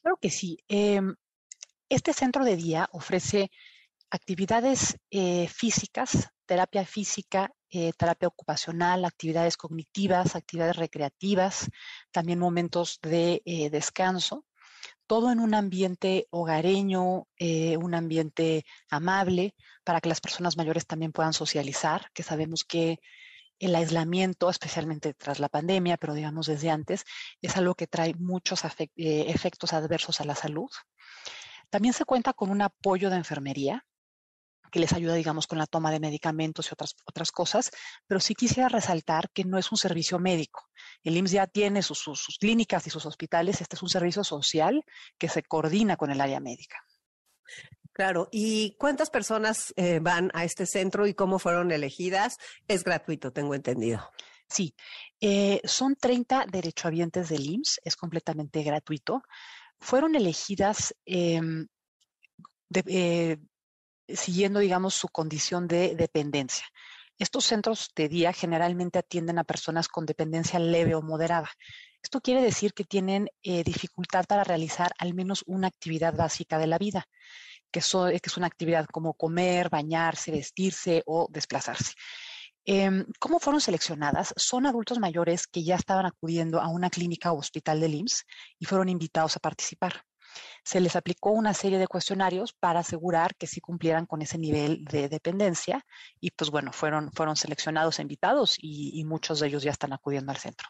Claro 0.00 0.16
que 0.20 0.30
sí. 0.30 0.58
Em, 0.68 1.16
este 1.88 2.12
centro 2.12 2.44
de 2.44 2.54
día 2.54 2.88
ofrece 2.92 3.50
actividades 4.10 4.96
eh, 5.10 5.48
físicas, 5.48 6.28
terapia 6.46 6.86
física, 6.86 7.52
eh, 7.68 7.92
terapia 7.98 8.28
ocupacional, 8.28 9.04
actividades 9.04 9.56
cognitivas, 9.56 10.36
actividades 10.36 10.76
recreativas, 10.76 11.68
también 12.12 12.38
momentos 12.38 13.00
de 13.02 13.42
eh, 13.44 13.70
descanso 13.70 14.46
todo 15.06 15.30
en 15.30 15.40
un 15.40 15.54
ambiente 15.54 16.26
hogareño, 16.30 17.26
eh, 17.38 17.76
un 17.76 17.94
ambiente 17.94 18.64
amable, 18.90 19.54
para 19.84 20.00
que 20.00 20.08
las 20.08 20.20
personas 20.20 20.56
mayores 20.56 20.86
también 20.86 21.12
puedan 21.12 21.32
socializar, 21.32 22.10
que 22.14 22.22
sabemos 22.22 22.64
que 22.64 22.98
el 23.58 23.74
aislamiento, 23.76 24.50
especialmente 24.50 25.14
tras 25.14 25.38
la 25.38 25.48
pandemia, 25.48 25.96
pero 25.96 26.14
digamos 26.14 26.46
desde 26.46 26.70
antes, 26.70 27.04
es 27.40 27.56
algo 27.56 27.74
que 27.74 27.86
trae 27.86 28.14
muchos 28.14 28.64
eh, 28.64 28.88
efectos 28.96 29.72
adversos 29.72 30.20
a 30.20 30.24
la 30.24 30.34
salud. 30.34 30.70
También 31.70 31.94
se 31.94 32.04
cuenta 32.04 32.32
con 32.32 32.50
un 32.50 32.60
apoyo 32.60 33.08
de 33.08 33.16
enfermería, 33.16 33.86
que 34.72 34.80
les 34.80 34.92
ayuda, 34.94 35.14
digamos, 35.14 35.46
con 35.46 35.58
la 35.58 35.66
toma 35.66 35.92
de 35.92 36.00
medicamentos 36.00 36.66
y 36.66 36.70
otras, 36.72 36.96
otras 37.04 37.30
cosas, 37.30 37.70
pero 38.08 38.18
sí 38.18 38.34
quisiera 38.34 38.68
resaltar 38.68 39.30
que 39.32 39.44
no 39.44 39.58
es 39.58 39.70
un 39.70 39.78
servicio 39.78 40.18
médico. 40.18 40.68
El 41.04 41.16
IMSS 41.16 41.32
ya 41.32 41.46
tiene 41.46 41.82
sus, 41.82 42.02
clínicas 42.40 42.86
y 42.86 42.90
sus 42.90 43.04
hospitales, 43.06 43.60
este 43.60 43.76
es 43.76 43.82
un 43.82 43.90
servicio 43.90 44.24
social 44.24 44.82
que 45.18 45.28
se 45.28 45.42
coordina 45.42 45.96
con 45.96 46.10
el 46.10 46.20
área 46.20 46.40
médica. 46.40 46.78
Claro, 47.92 48.28
¿y 48.32 48.74
cuántas 48.78 49.10
personas 49.10 49.74
eh, 49.76 49.98
van 50.00 50.30
a 50.32 50.44
este 50.44 50.64
centro 50.64 51.06
y 51.06 51.12
cómo 51.12 51.38
fueron 51.38 51.70
elegidas? 51.70 52.38
Es 52.66 52.82
gratuito, 52.82 53.30
tengo 53.30 53.54
entendido. 53.54 54.10
Sí, 54.48 54.74
eh, 55.20 55.60
son 55.64 55.96
30 55.96 56.46
derechohabientes 56.50 57.28
del 57.28 57.46
IMSS, 57.46 57.80
es 57.84 57.96
completamente 57.96 58.62
gratuito. 58.62 59.22
Fueron 59.78 60.14
elegidas 60.14 60.94
em, 61.04 61.66
de, 62.70 62.84
eh, 62.86 63.38
siguiendo, 64.16 64.60
digamos, 64.60 64.94
su 64.94 65.08
condición 65.08 65.68
de 65.68 65.94
dependencia. 65.96 66.66
Estos 67.18 67.44
centros 67.44 67.90
de 67.94 68.08
día 68.08 68.32
generalmente 68.32 68.98
atienden 68.98 69.38
a 69.38 69.44
personas 69.44 69.88
con 69.88 70.06
dependencia 70.06 70.58
leve 70.58 70.94
o 70.94 71.02
moderada. 71.02 71.50
Esto 72.02 72.20
quiere 72.20 72.42
decir 72.42 72.74
que 72.74 72.84
tienen 72.84 73.28
eh, 73.42 73.62
dificultad 73.62 74.24
para 74.26 74.42
realizar 74.42 74.92
al 74.98 75.14
menos 75.14 75.44
una 75.46 75.68
actividad 75.68 76.16
básica 76.16 76.58
de 76.58 76.66
la 76.66 76.78
vida, 76.78 77.06
que, 77.70 77.78
es 77.78 78.36
una 78.36 78.46
actividad 78.46 78.86
como 78.86 79.14
comer, 79.14 79.70
bañarse, 79.70 80.32
vestirse 80.32 81.02
o 81.06 81.28
desplazarse. 81.30 81.92
Em, 82.64 83.04
¿Cómo 83.18 83.38
fueron 83.40 83.60
seleccionadas? 83.60 84.34
Son 84.36 84.66
adultos 84.66 84.98
mayores 84.98 85.46
que 85.46 85.64
ya 85.64 85.76
estaban 85.76 86.06
acudiendo 86.06 86.60
a 86.60 86.68
una 86.68 86.90
clínica 86.90 87.32
o 87.32 87.38
hospital 87.38 87.80
del 87.80 87.94
IMSS 87.94 88.24
y 88.58 88.66
fueron 88.66 88.88
invitados 88.88 89.36
a 89.36 89.40
participar 89.40 90.04
se 90.64 90.80
les 90.80 90.96
aplicó 90.96 91.30
una 91.30 91.54
serie 91.54 91.78
de 91.78 91.86
cuestionarios 91.86 92.52
para 92.52 92.80
asegurar 92.80 93.34
que 93.36 93.46
sí 93.46 93.60
cumplieran 93.60 94.06
con 94.06 94.22
ese 94.22 94.38
nivel 94.38 94.84
de 94.84 95.08
dependencia 95.08 95.84
y 96.20 96.30
pues 96.30 96.50
bueno, 96.50 96.72
fueron, 96.72 97.10
fueron 97.12 97.36
seleccionados 97.36 97.98
invitados 97.98 98.56
y, 98.58 98.98
y 98.98 99.04
muchos 99.04 99.40
de 99.40 99.48
ellos 99.48 99.62
ya 99.62 99.70
están 99.70 99.92
acudiendo 99.92 100.32
al 100.32 100.38
centro. 100.38 100.68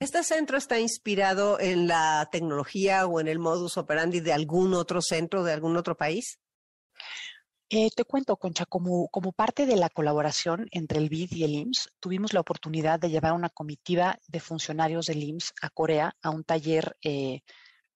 ¿Este 0.00 0.22
centro 0.22 0.56
está 0.56 0.78
inspirado 0.78 1.58
en 1.58 1.88
la 1.88 2.28
tecnología 2.30 3.06
o 3.06 3.18
en 3.18 3.26
el 3.26 3.40
modus 3.40 3.76
operandi 3.78 4.20
de 4.20 4.32
algún 4.32 4.74
otro 4.74 5.02
centro, 5.02 5.42
de 5.42 5.52
algún 5.52 5.76
otro 5.76 5.96
país? 5.96 6.38
Eh, 7.70 7.90
te 7.94 8.04
cuento, 8.04 8.36
Concha, 8.36 8.64
como, 8.64 9.08
como 9.08 9.32
parte 9.32 9.66
de 9.66 9.76
la 9.76 9.90
colaboración 9.90 10.68
entre 10.70 10.98
el 10.98 11.10
BID 11.10 11.32
y 11.32 11.44
el 11.44 11.54
IMSS, 11.54 11.90
tuvimos 12.00 12.32
la 12.32 12.40
oportunidad 12.40 12.98
de 12.98 13.10
llevar 13.10 13.34
una 13.34 13.50
comitiva 13.50 14.18
de 14.26 14.40
funcionarios 14.40 15.04
del 15.06 15.22
IMSS 15.22 15.52
a 15.60 15.68
Corea 15.68 16.16
a 16.22 16.30
un 16.30 16.44
taller 16.44 16.96
eh, 17.02 17.42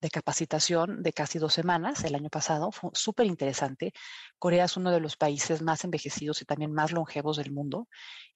de 0.03 0.11
capacitación 0.11 1.03
de 1.03 1.13
casi 1.13 1.39
dos 1.39 1.55
semanas 1.55 2.03
el 2.05 2.17
año 2.17 2.29
pasado. 2.29 2.73
Fue 2.73 2.91
súper 2.93 3.27
interesante. 3.27 3.93
Corea 4.39 4.65
es 4.65 4.77
uno 4.77 4.91
de 4.91 4.99
los 4.99 5.17
países 5.17 5.63
más 5.63 5.85
envejecidos 5.85 6.43
y 6.43 6.45
también 6.45 6.73
más 6.73 6.91
longevos 6.91 7.37
del 7.37 7.53
mundo. 7.53 7.89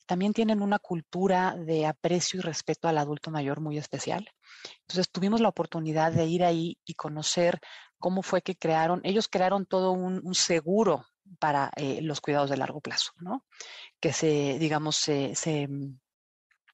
También 0.07 0.33
tienen 0.33 0.63
una 0.63 0.79
cultura 0.79 1.57
de 1.59 1.85
aprecio 1.85 2.39
y 2.39 2.43
respeto 2.43 2.87
al 2.87 2.99
adulto 2.99 3.33
mayor 3.33 3.61
muy 3.61 3.79
especial. 3.79 4.31
Entonces 4.83 5.11
tuvimos 5.11 5.41
la 5.41 5.49
oportunidad 5.49 6.13
de 6.13 6.27
ir 6.27 6.45
ahí 6.45 6.79
y 6.85 6.95
conocer 6.95 7.61
cómo 7.99 8.23
fue 8.23 8.43
que 8.43 8.55
crearon, 8.55 9.01
ellos 9.03 9.27
crearon 9.27 9.67
todo 9.67 9.91
un, 9.91 10.35
seguro 10.35 11.05
para 11.41 11.73
eh, 11.75 12.01
los 12.01 12.21
cuidados 12.21 12.49
de 12.49 12.59
largo 12.59 12.81
plazo, 12.81 13.11
¿no? 13.19 13.45
Que 13.99 14.13
se, 14.13 14.57
digamos, 14.61 14.97
se, 14.97 15.67
mm, 15.69 15.99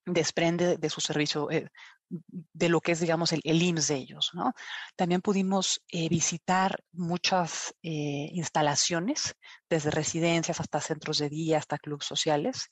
desprende 0.05 0.77
de 0.77 0.89
su 0.89 1.01
servicio, 1.01 1.49
eh, 1.49 1.69
de 2.09 2.69
lo 2.69 2.81
que 2.81 2.93
es, 2.93 2.99
digamos, 2.99 3.31
el, 3.33 3.41
IMSS 3.43 3.87
de 3.87 3.95
ellos. 3.95 4.31
¿no? 4.33 4.53
También 4.95 5.21
pudimos 5.21 5.81
eh, 5.89 6.09
visitar 6.09 6.83
muchas 6.91 7.73
eh, 7.81 8.29
instalaciones, 8.33 9.35
desde 9.69 9.91
residencias 9.91 10.59
hasta 10.59 10.81
centros 10.81 11.17
de 11.17 11.29
día, 11.29 11.57
hasta 11.57 11.77
clubes 11.77 12.05
sociales. 12.05 12.67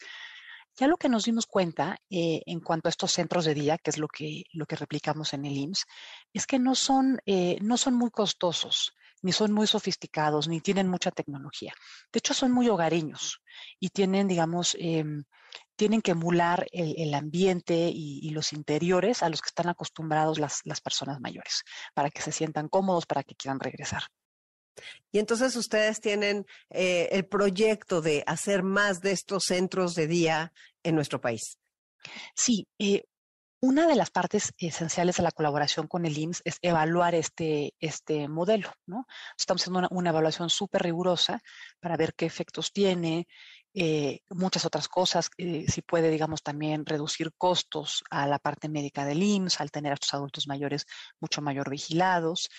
Ya 0.77 0.88
lo 0.88 0.97
que 0.97 1.09
nos 1.09 1.25
dimos 1.25 1.47
cuenta 1.47 1.97
eh, 2.09 2.41
en 2.45 2.61
cuanto 2.61 2.88
a 2.88 2.91
estos 2.91 3.11
centros 3.11 3.45
de 3.45 3.53
día, 3.53 3.77
que 3.77 3.89
es 3.89 3.97
lo 3.97 4.07
que, 4.07 4.43
lo 4.53 4.65
que 4.65 4.75
replicamos 4.75 5.34
en 5.34 5.45
el 5.45 5.57
IMSS, 5.57 5.86
es 6.34 6.47
que 6.47 6.59
no 6.59 6.75
son, 6.75 7.19
no 7.61 7.77
son 7.77 7.95
muy 7.95 8.09
costosos, 8.09 8.93
ni 9.21 9.32
son 9.32 9.51
muy 9.51 9.67
sofisticados, 9.67 10.47
ni 10.47 10.61
tienen 10.61 10.88
mucha 10.88 11.11
tecnología. 11.11 11.73
De 12.11 12.19
hecho, 12.19 12.34
son 12.34 12.51
muy 12.51 12.69
hogareños 12.69 13.41
y 13.79 13.89
tienen, 13.89 14.27
digamos, 14.27 14.75
em, 14.79 15.23
tienen 15.82 16.03
que 16.03 16.11
emular 16.11 16.67
el, 16.73 17.11
ambiente 17.15 17.89
y, 17.91 18.29
los 18.29 18.53
interiores 18.53 19.23
a 19.23 19.29
los 19.29 19.41
que 19.41 19.47
están 19.47 19.67
acostumbrados 19.67 20.38
las, 20.38 20.61
personas 20.79 21.19
mayores, 21.19 21.63
para 21.95 22.11
que 22.11 22.21
se 22.21 22.32
sientan 22.32 22.69
cómodos, 22.69 23.07
para 23.07 23.23
que 23.23 23.34
quieran 23.34 23.59
regresar. 23.59 24.03
Y 25.11 25.17
entonces 25.17 25.55
ustedes 25.55 25.99
tienen 25.99 26.45
eh, 26.69 27.09
el 27.13 27.25
proyecto 27.25 27.99
de 27.99 28.23
hacer 28.27 28.61
más 28.61 29.01
de 29.01 29.11
estos 29.11 29.45
centros 29.45 29.95
de 29.95 30.05
día 30.05 30.53
en 30.84 30.93
nuestro 30.93 31.19
país. 31.19 31.57
Sí, 32.36 32.67
eh, 32.77 33.05
una 33.59 33.88
de 33.88 33.95
las 33.95 34.11
partes 34.11 34.53
esenciales 34.59 35.17
de 35.17 35.23
la 35.23 35.32
colaboración 35.32 35.88
con 35.88 36.05
el 36.05 36.15
IMSS 36.15 36.41
es 36.45 36.57
evaluar 36.61 37.15
este, 37.15 37.73
este 37.79 38.27
modelo, 38.27 38.71
¿no? 38.86 39.07
Estamos 39.36 39.63
haciendo 39.63 39.79
una, 39.79 39.88
una 39.89 40.09
evaluación 40.11 40.51
súper 40.51 40.84
rigurosa 40.84 41.41
para 41.79 41.97
ver 41.97 42.13
qué 42.13 42.27
efectos 42.27 42.71
tiene, 42.71 43.27
eh, 43.74 44.22
muchas 44.30 44.65
otras 44.65 44.88
cosas, 44.88 45.30
eh, 45.38 45.65
si 45.67 45.82
puede, 45.82 46.09
digamos, 46.09 46.43
también 46.43 46.86
reducir 46.86 47.32
costos 47.38 48.03
a 48.09 48.28
la 48.28 48.39
parte 48.39 48.69
médica 48.69 49.05
del 49.05 49.24
IMSS 49.24 49.61
al 49.61 49.72
tener 49.72 49.91
a 49.91 49.95
estos 49.95 50.13
adultos 50.13 50.47
mayores 50.47 50.86
mucho 51.19 51.41
mayor 51.41 51.69
vigilados. 51.69 52.49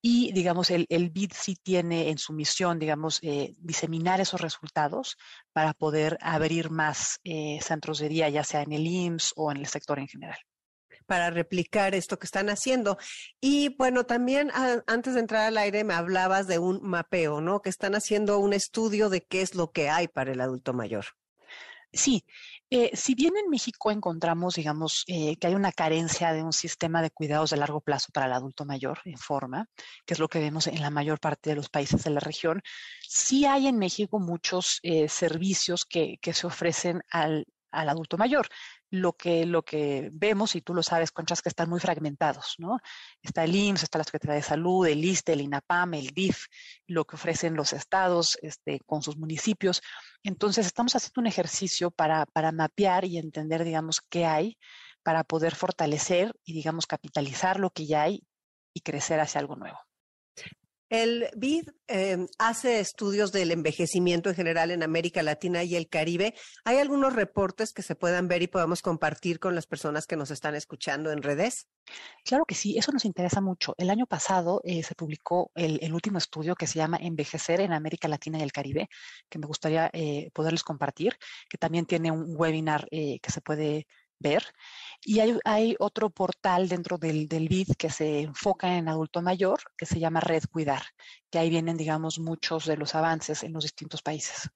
Y, 0.00 0.32
digamos, 0.32 0.70
el, 0.70 0.86
el 0.90 1.10
BID 1.10 1.32
sí 1.34 1.56
tiene 1.60 2.10
en 2.10 2.18
su 2.18 2.32
misión, 2.32 2.78
digamos, 2.78 3.18
eh, 3.22 3.54
diseminar 3.58 4.20
esos 4.20 4.40
resultados 4.40 5.16
para 5.52 5.74
poder 5.74 6.18
abrir 6.20 6.70
más 6.70 7.20
centros 7.60 7.98
de 7.98 8.08
día, 8.08 8.28
ya 8.28 8.44
sea 8.44 8.62
en 8.62 8.72
el 8.72 8.86
IMSS 8.86 9.32
o 9.36 9.50
en 9.50 9.58
el 9.58 9.66
sector 9.66 9.98
en 9.98 10.06
general. 10.06 10.38
Para 11.08 11.30
replicar 11.30 11.94
esto 11.94 12.18
que 12.18 12.26
están 12.26 12.50
haciendo. 12.50 12.98
Y 13.40 13.74
bueno, 13.76 14.04
también 14.04 14.50
antes 14.86 15.14
de 15.14 15.20
entrar 15.20 15.46
al 15.46 15.56
aire 15.56 15.82
me 15.82 15.94
hablabas 15.94 16.46
de 16.46 16.58
un 16.58 16.80
mapeo, 16.82 17.40
¿no? 17.40 17.62
Que 17.62 17.70
están 17.70 17.94
haciendo 17.94 18.38
un 18.38 18.52
estudio 18.52 19.08
de 19.08 19.22
qué 19.22 19.40
es 19.40 19.54
lo 19.54 19.72
que 19.72 19.88
hay 19.88 20.06
para 20.06 20.32
el 20.32 20.40
adulto 20.40 20.74
mayor. 20.74 21.06
Sí, 21.90 22.22
eh, 22.68 22.90
si 22.94 23.14
bien 23.14 23.32
en 23.42 23.48
México 23.48 23.90
encontramos, 23.90 24.56
digamos, 24.56 25.04
eh, 25.06 25.36
que 25.38 25.46
hay 25.46 25.54
una 25.54 25.72
carencia 25.72 26.34
de 26.34 26.42
un 26.42 26.52
sistema 26.52 27.00
de 27.00 27.10
cuidados 27.10 27.48
de 27.50 27.56
largo 27.56 27.80
plazo 27.80 28.08
para 28.12 28.26
el 28.26 28.32
adulto 28.34 28.66
mayor 28.66 28.98
en 29.06 29.16
forma, 29.16 29.66
que 30.04 30.12
es 30.12 30.20
lo 30.20 30.28
que 30.28 30.38
vemos 30.38 30.66
en 30.66 30.82
la 30.82 30.90
mayor 30.90 31.18
parte 31.18 31.48
de 31.50 31.56
los 31.56 31.70
países 31.70 32.04
de 32.04 32.10
la 32.10 32.20
región, 32.20 32.60
sí 33.08 33.46
hay 33.46 33.68
en 33.68 33.78
México 33.78 34.18
muchos 34.20 34.80
eh, 34.82 35.08
servicios 35.08 35.86
que, 35.86 36.18
que, 36.20 36.34
se 36.34 36.46
ofrecen 36.46 37.00
al, 37.10 37.46
al 37.70 37.88
adulto 37.88 38.16
mayor 38.16 38.48
lo 38.90 39.14
que, 39.14 39.44
lo 39.44 39.62
que 39.64 40.08
vemos, 40.12 40.56
y 40.56 40.62
tú 40.62 40.74
lo 40.74 40.82
sabes, 40.82 41.12
Conchas, 41.12 41.42
que 41.42 41.48
están 41.48 41.68
muy 41.68 41.80
fragmentados, 41.80 42.54
¿no? 42.58 42.78
Está 43.22 43.44
el 43.44 43.54
IMSS, 43.54 43.82
está 43.84 43.98
la 43.98 44.04
Secretaría 44.04 44.36
de 44.36 44.42
Salud, 44.42 44.86
el 44.86 45.04
ISTE, 45.04 45.34
el 45.34 45.42
INAPAM, 45.42 45.94
el 45.94 46.08
DIF, 46.08 46.46
lo 46.86 47.04
que 47.04 47.16
ofrecen 47.16 47.54
los 47.54 47.72
estados 47.72 48.38
este, 48.42 48.80
con 48.86 49.02
sus 49.02 49.16
municipios. 49.16 49.82
Entonces, 50.22 50.66
estamos 50.66 50.96
haciendo 50.96 51.20
un 51.20 51.26
ejercicio 51.26 51.90
para, 51.90 52.26
para 52.26 52.52
mapear 52.52 53.04
y 53.04 53.18
entender, 53.18 53.64
digamos, 53.64 54.00
qué 54.08 54.24
hay 54.24 54.58
para 55.02 55.24
poder 55.24 55.54
fortalecer 55.54 56.34
y, 56.44 56.54
digamos, 56.54 56.86
capitalizar 56.86 57.60
lo 57.60 57.70
que 57.70 57.86
ya 57.86 58.02
hay 58.02 58.26
y 58.74 58.80
crecer 58.80 59.20
hacia 59.20 59.40
algo 59.40 59.56
nuevo. 59.56 59.87
El 60.88 61.28
BID 61.36 61.68
eh, 61.86 62.26
hace 62.38 62.80
estudios 62.80 63.30
del 63.30 63.50
envejecimiento 63.50 64.30
en 64.30 64.36
general 64.36 64.70
en 64.70 64.82
América 64.82 65.22
Latina 65.22 65.62
y 65.62 65.76
el 65.76 65.88
Caribe. 65.88 66.34
¿Hay 66.64 66.78
algunos 66.78 67.14
reportes 67.14 67.72
que 67.72 67.82
se 67.82 67.94
puedan 67.94 68.26
ver 68.26 68.42
y 68.42 68.46
podamos 68.46 68.80
compartir 68.80 69.38
con 69.38 69.54
las 69.54 69.66
personas 69.66 70.06
que 70.06 70.16
nos 70.16 70.30
están 70.30 70.54
escuchando 70.54 71.12
en 71.12 71.22
redes? 71.22 71.68
Claro 72.24 72.44
que 72.46 72.54
sí, 72.54 72.78
eso 72.78 72.90
nos 72.92 73.04
interesa 73.04 73.40
mucho. 73.40 73.74
El 73.76 73.90
año 73.90 74.06
pasado 74.06 74.62
eh, 74.64 74.82
se 74.82 74.94
publicó 74.94 75.50
el, 75.54 75.78
el, 75.82 75.92
último 75.92 76.18
estudio 76.18 76.54
que 76.54 76.66
se 76.66 76.78
llama 76.78 76.98
Envejecer 77.00 77.60
en 77.60 77.72
América 77.72 78.08
Latina 78.08 78.38
y 78.38 78.42
el 78.42 78.52
Caribe, 78.52 78.88
que 79.28 79.38
me 79.38 79.46
gustaría 79.46 79.90
eh, 79.92 80.30
poderles 80.32 80.62
compartir, 80.62 81.18
que 81.48 81.58
también 81.58 81.86
tiene 81.86 82.10
un 82.10 82.34
webinar 82.36 82.86
eh, 82.90 83.18
que 83.20 83.30
se 83.30 83.40
puede 83.40 83.86
ver. 84.18 84.44
Y 85.04 85.20
hay, 85.20 85.76
otro 85.78 86.10
portal 86.10 86.68
dentro 86.68 86.98
del, 86.98 87.28
del 87.28 87.48
BID 87.48 87.74
que 87.78 87.90
se 87.90 88.20
enfoca 88.22 88.76
en 88.76 88.88
adulto 88.88 89.22
mayor, 89.22 89.60
que 89.76 89.86
se 89.86 90.00
llama 90.00 90.20
Red 90.20 90.44
Cuidar, 90.50 90.82
que 91.30 91.38
ahí 91.38 91.50
vienen, 91.50 91.76
digamos, 91.76 92.18
muchos 92.18 92.66
de 92.66 92.76
los 92.76 92.94
avances 92.94 93.42
en 93.44 93.52
los 93.52 93.64
distintos 93.64 94.02
países. 94.02 94.50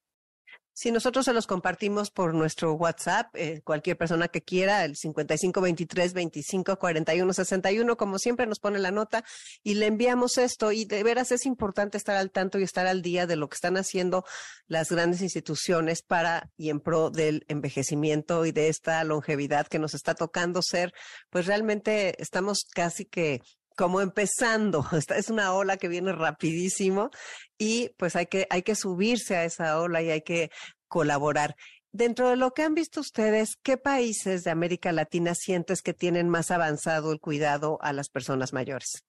Si 0.74 0.90
nosotros 0.90 1.26
se 1.26 1.34
los 1.34 1.46
compartimos 1.46 2.10
por 2.10 2.32
nuestro 2.34 2.72
WhatsApp, 2.72 3.34
eh, 3.34 3.60
cualquier 3.62 3.98
persona 3.98 4.28
que 4.28 4.42
quiera, 4.42 4.84
el 4.84 4.96
55 4.96 5.60
23 5.60 6.14
25 6.14 6.78
41 6.78 7.32
61, 7.32 7.96
como 7.96 8.18
siempre 8.18 8.46
nos 8.46 8.58
pone 8.58 8.78
la 8.78 8.90
nota 8.90 9.22
y 9.62 9.74
le 9.74 9.86
enviamos 9.86 10.38
esto. 10.38 10.72
Y 10.72 10.86
de 10.86 11.02
veras 11.02 11.30
es 11.30 11.44
importante 11.44 11.98
estar 11.98 12.16
al 12.16 12.30
tanto 12.30 12.58
y 12.58 12.62
estar 12.62 12.86
al 12.86 13.02
día 13.02 13.26
de 13.26 13.36
lo 13.36 13.48
que 13.48 13.56
están 13.56 13.76
haciendo 13.76 14.24
las 14.66 14.90
grandes 14.90 15.20
instituciones 15.20 16.02
para 16.02 16.50
y 16.56 16.70
en 16.70 16.80
pro 16.80 17.10
del 17.10 17.44
envejecimiento 17.48 18.46
y 18.46 18.52
de 18.52 18.68
esta 18.68 19.04
longevidad 19.04 19.66
que 19.66 19.78
nos 19.78 19.92
está 19.92 20.14
tocando 20.14 20.62
ser. 20.62 20.94
Pues 21.28 21.46
realmente 21.46 22.20
estamos 22.22 22.64
casi 22.72 23.04
que 23.04 23.42
como 23.76 24.00
empezando. 24.00 24.84
Esta 24.92 25.16
es 25.16 25.30
una 25.30 25.52
ola 25.52 25.76
que 25.76 25.88
viene 25.88 26.12
rapidísimo 26.12 27.10
y 27.58 27.90
pues 27.96 28.16
hay 28.16 28.26
que, 28.26 28.46
hay 28.50 28.62
que 28.62 28.74
subirse 28.74 29.36
a 29.36 29.44
esa 29.44 29.80
ola 29.80 30.02
y 30.02 30.10
hay 30.10 30.22
que 30.22 30.50
colaborar. 30.88 31.56
Dentro 31.94 32.30
de 32.30 32.36
lo 32.36 32.52
que 32.52 32.62
han 32.62 32.74
visto 32.74 33.00
ustedes, 33.00 33.56
¿qué 33.62 33.76
países 33.76 34.44
de 34.44 34.50
América 34.50 34.92
Latina 34.92 35.34
sientes 35.34 35.82
que 35.82 35.92
tienen 35.92 36.28
más 36.28 36.50
avanzado 36.50 37.12
el 37.12 37.20
cuidado 37.20 37.78
a 37.82 37.92
las 37.92 38.08
personas 38.08 38.54
mayores? 38.54 39.04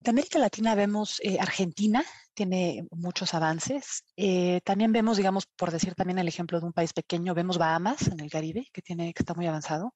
De 0.00 0.10
América 0.10 0.38
Latina 0.38 0.74
vemos 0.74 1.20
eh, 1.22 1.38
Argentina, 1.40 2.04
tiene 2.34 2.84
muchos 2.90 3.34
avances. 3.34 4.04
Eh, 4.16 4.60
también 4.64 4.92
vemos, 4.92 5.16
digamos, 5.16 5.46
por 5.46 5.70
decir 5.70 5.94
también 5.94 6.18
el 6.18 6.28
ejemplo 6.28 6.58
de 6.58 6.66
un 6.66 6.72
país 6.72 6.92
pequeño, 6.92 7.34
vemos 7.34 7.56
Bahamas 7.56 8.08
en 8.08 8.20
el 8.20 8.28
Caribe, 8.28 8.66
que, 8.72 8.82
tiene, 8.82 9.14
que 9.14 9.22
está 9.22 9.32
muy 9.34 9.46
avanzado. 9.46 9.94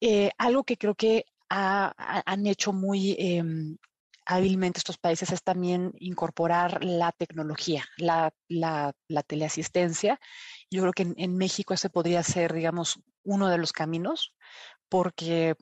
Eh, 0.00 0.30
algo 0.38 0.64
que 0.64 0.76
creo 0.76 0.94
que 0.94 1.24
ha, 1.54 2.22
han 2.26 2.46
hecho 2.46 2.72
muy 2.72 3.12
eh, 3.12 3.42
hábilmente 4.26 4.78
estos 4.78 4.98
países 4.98 5.32
es 5.32 5.42
también 5.42 5.92
incorporar 5.98 6.82
la 6.84 7.12
tecnología, 7.12 7.84
la, 7.96 8.32
la, 8.48 8.92
la 9.08 9.22
teleasistencia. 9.22 10.18
Yo 10.70 10.82
creo 10.82 10.92
que 10.92 11.02
en, 11.02 11.14
en, 11.18 11.36
México 11.36 11.74
ese 11.74 11.90
podría 11.90 12.22
ser, 12.22 12.52
digamos, 12.52 13.00
uno 13.22 13.48
de 13.48 13.58
los 13.58 13.72
caminos, 13.72 14.34
porque 14.88 15.56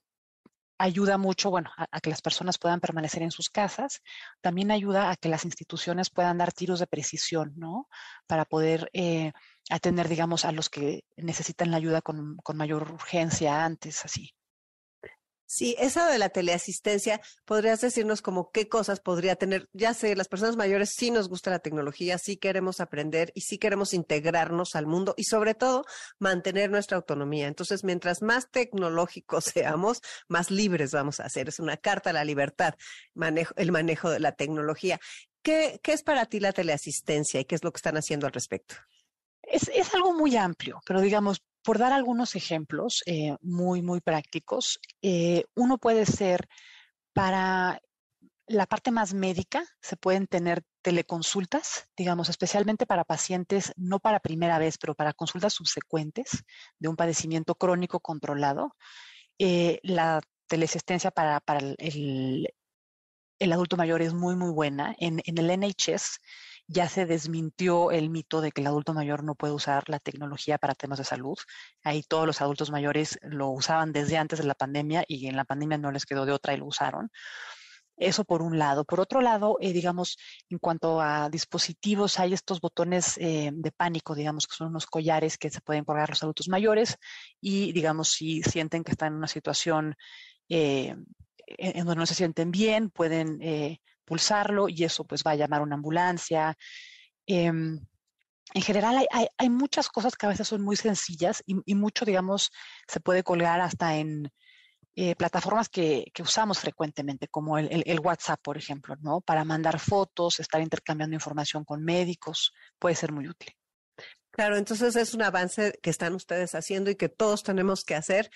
ayuda 0.78 1.18
mucho, 1.18 1.50
bueno, 1.50 1.70
a, 1.76 1.86
a, 1.90 2.00
que 2.00 2.10
las 2.10 2.22
personas 2.22 2.58
puedan 2.58 2.80
permanecer 2.80 3.22
en 3.22 3.30
sus 3.30 3.50
casas, 3.50 4.00
también 4.40 4.70
ayuda 4.70 5.10
a 5.10 5.16
que 5.16 5.28
las 5.28 5.44
instituciones 5.44 6.10
puedan 6.10 6.38
dar 6.38 6.52
tiros 6.52 6.80
de 6.80 6.86
precisión, 6.86 7.52
¿no? 7.56 7.88
Para 8.26 8.44
poder 8.44 8.90
eh, 8.92 9.32
atender, 9.70 10.08
digamos, 10.08 10.44
a 10.44 10.52
los 10.52 10.70
que 10.70 11.04
necesitan 11.16 11.70
la 11.70 11.76
ayuda 11.78 12.02
con, 12.02 12.36
con 12.38 12.56
mayor 12.56 12.90
urgencia 12.92 13.64
antes, 13.64 14.04
así. 14.04 14.34
Sí, 15.54 15.76
esa 15.78 16.10
de 16.10 16.16
la 16.16 16.30
teleasistencia, 16.30 17.20
¿podrías 17.44 17.82
decirnos 17.82 18.22
como 18.22 18.50
qué 18.52 18.70
cosas 18.70 19.00
podría 19.00 19.36
tener? 19.36 19.68
Ya 19.74 19.92
sé, 19.92 20.16
las 20.16 20.26
personas 20.26 20.56
mayores 20.56 20.94
sí 20.96 21.10
nos 21.10 21.28
gusta 21.28 21.50
la 21.50 21.58
tecnología, 21.58 22.16
sí 22.16 22.38
queremos 22.38 22.80
aprender 22.80 23.32
y 23.34 23.42
sí 23.42 23.58
queremos 23.58 23.92
integrarnos 23.92 24.74
al 24.76 24.86
mundo 24.86 25.12
y 25.14 25.24
sobre 25.24 25.54
todo 25.54 25.84
mantener 26.18 26.70
nuestra 26.70 26.96
autonomía. 26.96 27.48
Entonces, 27.48 27.84
mientras 27.84 28.22
más 28.22 28.50
tecnológicos 28.50 29.44
seamos, 29.52 30.00
más 30.26 30.50
libres 30.50 30.92
vamos 30.92 31.20
a 31.20 31.28
ser. 31.28 31.50
Es 31.50 31.58
una 31.58 31.76
carta 31.76 32.08
a 32.08 32.14
la 32.14 32.24
libertad, 32.24 32.72
el 33.56 33.72
manejo 33.72 34.08
de 34.08 34.20
la 34.20 34.32
tecnología. 34.32 35.00
¿Qué, 35.42 35.80
¿Qué 35.82 35.92
es 35.92 36.02
para 36.02 36.24
ti 36.24 36.40
la 36.40 36.54
teleasistencia 36.54 37.40
y 37.40 37.44
qué 37.44 37.56
es 37.56 37.62
lo 37.62 37.72
que 37.72 37.76
están 37.76 37.98
haciendo 37.98 38.26
al 38.26 38.32
respecto? 38.32 38.76
Es, 39.42 39.70
es 39.74 39.92
algo 39.92 40.14
muy 40.14 40.34
amplio, 40.34 40.80
pero 40.86 41.02
digamos, 41.02 41.42
por 41.62 41.78
dar 41.78 41.92
algunos 41.92 42.34
ejemplos 42.36 43.02
eh, 43.06 43.36
muy, 43.40 43.82
muy 43.82 44.00
prácticos, 44.00 44.80
eh, 45.00 45.44
uno 45.54 45.78
puede 45.78 46.06
ser 46.06 46.48
para 47.12 47.80
la 48.46 48.66
parte 48.66 48.90
más 48.90 49.14
médica, 49.14 49.64
se 49.80 49.96
pueden 49.96 50.26
tener 50.26 50.62
teleconsultas, 50.82 51.88
digamos, 51.96 52.28
especialmente 52.28 52.86
para 52.86 53.04
pacientes, 53.04 53.72
no 53.76 54.00
para 54.00 54.20
primera 54.20 54.58
vez, 54.58 54.78
pero 54.78 54.94
para 54.94 55.12
consultas 55.12 55.54
subsecuentes 55.54 56.44
de 56.78 56.88
un 56.88 56.96
padecimiento 56.96 57.54
crónico 57.54 58.00
controlado. 58.00 58.76
Eh, 59.38 59.80
la 59.82 60.20
teleasistencia 60.48 61.10
para, 61.10 61.40
el, 61.78 62.52
adulto 63.52 63.76
mayor 63.76 64.02
es 64.02 64.12
muy, 64.12 64.36
muy 64.36 64.50
buena. 64.50 64.94
En, 64.98 65.22
en 65.24 65.38
el 65.38 65.60
NHS 65.60 66.20
ya 66.72 66.88
se 66.88 67.06
desmintió 67.06 67.90
el 67.90 68.10
mito 68.10 68.40
de 68.40 68.50
que 68.50 68.62
el 68.62 68.66
adulto 68.66 68.94
mayor 68.94 69.22
no 69.24 69.34
puede 69.34 69.52
usar 69.52 69.84
la 69.88 69.98
tecnología 69.98 70.58
para 70.58 70.74
temas 70.74 70.98
de 70.98 71.04
salud. 71.04 71.36
Ahí 71.84 72.02
todos 72.02 72.26
los 72.26 72.40
adultos 72.40 72.70
mayores 72.70 73.18
lo 73.22 73.50
usaban 73.50 73.92
desde 73.92 74.16
antes 74.16 74.38
de 74.38 74.46
la 74.46 74.54
pandemia 74.54 75.04
y 75.06 75.26
en 75.26 75.36
la 75.36 75.44
pandemia 75.44 75.78
no 75.78 75.92
les 75.92 76.06
quedó 76.06 76.24
de 76.24 76.32
otra 76.32 76.54
y 76.54 76.56
lo 76.56 76.66
usaron. 76.66 77.10
Eso 77.98 78.24
por 78.24 78.42
un 78.42 78.58
lado. 78.58 78.84
Por 78.84 79.00
otro 79.00 79.20
lado, 79.20 79.58
eh, 79.60 79.72
digamos, 79.72 80.16
en 80.48 80.58
cuanto 80.58 81.00
a 81.00 81.28
dispositivos, 81.28 82.18
hay 82.18 82.32
estos 82.32 82.60
botones 82.60 83.18
eh, 83.18 83.50
de 83.52 83.70
pánico, 83.70 84.14
digamos, 84.14 84.46
que 84.46 84.56
son 84.56 84.68
unos 84.68 84.86
collares 84.86 85.36
que 85.38 85.50
se 85.50 85.60
pueden 85.60 85.84
colgar 85.84 86.08
los 86.08 86.22
adultos 86.22 86.48
mayores 86.48 86.96
y, 87.40 87.72
digamos, 87.72 88.08
si 88.08 88.42
sienten 88.42 88.82
que 88.82 88.92
están 88.92 89.12
en 89.12 89.18
una 89.18 89.28
situación 89.28 89.94
eh, 90.48 90.96
en 91.46 91.84
donde 91.84 91.96
no 92.00 92.06
se 92.06 92.14
sienten 92.14 92.50
bien, 92.50 92.90
pueden 92.90 93.38
pulsarlo 94.04 94.68
y 94.68 94.84
eso 94.84 95.04
pues 95.04 95.22
va 95.26 95.32
a 95.32 95.36
llamar 95.36 95.62
una 95.62 95.76
ambulancia. 95.76 96.56
Eh, 97.26 97.52
en 98.54 98.62
general 98.62 99.06
hay, 99.10 99.26
hay, 99.38 99.50
muchas 99.50 99.88
cosas 99.88 100.14
que 100.14 100.26
a 100.26 100.28
veces 100.28 100.48
son 100.48 100.62
muy 100.62 100.76
sencillas 100.76 101.42
y, 101.46 101.74
mucho, 101.74 102.04
digamos, 102.04 102.50
se 102.86 103.00
puede 103.00 103.22
colgar 103.22 103.60
hasta 103.60 103.96
en 103.96 104.30
eh, 104.94 105.14
plataformas 105.16 105.68
que, 105.68 106.12
usamos 106.20 106.58
frecuentemente, 106.58 107.28
como 107.28 107.56
el, 107.56 107.72
el, 107.72 107.82
el, 107.86 108.00
WhatsApp, 108.00 108.40
por 108.42 108.58
ejemplo, 108.58 108.96
¿no? 109.00 109.20
Para 109.22 109.44
mandar 109.44 109.78
fotos, 109.78 110.38
estar 110.40 110.60
intercambiando 110.60 111.14
información 111.14 111.64
con 111.64 111.82
médicos, 111.82 112.52
puede 112.78 112.94
ser 112.94 113.12
muy 113.12 113.26
útil. 113.28 113.54
Claro, 114.32 114.56
entonces 114.56 114.96
es 114.96 115.12
un 115.12 115.20
avance 115.20 115.78
que 115.82 115.90
están 115.90 116.14
ustedes 116.14 116.54
haciendo 116.54 116.90
y 116.90 116.96
que 116.96 117.10
todos 117.10 117.42
tenemos 117.42 117.84
que 117.84 117.94
hacer. 117.94 118.30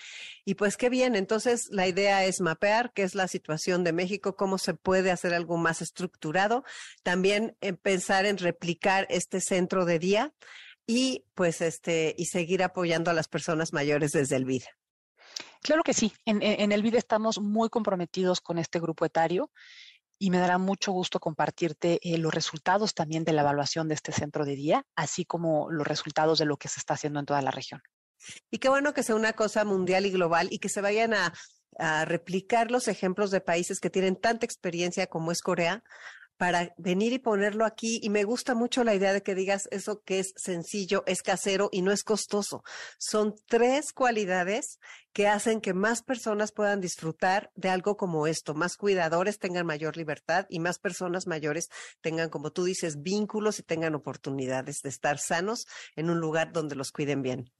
Y 0.45 0.53
pues 0.53 0.77
qué 0.77 0.89
bien, 0.89 1.15
entonces 1.15 1.69
la 1.71 1.87
idea 1.87 2.23
es 2.23 2.39
mapear 2.39 2.93
qué 2.93 3.01
es 3.01 3.15
la 3.15 3.27
situación 3.27 3.83
de 3.83 3.93
México, 3.93 4.35
cómo 4.35 4.59
se 4.59 4.75
puede 4.75 5.09
hacer 5.09 5.33
algo 5.33 5.57
más 5.57 5.81
estructurado, 5.81 6.63
también 7.01 7.57
en 7.61 7.77
pensar 7.77 8.27
en 8.27 8.37
replicar 8.37 9.07
este 9.09 9.41
centro 9.41 9.85
de 9.85 9.97
día 9.97 10.33
y 10.85 11.25
pues 11.33 11.61
este 11.61 12.13
y 12.15 12.25
seguir 12.25 12.61
apoyando 12.61 13.09
a 13.09 13.15
las 13.15 13.27
personas 13.27 13.73
mayores 13.73 14.11
desde 14.11 14.35
el 14.35 14.45
vida. 14.45 14.67
Claro 15.63 15.81
que 15.81 15.95
sí, 15.95 16.13
en, 16.25 16.43
en 16.43 16.71
el 16.71 16.83
BID 16.83 16.95
estamos 16.95 17.39
muy 17.39 17.69
comprometidos 17.69 18.39
con 18.39 18.59
este 18.59 18.79
grupo 18.79 19.03
etario 19.03 19.51
y 20.19 20.29
me 20.29 20.39
dará 20.39 20.57
mucho 20.57 20.91
gusto 20.91 21.19
compartirte 21.19 21.99
eh, 22.01 22.17
los 22.17 22.33
resultados 22.33 22.93
también 22.93 23.23
de 23.23 23.33
la 23.33 23.41
evaluación 23.41 23.87
de 23.87 23.95
este 23.95 24.11
centro 24.11 24.45
de 24.45 24.55
día, 24.55 24.85
así 24.95 25.25
como 25.25 25.69
los 25.71 25.85
resultados 25.87 26.39
de 26.39 26.45
lo 26.45 26.57
que 26.57 26.67
se 26.67 26.79
está 26.79 26.95
haciendo 26.95 27.19
en 27.19 27.25
toda 27.25 27.41
la 27.41 27.51
región. 27.51 27.81
Y 28.49 28.57
qué 28.57 28.69
bueno 28.69 28.93
que 28.93 29.03
sea 29.03 29.15
una 29.15 29.33
cosa 29.33 29.63
mundial 29.63 30.05
y 30.05 30.11
global 30.11 30.47
y 30.51 30.59
que 30.59 30.69
se 30.69 30.81
vayan 30.81 31.13
a, 31.13 31.33
a 31.77 32.05
replicar 32.05 32.71
los 32.71 32.87
ejemplos 32.87 33.31
de 33.31 33.41
países 33.41 33.79
que 33.79 33.89
tienen 33.89 34.15
tanta 34.15 34.45
experiencia 34.45 35.07
como 35.07 35.31
es 35.31 35.41
Corea 35.41 35.83
para 36.37 36.73
venir 36.77 37.13
y 37.13 37.19
ponerlo 37.19 37.65
aquí. 37.65 37.99
Y 38.01 38.09
me 38.09 38.23
gusta 38.23 38.55
mucho 38.55 38.83
la 38.83 38.95
idea 38.95 39.13
de 39.13 39.23
que 39.23 39.35
digas 39.35 39.67
eso 39.71 40.01
que 40.03 40.19
es 40.19 40.33
sencillo, 40.35 41.03
es 41.05 41.21
casero 41.21 41.69
y 41.71 41.81
no 41.81 41.91
es 41.91 42.03
costoso. 42.03 42.63
Son 42.97 43.35
tres 43.47 43.91
cualidades 43.91 44.79
que 45.13 45.27
hacen 45.27 45.61
que 45.61 45.73
más 45.73 46.03
personas 46.03 46.51
puedan 46.51 46.79
disfrutar 46.79 47.51
de 47.55 47.69
algo 47.69 47.97
como 47.97 48.27
esto. 48.27 48.53
Más 48.53 48.77
cuidadores 48.77 49.39
tengan 49.39 49.65
mayor 49.65 49.97
libertad 49.97 50.45
y 50.49 50.59
más 50.59 50.79
personas 50.79 51.27
mayores 51.27 51.69
tengan, 52.01 52.29
como 52.29 52.51
tú 52.51 52.63
dices, 52.63 53.01
vínculos 53.01 53.59
y 53.59 53.63
tengan 53.63 53.95
oportunidades 53.95 54.81
de 54.83 54.89
estar 54.89 55.17
sanos 55.17 55.65
en 55.95 56.09
un 56.09 56.19
lugar 56.19 56.51
donde 56.51 56.75
los 56.75 56.91
cuiden 56.91 57.21
bien. 57.21 57.51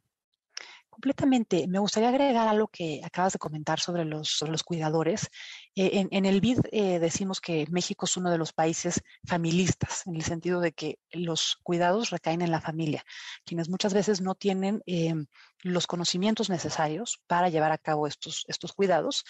Completamente. 0.98 1.68
Me 1.68 1.78
gustaría 1.78 2.10
agregar 2.10 2.48
algo 2.48 2.70
que 2.70 3.02
acabas 3.04 3.34
de 3.34 3.38
comentar 3.38 3.80
sobre 3.80 4.04
los, 4.04 4.41
cuidadores. 4.66 5.30
Eh, 5.76 6.08
en, 6.10 6.26
el 6.26 6.41
BID 6.41 6.62
eh, 6.72 6.98
decimos 6.98 7.39
que 7.39 7.68
México 7.70 8.08
es 8.08 8.18
uno 8.18 8.32
de 8.32 8.39
los 8.39 8.52
países 8.52 9.04
familistas, 9.24 10.08
en 10.08 10.16
el 10.16 10.24
sentido 10.24 10.60
de 10.60 10.72
que 10.72 10.98
los 11.12 11.60
cuidados 11.62 12.10
recaen 12.10 12.41
en 12.41 12.50
la 12.50 12.62
familia, 12.62 13.06
quienes 13.45 13.70
muchas 13.70 13.93
veces 13.93 14.22
no 14.22 14.34
tienen 14.34 14.82
eh, 14.88 15.14
los 15.62 15.86
conocimientos 15.86 16.50
necesarios 16.50 17.22
para 17.28 17.50
llevar 17.50 17.72
a 17.72 17.78
cabo 17.78 18.08
estos, 18.08 18.48
cuidados. 18.76 19.24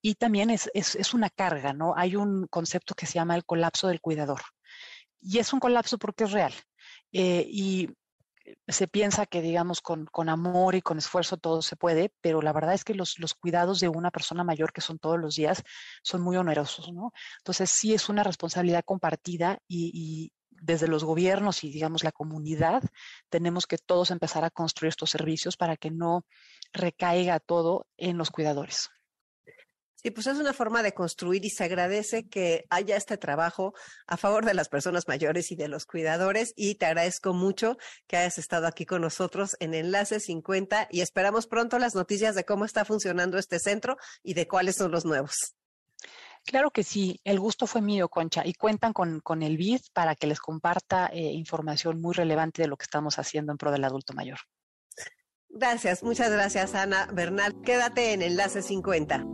Y 0.00 0.16
también 0.16 0.50
es 0.50 1.14
una 1.14 1.30
carga, 1.30 1.72
¿no? 1.72 1.94
Hay 1.96 2.16
un 2.16 2.48
concepto 2.48 2.96
que 2.96 3.06
se 3.06 3.14
llama 3.14 3.36
el 3.36 3.44
colapso 3.44 3.86
del 3.86 4.00
cuidador. 4.00 4.40
Y 5.20 5.38
es 5.38 5.52
un 5.52 5.60
colapso 5.60 5.98
porque 5.98 6.24
es 6.24 6.32
real. 6.32 6.52
y 7.12 7.90
se 8.68 8.88
piensa 8.88 9.26
que, 9.26 9.40
digamos, 9.42 9.80
con, 9.80 10.06
con, 10.06 10.28
amor 10.28 10.74
y 10.74 10.82
con 10.82 10.98
esfuerzo 10.98 11.36
todo 11.36 11.62
se 11.62 11.76
puede, 11.76 12.12
pero 12.20 12.42
la 12.42 12.52
verdad 12.52 12.74
es 12.74 12.84
que 12.84 12.94
los, 12.94 13.18
los, 13.18 13.34
cuidados 13.34 13.80
de 13.80 13.88
una 13.88 14.10
persona 14.10 14.44
mayor, 14.44 14.72
que 14.72 14.80
son 14.80 14.98
todos 14.98 15.18
los 15.18 15.36
días, 15.36 15.62
son 16.02 16.22
muy 16.22 16.36
onerosos, 16.36 16.92
¿no? 16.92 17.12
Entonces, 17.38 17.70
sí 17.70 17.94
es 17.94 18.08
una 18.08 18.24
responsabilidad 18.24 18.84
compartida 18.84 19.58
y, 19.68 19.90
y 19.94 20.32
desde 20.50 20.88
los 20.88 21.04
gobiernos 21.04 21.64
y, 21.64 21.70
digamos, 21.70 22.04
la 22.04 22.12
comunidad, 22.12 22.82
tenemos 23.28 23.66
que 23.66 23.78
todos 23.78 24.10
empezar 24.10 24.44
a 24.44 24.50
construir 24.50 24.90
estos 24.90 25.10
servicios 25.10 25.56
para 25.56 25.76
que 25.76 25.90
no 25.90 26.24
recaiga 26.72 27.40
todo 27.40 27.86
en 27.96 28.16
los 28.16 28.30
cuidadores. 28.30 28.90
Sí, 30.02 30.10
pues 30.10 30.26
es 30.26 30.38
una 30.38 30.52
forma 30.52 30.82
de 30.82 30.94
construir 30.94 31.44
y 31.44 31.50
se 31.50 31.62
agradece 31.62 32.28
que 32.28 32.64
haya 32.70 32.96
este 32.96 33.16
trabajo 33.16 33.72
a 34.08 34.16
favor 34.16 34.44
de 34.44 34.52
las 34.52 34.68
personas 34.68 35.06
mayores 35.06 35.52
y 35.52 35.56
de 35.56 35.68
los 35.68 35.86
cuidadores 35.86 36.52
y 36.56 36.74
te 36.74 36.86
agradezco 36.86 37.32
mucho 37.34 37.76
que 38.08 38.16
hayas 38.16 38.38
estado 38.38 38.66
aquí 38.66 38.84
con 38.84 39.02
nosotros 39.02 39.56
en 39.60 39.74
Enlace 39.74 40.18
50 40.18 40.88
y 40.90 41.02
esperamos 41.02 41.46
pronto 41.46 41.78
las 41.78 41.94
noticias 41.94 42.34
de 42.34 42.44
cómo 42.44 42.64
está 42.64 42.84
funcionando 42.84 43.38
este 43.38 43.60
centro 43.60 43.96
y 44.24 44.34
de 44.34 44.48
cuáles 44.48 44.74
son 44.74 44.90
los 44.90 45.04
nuevos. 45.04 45.54
Claro 46.44 46.72
que 46.72 46.82
sí, 46.82 47.20
el 47.22 47.38
gusto 47.38 47.68
fue 47.68 47.80
mío, 47.80 48.08
Concha, 48.08 48.42
y 48.44 48.54
cuentan 48.54 48.92
con, 48.92 49.20
con 49.20 49.44
el 49.44 49.56
BID 49.56 49.82
para 49.92 50.16
que 50.16 50.26
les 50.26 50.40
comparta 50.40 51.06
eh, 51.12 51.20
información 51.20 52.00
muy 52.00 52.14
relevante 52.14 52.62
de 52.62 52.68
lo 52.68 52.76
que 52.76 52.82
estamos 52.82 53.20
haciendo 53.20 53.52
en 53.52 53.58
pro 53.58 53.70
del 53.70 53.84
adulto 53.84 54.12
mayor. 54.14 54.38
Gracias, 55.48 56.02
muchas 56.02 56.32
gracias, 56.32 56.74
Ana 56.74 57.08
Bernal. 57.12 57.60
Quédate 57.62 58.14
en 58.14 58.22
Enlace 58.22 58.62
50. 58.62 59.24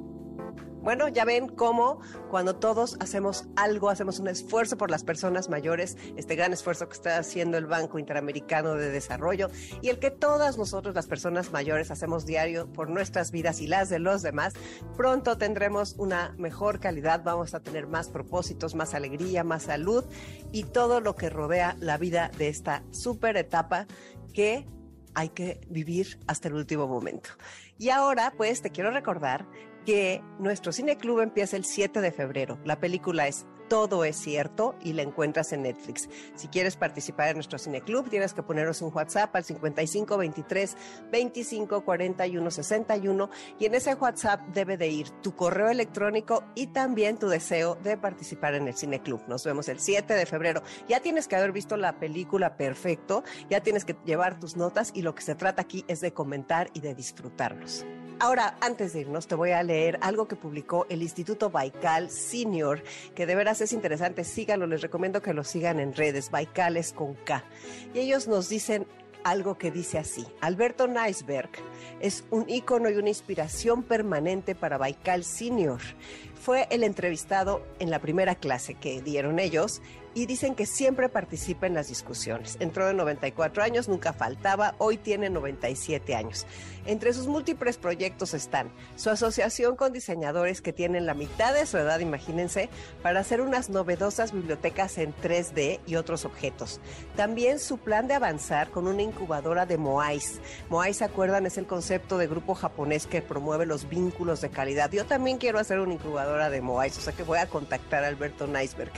Bueno, 0.83 1.09
ya 1.09 1.24
ven 1.24 1.49
cómo 1.49 2.01
cuando 2.31 2.57
todos 2.57 2.97
hacemos 3.01 3.49
algo, 3.57 3.91
hacemos 3.91 4.20
un 4.20 4.29
esfuerzo 4.29 4.76
por 4.76 4.91
las 4.91 5.05
personas 5.05 5.49
mayores, 5.49 5.97
este 6.16 6.37
gran 6.37 6.53
esfuerzo 6.53 6.89
que 6.89 6.95
está 6.95 7.18
haciendo 7.18 7.59
el 7.59 7.66
Banco 7.66 7.99
Interamericano 7.99 8.74
de 8.74 8.91
Desarrollo 8.91 9.51
y 9.83 9.89
el 9.89 9.99
que 9.99 10.11
todas 10.11 10.57
nosotros, 10.57 10.95
las 10.95 11.07
personas 11.07 11.51
mayores, 11.53 11.91
hacemos 11.91 12.26
diario 12.26 12.72
por 12.72 12.89
nuestras 12.91 13.33
vidas 13.33 13.61
y 13.61 13.66
las 13.66 13.89
de 13.89 13.99
los 13.99 14.22
demás, 14.22 14.55
pronto 14.97 15.37
tendremos 15.37 15.95
una 15.99 16.35
mejor 16.39 16.81
calidad, 16.81 17.22
vamos 17.24 17.55
a 17.55 17.61
tener 17.61 17.87
más 17.87 18.09
propósitos, 18.09 18.74
más 18.74 18.95
alegría, 18.95 19.45
más 19.45 19.64
salud 19.64 20.05
y 20.53 20.64
todo 20.64 21.01
lo 21.01 21.16
que 21.16 21.29
rodea 21.29 21.76
la 21.81 21.99
vida 21.99 22.31
de 22.39 22.49
esta 22.49 22.83
super 22.93 23.37
etapa 23.37 23.87
que 24.33 24.66
hay 25.14 25.31
que 25.31 25.61
vivir 25.68 26.20
hasta 26.29 26.49
el 26.49 26.55
último 26.55 26.87
momento. 26.87 27.31
Y 27.76 27.91
ahora, 27.91 28.33
pues, 28.37 28.62
te 28.62 28.70
quiero 28.70 28.91
recordar 28.91 29.47
que 29.89 30.22
nuestro 30.39 30.70
cine 30.70 30.99
club 30.99 31.20
empieza 31.20 31.57
el 31.57 31.64
7 31.64 32.03
de 32.03 32.12
febrero. 32.12 32.59
La 32.62 32.78
película 32.78 33.26
es 33.26 33.47
todo 33.70 34.05
es 34.05 34.16
cierto 34.16 34.74
y 34.82 34.93
la 34.93 35.01
encuentras 35.01 35.51
en 35.55 35.62
Netflix. 35.62 36.11
Si 36.34 36.49
quieres 36.49 36.76
participar 36.76 37.28
en 37.28 37.36
nuestro 37.36 37.59
cine 37.59 37.80
club, 37.80 38.11
tienes 38.11 38.34
que 38.34 38.43
ponernos 38.43 38.82
un 38.82 38.93
WhatsApp 38.95 39.34
al 39.34 39.45
55 39.45 40.18
23 40.18 40.76
25 41.11 41.84
41 41.86 42.51
61 42.51 43.30
y 43.59 43.64
en 43.64 43.74
ese 43.74 43.95
WhatsApp 43.95 44.43
debe 44.53 44.76
de 44.76 44.89
ir 44.89 45.09
tu 45.22 45.34
correo 45.34 45.70
electrónico 45.70 46.45
y 46.55 46.66
también 46.66 47.16
tu 47.16 47.28
deseo 47.28 47.76
de 47.76 47.97
participar 47.97 48.57
en 48.57 48.68
el 48.68 48.74
cine 48.74 49.01
club. 49.01 49.22
Nos 49.26 49.43
vemos 49.45 49.70
el 49.70 49.80
7 49.80 50.12
de 50.12 50.26
febrero. 50.26 50.62
Ya 50.86 51.01
tienes 51.01 51.28
que 51.28 51.36
haber 51.36 51.53
visto 51.53 51.78
la 51.78 51.99
película 51.99 52.59
perfecto, 52.59 53.24
ya 53.49 53.62
tienes 53.62 53.86
que 53.86 53.97
llevar 54.05 54.39
tus 54.39 54.55
notas 54.55 54.91
y 54.93 55.01
lo 55.01 55.14
que 55.14 55.22
se 55.22 55.34
trata 55.34 55.62
aquí 55.62 55.86
es 55.89 56.03
de 56.03 56.12
comentar 56.12 56.68
y 56.74 56.80
de 56.80 56.95
disfrutarlos. 56.95 57.86
Ahora, 58.20 58.56
antes 58.60 58.92
de 58.92 59.02
irnos, 59.02 59.28
te 59.28 59.36
voy 59.36 59.52
a 59.52 59.62
leer 59.62 59.96
algo 60.00 60.26
que 60.26 60.34
publicó 60.34 60.86
el 60.88 61.02
Instituto 61.02 61.50
Baikal 61.50 62.10
Senior, 62.10 62.82
que 63.14 63.26
de 63.26 63.36
veras 63.36 63.60
es 63.60 63.72
interesante. 63.72 64.24
Síganlo, 64.24 64.66
les 64.66 64.82
recomiendo 64.82 65.22
que 65.22 65.32
lo 65.32 65.44
sigan 65.44 65.78
en 65.78 65.94
redes, 65.94 66.28
Baikales 66.32 66.92
con 66.92 67.14
K. 67.14 67.44
Y 67.94 68.00
ellos 68.00 68.26
nos 68.26 68.48
dicen 68.48 68.88
algo 69.22 69.56
que 69.56 69.70
dice 69.70 69.98
así. 69.98 70.26
Alberto 70.40 70.88
Neisberg 70.88 71.50
es 72.00 72.24
un 72.30 72.50
ícono 72.50 72.90
y 72.90 72.96
una 72.96 73.08
inspiración 73.08 73.84
permanente 73.84 74.56
para 74.56 74.78
Baikal 74.78 75.22
Senior. 75.22 75.80
Fue 76.34 76.66
el 76.70 76.82
entrevistado 76.82 77.64
en 77.78 77.90
la 77.90 78.00
primera 78.00 78.34
clase 78.34 78.74
que 78.74 79.00
dieron 79.00 79.38
ellos 79.38 79.80
y 80.18 80.26
dicen 80.26 80.56
que 80.56 80.66
siempre 80.66 81.08
participa 81.08 81.68
en 81.68 81.74
las 81.74 81.86
discusiones. 81.86 82.56
Entró 82.58 82.88
de 82.88 82.94
94 82.94 83.62
años, 83.62 83.88
nunca 83.88 84.12
faltaba, 84.12 84.74
hoy 84.78 84.96
tiene 84.96 85.30
97 85.30 86.16
años. 86.16 86.44
Entre 86.86 87.12
sus 87.12 87.28
múltiples 87.28 87.76
proyectos 87.76 88.34
están 88.34 88.72
su 88.96 89.10
asociación 89.10 89.76
con 89.76 89.92
diseñadores 89.92 90.60
que 90.60 90.72
tienen 90.72 91.06
la 91.06 91.14
mitad 91.14 91.54
de 91.54 91.66
su 91.66 91.76
edad, 91.76 92.00
imagínense, 92.00 92.68
para 93.00 93.20
hacer 93.20 93.40
unas 93.40 93.70
novedosas 93.70 94.32
bibliotecas 94.32 94.98
en 94.98 95.14
3D 95.14 95.78
y 95.86 95.94
otros 95.94 96.24
objetos. 96.24 96.80
También 97.14 97.60
su 97.60 97.78
plan 97.78 98.08
de 98.08 98.14
avanzar 98.14 98.70
con 98.70 98.88
una 98.88 99.02
incubadora 99.02 99.66
de 99.66 99.78
Moais. 99.78 100.40
Moais, 100.68 100.96
¿se 100.96 101.04
acuerdan? 101.04 101.46
Es 101.46 101.58
el 101.58 101.66
concepto 101.66 102.18
de 102.18 102.26
grupo 102.26 102.54
japonés 102.54 103.06
que 103.06 103.22
promueve 103.22 103.66
los 103.66 103.88
vínculos 103.88 104.40
de 104.40 104.50
calidad. 104.50 104.90
Yo 104.90 105.06
también 105.06 105.38
quiero 105.38 105.60
hacer 105.60 105.78
una 105.78 105.94
incubadora 105.94 106.50
de 106.50 106.60
Moais, 106.60 106.98
o 106.98 107.00
sea 107.00 107.12
que 107.12 107.22
voy 107.22 107.38
a 107.38 107.46
contactar 107.46 108.02
a 108.02 108.08
Alberto 108.08 108.48
Neisberg. 108.48 108.90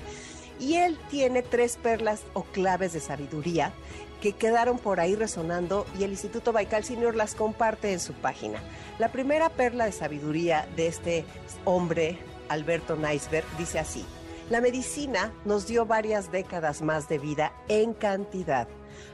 Y 0.60 0.76
él 0.76 0.98
tiene 1.10 1.42
tres 1.42 1.76
perlas 1.76 2.22
o 2.34 2.44
claves 2.44 2.92
de 2.92 3.00
sabiduría 3.00 3.72
que 4.20 4.32
quedaron 4.34 4.78
por 4.78 5.00
ahí 5.00 5.14
resonando 5.16 5.86
y 5.98 6.04
el 6.04 6.10
Instituto 6.10 6.52
Baikal 6.52 6.84
Senior 6.84 7.16
las 7.16 7.34
comparte 7.34 7.92
en 7.92 8.00
su 8.00 8.12
página. 8.12 8.60
La 8.98 9.10
primera 9.10 9.48
perla 9.48 9.86
de 9.86 9.92
sabiduría 9.92 10.68
de 10.76 10.86
este 10.86 11.24
hombre, 11.64 12.18
Alberto 12.48 12.96
Neisberg, 12.96 13.46
dice 13.56 13.78
así, 13.78 14.04
la 14.50 14.60
medicina 14.60 15.32
nos 15.44 15.66
dio 15.66 15.86
varias 15.86 16.30
décadas 16.30 16.82
más 16.82 17.08
de 17.08 17.18
vida 17.18 17.52
en 17.68 17.94
cantidad. 17.94 18.68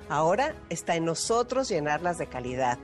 Ahora 0.09 0.55
está 0.71 0.97
en 0.97 1.05
nosotros 1.05 1.69
llenarlas 1.69 2.19
de 2.19 2.27
calidad. 2.27 2.79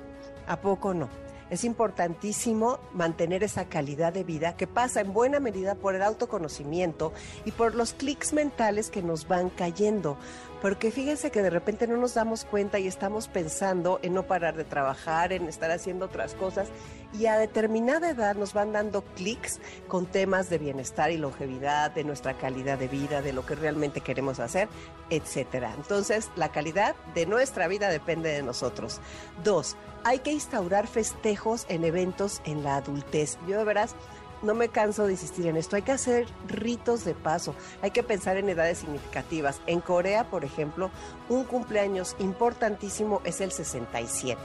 ¿A 0.46 0.60
poco 0.60 0.94
no? 0.94 1.08
Es 1.52 1.64
importantísimo 1.64 2.78
mantener 2.94 3.44
esa 3.44 3.66
calidad 3.66 4.14
de 4.14 4.24
vida 4.24 4.56
que 4.56 4.66
pasa 4.66 5.02
en 5.02 5.12
buena 5.12 5.38
medida 5.38 5.74
por 5.74 5.94
el 5.94 6.02
autoconocimiento 6.02 7.12
y 7.44 7.50
por 7.50 7.74
los 7.74 7.92
clics 7.92 8.32
mentales 8.32 8.88
que 8.88 9.02
nos 9.02 9.28
van 9.28 9.50
cayendo. 9.50 10.16
Porque 10.62 10.90
fíjense 10.90 11.30
que 11.30 11.42
de 11.42 11.50
repente 11.50 11.86
no 11.86 11.98
nos 11.98 12.14
damos 12.14 12.46
cuenta 12.46 12.78
y 12.78 12.86
estamos 12.86 13.28
pensando 13.28 14.00
en 14.00 14.14
no 14.14 14.22
parar 14.22 14.56
de 14.56 14.64
trabajar, 14.64 15.30
en 15.34 15.46
estar 15.46 15.70
haciendo 15.70 16.06
otras 16.06 16.34
cosas 16.34 16.68
y 17.12 17.26
a 17.26 17.36
determinada 17.36 18.10
edad 18.10 18.36
nos 18.36 18.52
van 18.52 18.72
dando 18.72 19.02
clics 19.02 19.60
con 19.88 20.06
temas 20.06 20.48
de 20.48 20.58
bienestar 20.58 21.10
y 21.10 21.16
longevidad, 21.16 21.90
de 21.90 22.04
nuestra 22.04 22.34
calidad 22.38 22.78
de 22.78 22.88
vida, 22.88 23.22
de 23.22 23.32
lo 23.32 23.44
que 23.44 23.54
realmente 23.54 24.00
queremos 24.00 24.40
hacer, 24.40 24.68
etcétera. 25.10 25.72
Entonces, 25.76 26.30
la 26.36 26.50
calidad 26.50 26.94
de 27.14 27.26
nuestra 27.26 27.68
vida 27.68 27.88
depende 27.88 28.30
de 28.30 28.42
nosotros. 28.42 29.00
Dos, 29.44 29.76
hay 30.04 30.20
que 30.20 30.32
instaurar 30.32 30.86
festejos 30.86 31.66
en 31.68 31.84
eventos 31.84 32.40
en 32.44 32.62
la 32.62 32.76
adultez. 32.76 33.38
Yo 33.46 33.58
de 33.58 33.64
veras 33.64 33.94
no 34.42 34.54
me 34.54 34.68
canso 34.68 35.06
de 35.06 35.12
insistir 35.12 35.46
en 35.46 35.56
esto. 35.56 35.76
Hay 35.76 35.82
que 35.82 35.92
hacer 35.92 36.26
ritos 36.48 37.04
de 37.04 37.14
paso. 37.14 37.54
Hay 37.80 37.92
que 37.92 38.02
pensar 38.02 38.36
en 38.36 38.48
edades 38.48 38.78
significativas. 38.78 39.60
En 39.66 39.80
Corea, 39.80 40.28
por 40.30 40.44
ejemplo, 40.44 40.90
un 41.28 41.44
cumpleaños 41.44 42.16
importantísimo 42.18 43.20
es 43.24 43.40
el 43.40 43.52
67 43.52 44.40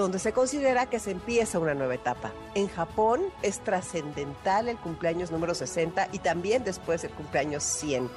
donde 0.00 0.18
se 0.18 0.32
considera 0.32 0.86
que 0.86 0.98
se 0.98 1.10
empieza 1.10 1.58
una 1.58 1.74
nueva 1.74 1.94
etapa. 1.94 2.32
En 2.54 2.68
Japón 2.68 3.20
es 3.42 3.60
trascendental 3.60 4.68
el 4.68 4.78
cumpleaños 4.78 5.30
número 5.30 5.54
60 5.54 6.08
y 6.12 6.18
también 6.18 6.64
después 6.64 7.04
el 7.04 7.10
cumpleaños 7.10 7.62
100. 7.62 8.10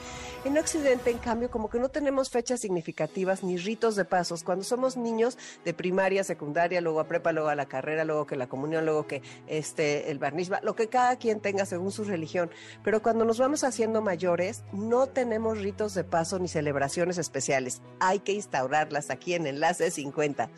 En 0.45 0.57
Occidente, 0.57 1.09
en 1.09 1.19
cambio, 1.19 1.49
como 1.49 1.69
que 1.69 1.79
no 1.79 1.87
tenemos 1.87 2.29
fechas 2.29 2.59
significativas 2.59 3.43
ni 3.43 3.55
ritos 3.55 3.95
de 3.95 4.03
pasos. 4.03 4.43
Cuando 4.43 4.65
somos 4.65 4.97
niños 4.97 5.37
de 5.63 5.73
primaria, 5.73 6.25
secundaria, 6.25 6.81
luego 6.81 6.99
a 6.99 7.07
prepa, 7.07 7.31
luego 7.31 7.47
a 7.47 7.55
la 7.55 7.67
carrera, 7.67 8.03
luego 8.03 8.27
que 8.27 8.35
la 8.35 8.47
comunión, 8.47 8.83
luego 8.83 9.07
que 9.07 9.21
este 9.47 10.11
el 10.11 10.19
barnishba, 10.19 10.59
lo 10.61 10.75
que 10.75 10.89
cada 10.89 11.15
quien 11.15 11.39
tenga 11.39 11.65
según 11.65 11.93
su 11.93 12.03
religión. 12.03 12.51
Pero 12.83 13.01
cuando 13.01 13.23
nos 13.23 13.39
vamos 13.39 13.63
haciendo 13.63 14.01
mayores, 14.01 14.65
no 14.73 15.07
tenemos 15.07 15.59
ritos 15.59 15.93
de 15.93 16.03
paso 16.03 16.39
ni 16.39 16.49
celebraciones 16.49 17.17
especiales. 17.17 17.81
Hay 18.01 18.19
que 18.19 18.33
instaurarlas 18.33 19.11
aquí 19.11 19.35
en 19.35 19.47
Enlace 19.47 19.91
50. 19.91 20.49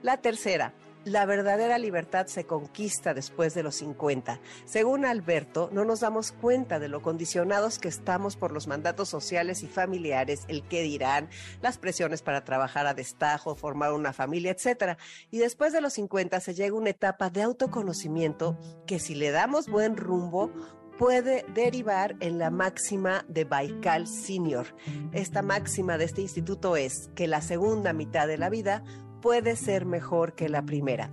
La 0.00 0.16
tercera, 0.22 0.72
la 1.04 1.26
verdadera 1.26 1.78
libertad 1.78 2.26
se 2.26 2.44
conquista 2.44 3.14
después 3.14 3.54
de 3.54 3.62
los 3.62 3.76
50. 3.76 4.40
Según 4.64 5.04
Alberto, 5.04 5.68
no 5.72 5.84
nos 5.84 6.00
damos 6.00 6.32
cuenta 6.32 6.78
de 6.78 6.88
lo 6.88 7.02
condicionados 7.02 7.78
que 7.78 7.88
estamos 7.88 8.36
por 8.36 8.52
los 8.52 8.66
mandatos 8.66 9.08
sociales 9.08 9.62
y 9.62 9.66
familiares, 9.66 10.44
el 10.48 10.62
qué 10.66 10.82
dirán, 10.82 11.28
las 11.60 11.78
presiones 11.78 12.22
para 12.22 12.44
trabajar 12.44 12.86
a 12.86 12.94
destajo, 12.94 13.54
formar 13.54 13.92
una 13.92 14.12
familia, 14.12 14.52
etc. 14.52 14.98
Y 15.30 15.38
después 15.38 15.72
de 15.72 15.80
los 15.80 15.94
50 15.94 16.40
se 16.40 16.54
llega 16.54 16.74
una 16.74 16.90
etapa 16.90 17.30
de 17.30 17.42
autoconocimiento 17.42 18.58
que 18.86 18.98
si 18.98 19.14
le 19.14 19.30
damos 19.30 19.68
buen 19.68 19.96
rumbo, 19.96 20.50
puede 20.98 21.44
derivar 21.54 22.16
en 22.20 22.38
la 22.38 22.50
máxima 22.50 23.24
de 23.28 23.44
Baikal 23.44 24.06
Senior. 24.06 24.66
Esta 25.12 25.42
máxima 25.42 25.98
de 25.98 26.04
este 26.04 26.22
instituto 26.22 26.76
es 26.76 27.10
que 27.14 27.26
la 27.26 27.42
segunda 27.42 27.92
mitad 27.92 28.28
de 28.28 28.38
la 28.38 28.48
vida 28.48 28.84
puede 29.24 29.56
ser 29.56 29.86
mejor 29.86 30.34
que 30.34 30.50
la 30.50 30.66
primera. 30.66 31.10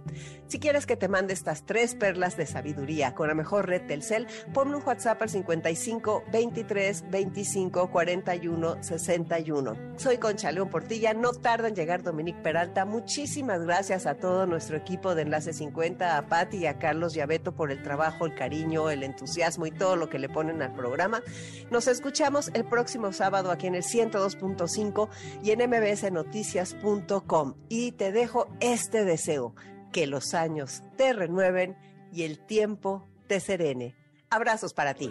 Si 0.47 0.59
quieres 0.59 0.85
que 0.85 0.97
te 0.97 1.07
mande 1.07 1.33
estas 1.33 1.65
tres 1.65 1.95
perlas 1.95 2.35
de 2.35 2.45
sabiduría 2.45 3.15
con 3.15 3.29
la 3.29 3.33
mejor 3.33 3.69
red 3.69 3.87
Telcel, 3.87 4.27
ponme 4.53 4.75
un 4.75 4.83
WhatsApp 4.85 5.21
al 5.21 5.29
55 5.29 6.25
23 6.29 7.09
25 7.09 7.89
41 7.89 8.83
61. 8.83 9.77
Soy 9.95 10.17
Concha 10.17 10.51
León 10.51 10.69
Portilla, 10.69 11.13
no 11.13 11.31
tarda 11.31 11.69
en 11.69 11.75
llegar 11.75 12.03
Dominique 12.03 12.41
Peralta. 12.41 12.83
Muchísimas 12.83 13.61
gracias 13.61 14.05
a 14.05 14.15
todo 14.15 14.45
nuestro 14.45 14.75
equipo 14.75 15.15
de 15.15 15.21
Enlace 15.21 15.53
50, 15.53 16.17
a 16.17 16.27
Patti 16.27 16.57
y 16.57 16.65
a 16.65 16.79
Carlos 16.79 17.13
Yabeto 17.13 17.55
por 17.55 17.71
el 17.71 17.81
trabajo, 17.81 18.25
el 18.25 18.35
cariño, 18.35 18.89
el 18.89 19.03
entusiasmo 19.03 19.67
y 19.67 19.71
todo 19.71 19.95
lo 19.95 20.09
que 20.09 20.19
le 20.19 20.27
ponen 20.27 20.61
al 20.61 20.73
programa. 20.73 21.23
Nos 21.69 21.87
escuchamos 21.87 22.51
el 22.53 22.65
próximo 22.65 23.13
sábado 23.13 23.51
aquí 23.51 23.67
en 23.67 23.75
el 23.75 23.83
102.5 23.83 25.07
y 25.43 25.51
en 25.51 25.69
mbsnoticias.com. 25.69 27.53
Y 27.69 27.93
te 28.01 28.11
dejo 28.11 28.47
este 28.61 29.05
deseo 29.05 29.53
que 29.93 30.07
los 30.07 30.33
años 30.33 30.81
te 30.97 31.13
renueven 31.13 31.77
y 32.11 32.23
el 32.23 32.39
tiempo 32.39 33.07
te 33.27 33.39
serene. 33.39 33.93
Abrazos 34.31 34.73
para 34.73 34.95
ti. 34.95 35.07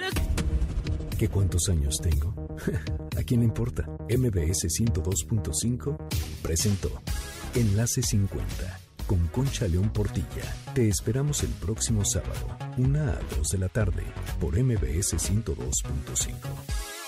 ¿Qué 1.16 1.28
cuántos 1.28 1.68
años 1.68 2.01
tengo? 2.03 2.34
¿A 3.16 3.22
quién 3.22 3.43
le 3.43 3.47
importa? 3.47 3.84
MBS 4.09 4.66
102.5 4.66 5.99
presentó 6.43 6.91
Enlace 7.55 8.03
50 8.03 8.80
con 9.07 9.24
Concha 9.28 9.68
León 9.68 9.93
Portilla. 9.93 10.43
Te 10.74 10.88
esperamos 10.88 11.45
el 11.45 11.51
próximo 11.51 12.05
sábado, 12.05 12.59
una 12.76 13.12
a 13.12 13.20
2 13.36 13.51
de 13.51 13.59
la 13.59 13.68
tarde, 13.68 14.03
por 14.41 14.61
MBS 14.61 15.14
102.5. 15.14 17.00